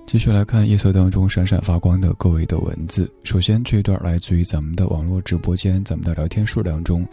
[0.08, 3.08] 继续来看夜色当中闪闪发光的各位的文字。
[3.24, 7.08] 首先，这一段来自于咱们的网络直播间，咱们的聊天数量中，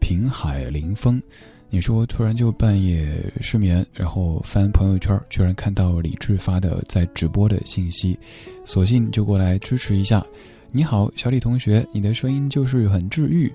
[0.00, 1.22] 平海林风，
[1.70, 3.06] 你说突然就半夜
[3.40, 8.18] 失眠，然后翻朋友圈，居然看到李志发的在直播的信息，
[8.64, 10.24] 索性就过来支持一下。
[10.70, 13.52] 你好，小李同学，你的声音就是很治愈。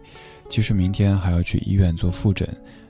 [0.47, 2.47] 其实明天还要去医院做复诊。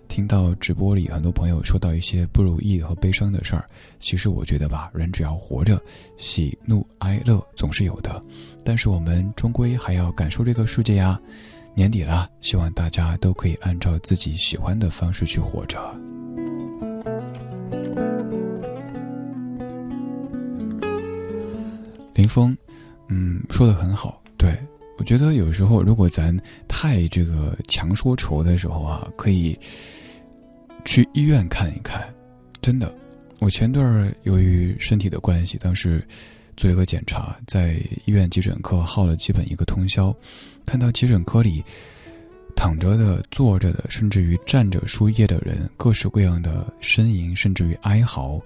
[0.09, 3.65] 听到直播里很多朋友说到一些不如意和悲伤的事儿，
[3.99, 5.81] 其实我觉得吧，人只要活着，
[6.17, 8.21] 喜怒哀乐总是有的。
[8.63, 11.19] 但是我们终归还要感受这个世界呀。
[11.75, 15.79] 年底了，希望大家都可以按照自己喜欢的方式去活着。
[22.13, 22.55] 林峰，
[23.09, 24.55] 嗯，说的很好，对。
[24.99, 26.37] 我觉得有时候，如果咱
[26.67, 29.57] 太这个强说愁的时候啊，可以
[30.85, 32.07] 去医院看一看。
[32.61, 32.95] 真的，
[33.39, 36.07] 我前段由于身体的关系，当时
[36.55, 37.73] 做一个检查，在
[38.05, 40.15] 医院急诊科耗了基本一个通宵，
[40.65, 41.63] 看到急诊科里
[42.55, 48.39] 躺着的、坐着的，甚至于站着输液的人，各式各样的呻吟，甚至于哀嚎，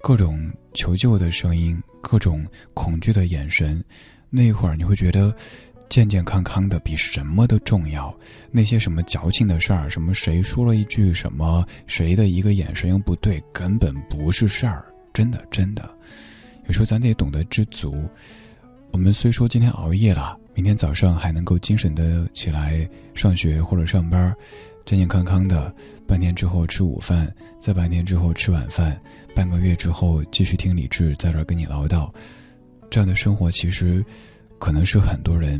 [0.00, 3.82] 各种求救的声音，各种恐惧的眼神，
[4.28, 5.34] 那会儿你会觉得。
[5.88, 8.16] 健健康康的比什么都重要。
[8.52, 14.86] 那些什么矫情的事儿，什么谁说了一句什么，谁的一个眼神又不对，根本不是事儿。
[15.12, 15.90] 真的，真的。
[16.68, 18.08] 有时候咱得懂得知足。
[18.92, 24.34] 我们虽说今天熬夜了，明天早上还能够精神的起来上学或者上班，
[24.84, 25.74] 健健康康的。
[26.06, 28.98] 半天之后吃午饭，再半天之后吃晚饭，
[29.34, 32.12] 半个月之后继续听李志在这跟你唠叨。
[32.90, 34.04] 这样的生活其实。
[34.58, 35.58] 可能是很多人，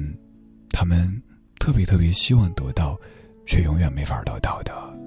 [0.68, 1.10] 他们
[1.58, 3.00] 特别特别希望得到，
[3.46, 4.99] 却永远没法得到的。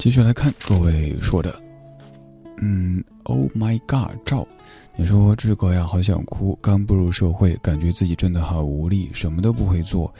[0.00, 1.54] 继续来看各位说的，
[2.56, 4.48] 嗯，Oh my God，赵，
[4.96, 10.10] 你说志哥呀，好想哭，刚步入社会，感觉自己真的好无力，什么都不会做。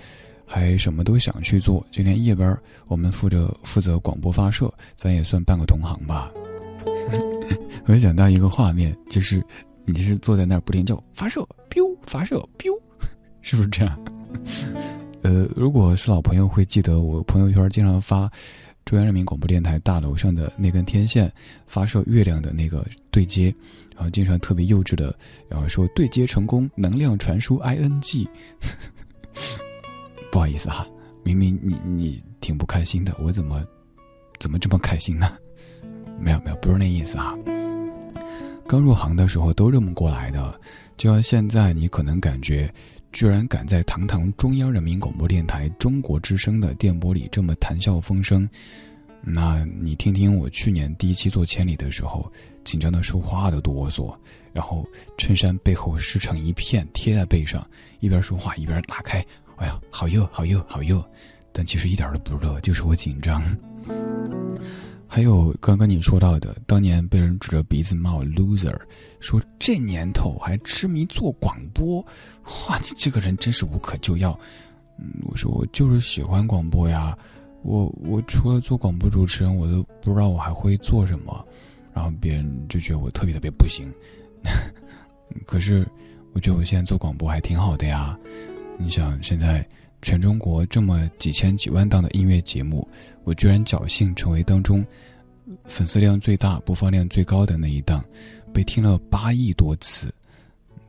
[0.45, 1.83] 还什么都想去做。
[1.91, 6.31] 今天夜班，我们负责负责广播发射，咱也算半个同行吧。
[7.89, 9.43] 我想到一个画面，就是
[9.87, 11.41] 你是坐在那儿不停叫发射
[11.71, 12.79] ，biu 发射，biu，
[13.41, 13.99] 是不是这样？
[15.23, 18.31] 呃，如果是老朋友会记得，我朋友圈经常发
[18.85, 21.33] 中央人民广播电台大楼上的那根天线
[21.67, 23.55] 发射月亮的那个对接，
[23.95, 25.15] 然后经常特别幼稚的，
[25.49, 28.29] 然后说对接成功，能量传输 ing。
[30.33, 30.87] 不好意思哈，
[31.25, 33.65] 明明你你挺不开心的，我怎么
[34.39, 35.37] 怎么这么开心呢？
[36.19, 37.39] 没有没有，不是那意思哈。
[38.67, 40.61] 刚入行的时候都这么过来的，
[40.97, 42.73] 就像现在你可能感觉，
[43.13, 48.49] 居然敢在堂堂中央人民广播电台中国之声的电波里这么谈笑风生，
[49.21, 52.31] 那你听听我去年第一期做千里的时候，
[52.65, 54.17] 紧张的说话都哆嗦，
[54.53, 54.87] 然后
[55.19, 57.67] 衬衫背后湿成一片贴在背上，
[57.99, 59.25] 一边说话一边拉开。
[59.57, 61.05] 哎呀，好热，好热，好热！
[61.53, 63.43] 但其实一点都不热，就是我紧张。
[65.13, 68.79] 还有刚刚你说到的，当年被人指着鼻子骂 loser，
[69.19, 72.01] 说这年头还痴迷做广播，
[72.69, 74.39] 哇，你这个人真是无可救药。
[75.01, 77.19] 嗯，我说我就是喜欢广播呀，
[77.63, 81.45] 我我除了做广播主持人，我都不知道我还会做什么。
[81.93, 83.93] 然后别人就觉得我特别特别不行。
[85.45, 85.85] 可是
[86.35, 88.17] 我觉得我现在做广播还挺好的呀。
[88.79, 89.67] 你想，现在
[90.03, 92.87] 全中国这么几千几万档的音乐节目，
[93.25, 94.85] 我居然侥幸成为当中
[95.65, 98.05] 粉丝量最大、播放量最高的那一档，
[98.53, 100.13] 被听了八亿多次。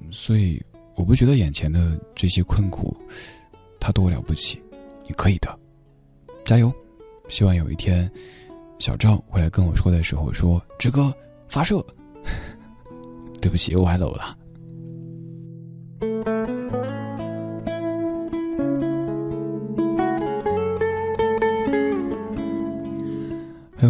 [0.09, 0.61] 所以，
[0.95, 2.95] 我不觉得眼前的这些困苦，
[3.79, 4.61] 它多了不起。
[5.05, 5.59] 你可以的，
[6.45, 6.73] 加油！
[7.27, 8.09] 希望有一天，
[8.79, 11.13] 小赵回来跟我说的时候说：“志哥，
[11.47, 11.85] 发射。”
[13.41, 14.37] 对不起，我挨搂了。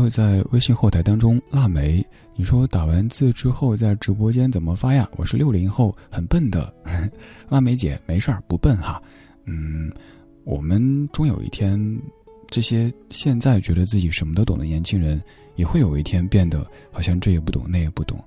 [0.02, 2.04] 会在微信后台当中，腊梅，
[2.36, 5.08] 你说打完字之后在直播间怎么发呀？
[5.16, 6.74] 我是六零后，很笨的。
[7.50, 9.00] 腊梅姐，没事儿，不笨哈。
[9.46, 9.92] 嗯，
[10.44, 11.80] 我们终有一天，
[12.48, 15.22] 这些现在觉得自己什么都懂的年轻人，
[15.56, 18.20] 也会有一天变得好像这也不懂那也不懂。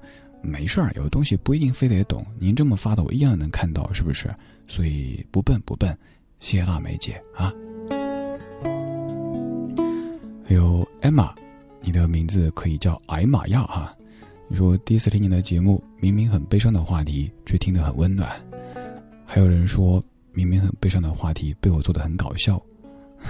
[0.43, 2.25] 没事儿，有的东西不一定非得懂。
[2.39, 4.33] 您这么发的，我一样能看到，是不是？
[4.69, 5.91] 所以不笨不笨，
[6.39, 7.53] 谢谢腊梅姐啊。
[10.47, 11.35] 还有艾玛。
[11.85, 13.95] 你的名字可以叫艾玛亚哈。
[14.49, 18.29] 你说第一次听你的节目，明明很悲伤的话题，却听得很温暖。
[19.27, 20.03] 还有人说，
[20.33, 22.61] 明明很悲伤的话题被我做的很搞笑。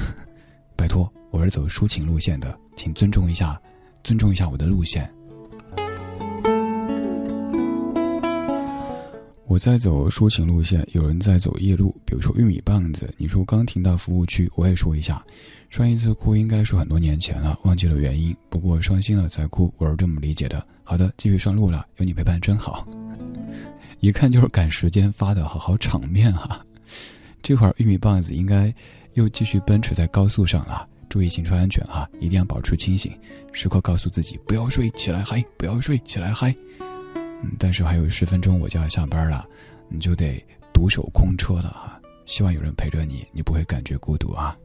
[0.76, 3.60] 拜托，我是走抒情路线的，请尊重一下，
[4.02, 5.12] 尊重一下我的路线。
[9.55, 13.09] 我在走抒情路线，有人在走夜路，比如说玉米棒子。
[13.16, 15.24] 你说刚停到服务区，我也说一下，
[15.70, 18.36] 上一次哭应该是很多年前了，忘记了原因。
[18.51, 20.66] 不过伤心了才哭，我是这么理解的。
[20.82, 22.85] 好的，继续上路了，有你陪伴真好。
[24.01, 26.60] 一看就是赶时间发的，好好场面哈。
[27.40, 28.74] 这会儿玉米棒子应该
[29.12, 33.12] 又继续奔驰在高速上了，注意行车安全哈，一定要保持清醒，
[33.52, 36.52] 时刻告诉自己不要睡，起来嗨，不要睡，起来嗨。
[37.58, 39.46] 但是还有十分钟我就要下班了，
[39.88, 40.42] 你就得
[40.72, 42.00] 独守空车了啊！
[42.26, 44.56] 希望有人陪着你，你不会感觉孤独啊。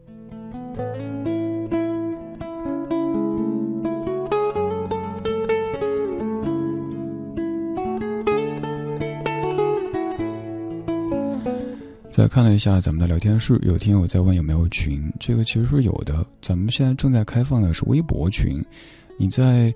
[12.10, 16.26] 再看了一下咱们的聊天室，有听友在问有没有群，这个其实是有的。
[16.42, 18.62] 咱们现在正在开放的是微博群，
[19.18, 19.74] 你在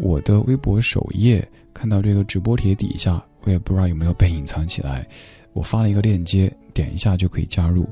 [0.00, 1.46] 我的微博首页。
[1.76, 5.06] 看到这个直播帖底下，我也不知道有没有被隐藏起来。
[5.52, 7.86] 我发了一个链接，点一下就可以加入。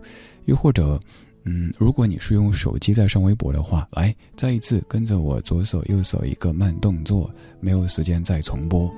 [0.47, 0.99] 又或者，
[1.45, 7.31] 嗯，如果你是用手机在上微博的话，来再一次跟着我左手右手一个慢动作，
[7.61, 8.91] 没有时间再重播。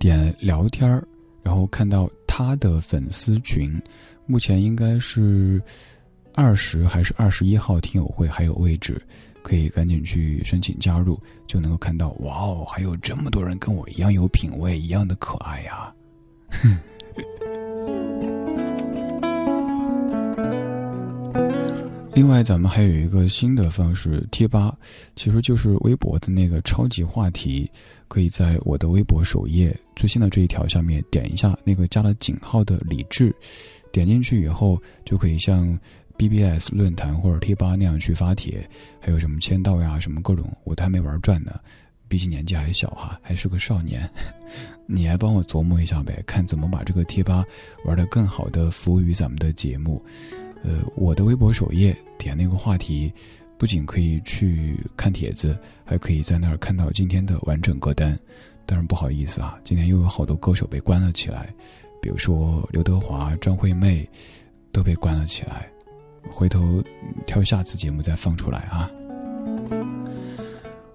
[0.00, 0.90] 点聊天，
[1.40, 3.80] 然后看到他的粉丝群，
[4.26, 5.62] 目前应该是
[6.34, 9.00] 二十还是二十一号听友会还有位置。
[9.44, 15.94] 可以赶紧去申请加入，就能够看到哇哦，还有这么多人跟我一样有品味，一样的可爱呀！
[22.14, 24.74] 另外，咱们还有一个新的方式，贴吧，
[25.14, 27.70] 其实就是微博的那个超级话题，
[28.08, 33.34] 可以在我的微博首页最新的这一条下面点一下那个加了井号的李智，
[33.92, 35.78] 点进去以后就可以像。
[36.16, 38.68] BBS 论坛或者贴吧那样去发帖，
[39.00, 41.58] 还有什么签到呀，什么各种，我都还没玩转呢。
[42.06, 44.08] 毕竟年纪还小哈，还是个少年。
[44.86, 47.44] 你来帮我琢磨一下呗，看怎么把这个贴吧
[47.84, 50.00] 玩的更好的服务于咱们的节目。
[50.62, 53.12] 呃，我的微博首页点那个话题，
[53.58, 58.16] 不仅可以去看帖子，还可以在那儿看到今天的完整歌单。
[58.66, 61.52] 当然不好意思啊，今天又有好多歌手被关了起来，
[62.00, 64.08] 比如说刘德华、张惠妹
[64.70, 65.68] 都被关了起来。
[66.30, 66.82] 回头
[67.26, 68.90] 挑下次节目再放出来啊！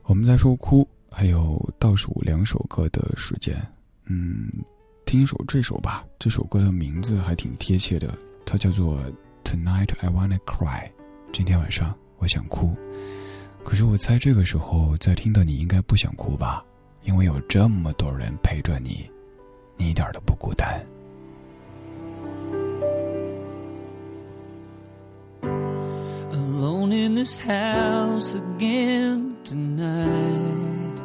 [0.03, 3.55] 我们在说哭，还有倒数两首歌的时间。
[4.05, 4.49] 嗯，
[5.05, 6.03] 听一首这首吧。
[6.17, 8.13] 这首歌的名字还挺贴切的，
[8.45, 8.99] 它叫做
[9.43, 10.85] 《Tonight I Wanna Cry》。
[11.31, 12.75] 今天晚上我想哭。
[13.63, 16.65] 可是我猜这个时候在听的你应该不想哭吧？
[17.03, 19.09] 因为有这么多人陪着你，
[19.77, 20.83] 你一点都不孤单。
[26.89, 30.99] Alone in this house again tonight.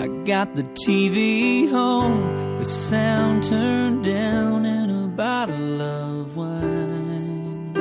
[0.00, 7.72] I got the TV on, the sound turned down, and a bottle of wine.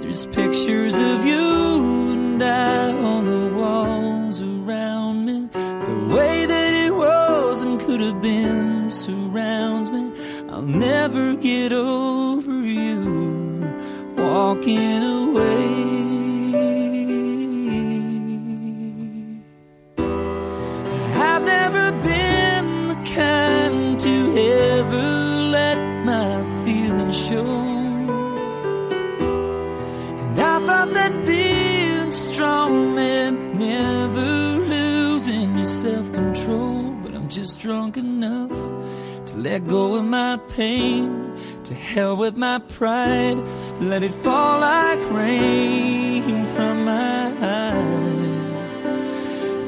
[0.00, 5.48] There's pictures of you and I on the walls around me.
[5.52, 10.12] The way that it was and could have been surrounds me.
[10.50, 12.59] I'll never get over
[14.30, 15.66] walking away.
[21.28, 24.14] I've never been the kind to
[24.70, 25.08] ever
[25.56, 25.78] let
[26.10, 26.32] my
[26.64, 27.54] feelings show.
[30.22, 34.30] And I thought that being strong meant never
[34.74, 36.94] losing your self control.
[37.02, 38.54] But I'm just drunk enough
[39.28, 41.29] to let go of my pain.
[41.70, 43.38] To hell with my pride
[43.80, 48.80] let it fall like rain from my eyes.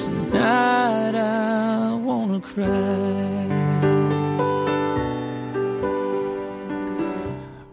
[0.03, 2.67] Tonight I wanna cry.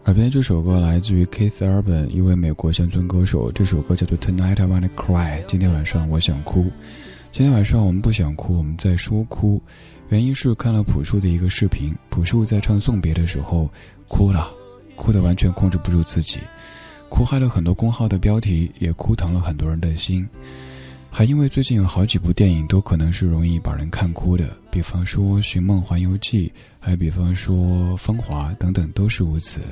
[0.04, 3.50] 耳边这首歌来自于 Keith Urban，一位美国乡村歌手。
[3.50, 5.40] 这首歌叫做《Tonight I Wanna Cry》。
[5.48, 6.66] 今天晚上我想哭。
[7.32, 9.60] 今天晚上我们不想哭，我们在说哭。
[10.10, 13.70] 原因是看了朴树的一个视频，朴树在唱送别的时候
[14.06, 14.50] 哭了。
[14.96, 16.38] 哭得完全控制不住自己，
[17.08, 20.28] 哭害了很多公号的标题，也哭疼了很多人的心，
[21.10, 27.56] 还因为最近有好几部电影都可能是容易把人看哭的，比方说《寻梦环游记》，还比方说
[27.96, 29.62] 《风华》等等，都是如此。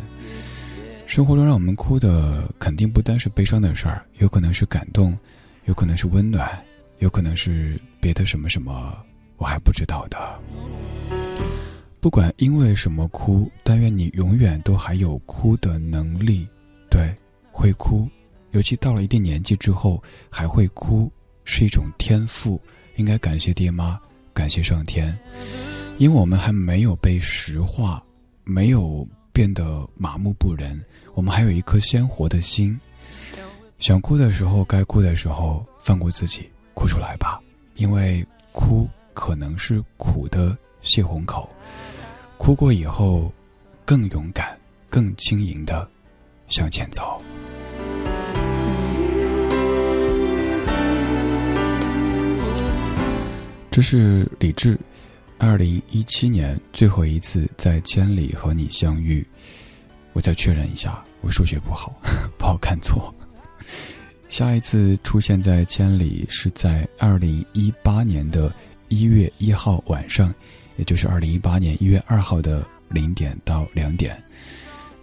[1.06, 5.14] 生活中让我们哭的肯定不单是悲伤的事儿，有可能是感动，
[5.66, 6.48] 有可能是温暖，
[7.00, 8.96] 有可能是别的什么什么，
[9.38, 10.38] 我还不知道的。
[12.00, 16.46] 不管因为什么哭，但愿你永远都还有哭的能力。
[16.90, 17.12] 对，
[17.50, 18.08] 会哭，
[18.52, 21.10] 尤其到了一定年纪之后还会哭，
[21.44, 22.60] 是一种天赋，
[22.96, 23.98] 应该感谢爹妈，
[24.32, 25.18] 感谢上天，
[25.96, 28.02] 因为我们还没有被石化，
[28.44, 30.80] 没有变得麻木不仁，
[31.14, 32.78] 我们还有一颗鲜活的心。
[33.80, 37.40] 想哭的时候，该哭的时候，放过自己，哭出来吧，
[37.74, 38.88] 因为哭
[39.18, 41.50] 可能是苦的泄洪口。
[42.36, 43.32] 哭过以后，
[43.84, 44.56] 更勇敢、
[44.88, 45.90] 更轻盈的
[46.46, 47.20] 向前走。
[53.72, 54.78] 这是李志，
[55.36, 59.26] 二零一七年最后一次在千里和你相遇。
[60.12, 62.00] 我再确认一下，我数学不好，
[62.38, 63.12] 不好看错。
[64.28, 68.54] 下一次出现在千里是在二零一八年的
[68.88, 70.34] 一月一号晚上，
[70.76, 74.20] 也就是二零一八年一月二号的零点到两点。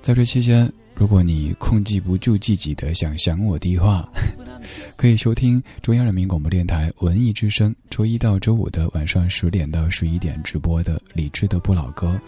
[0.01, 4.07] 在这期间，如果你控制不住自己的想想我的话，
[4.97, 12.19] 可以收听中央人民广播电台文艺之声，周一到周五的晚上十点到十一点直播的李志的不老歌。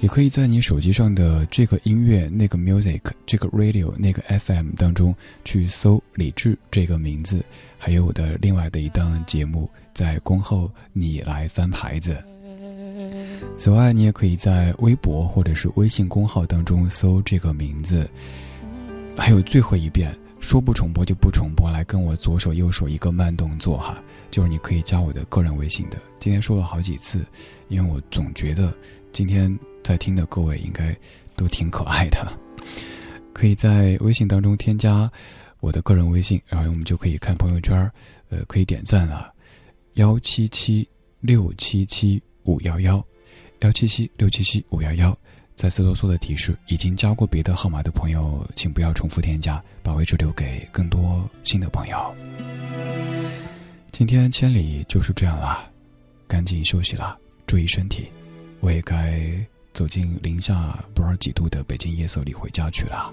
[0.00, 5.14] 也可以在你手机上的这个音乐、那个 music、这个 radio、那个 FM 当中
[5.44, 7.44] 去搜“李志”这个名字，
[7.76, 12.16] 还有我的另外的一档节目，在恭候你来翻牌子。
[13.58, 18.08] 此外，你也可以在微博或者是微信公号当中搜这个名字。
[19.18, 25.98] 还有最后一遍，说不重播就不重播，来跟我左手右手一个慢动作哈，就是你可以加我的个人微信的。
[26.18, 27.22] 今天说了好几次，
[27.68, 28.74] 因为我总觉得
[29.12, 29.54] 今天。
[29.82, 30.96] 在听的各位应该
[31.36, 32.38] 都挺可爱的，
[33.32, 35.10] 可以在微信当中添加
[35.60, 37.90] 我的个人微信，然后我们就可以看朋友圈
[38.28, 39.32] 呃，可以点赞了，
[39.94, 40.88] 幺七七
[41.20, 43.04] 六七七五幺幺，
[43.60, 45.16] 幺七七六七七五幺幺。
[45.56, 52.14] 再次啰嗦的提示：已经加过别的号码的朋友，请不要重复添加，把位置留给更多新的朋友。
[53.92, 55.70] 今天千里就是这样啦，
[56.26, 57.14] 赶紧休息啦，
[57.46, 58.08] 注意身体，
[58.60, 59.46] 我也该。
[59.72, 63.12] 走进零下不知道几度的北京夜色里回家去了。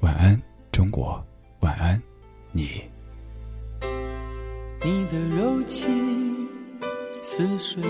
[0.00, 0.40] 晚安，
[0.70, 1.24] 中国，
[1.60, 2.00] 晚安，
[2.52, 2.82] 你。
[4.82, 6.46] 你的柔情
[7.22, 7.82] 似水，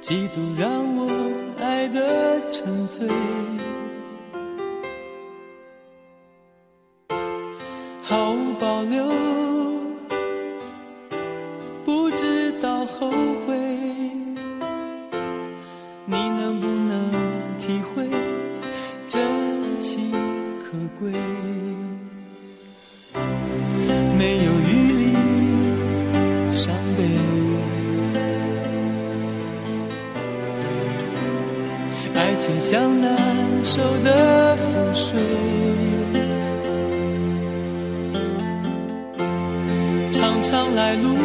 [0.00, 1.06] 几度让我
[1.58, 3.06] 爱得沉醉，
[8.02, 9.57] 毫无保留。
[11.88, 13.08] 不知道后
[13.46, 13.56] 悔，
[16.04, 17.10] 你能不能
[17.56, 18.06] 体会
[19.08, 19.18] 真
[19.80, 20.12] 情
[20.62, 21.10] 可贵？
[24.18, 25.16] 没有余力
[26.52, 27.04] 伤悲，
[32.14, 33.16] 爱情像难
[33.64, 35.18] 收的覆水，
[40.12, 41.16] 长长来路。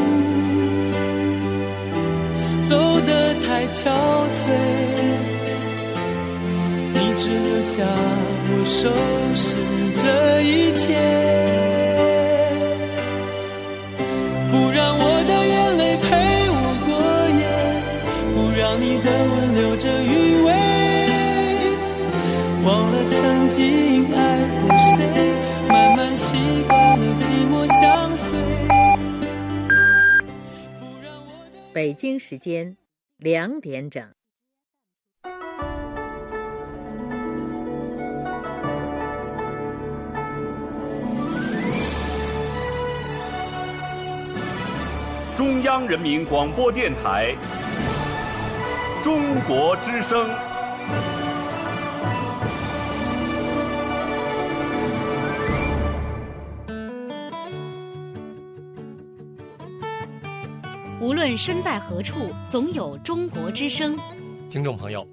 [3.73, 3.89] 憔
[4.35, 4.45] 悴，
[6.93, 8.87] 你只留下我收
[9.35, 9.57] 拾
[9.97, 10.93] 这一切，
[14.51, 16.05] 不让我的眼泪陪
[16.53, 16.55] 我
[16.85, 16.93] 过
[17.39, 17.43] 夜，
[18.35, 20.47] 不让你的吻留着余味，
[22.63, 24.17] 忘了曾经爱
[24.61, 24.93] 过谁，
[25.67, 26.37] 慢慢习
[26.67, 28.37] 惯了寂寞相随。
[31.73, 32.77] 北京时间
[33.23, 34.03] 两点整。
[45.37, 47.33] 中央人民广播电台
[49.01, 50.52] 中国之声。
[61.03, 63.99] 无论身在何处，总有中国之声。
[64.49, 65.05] 听众朋友。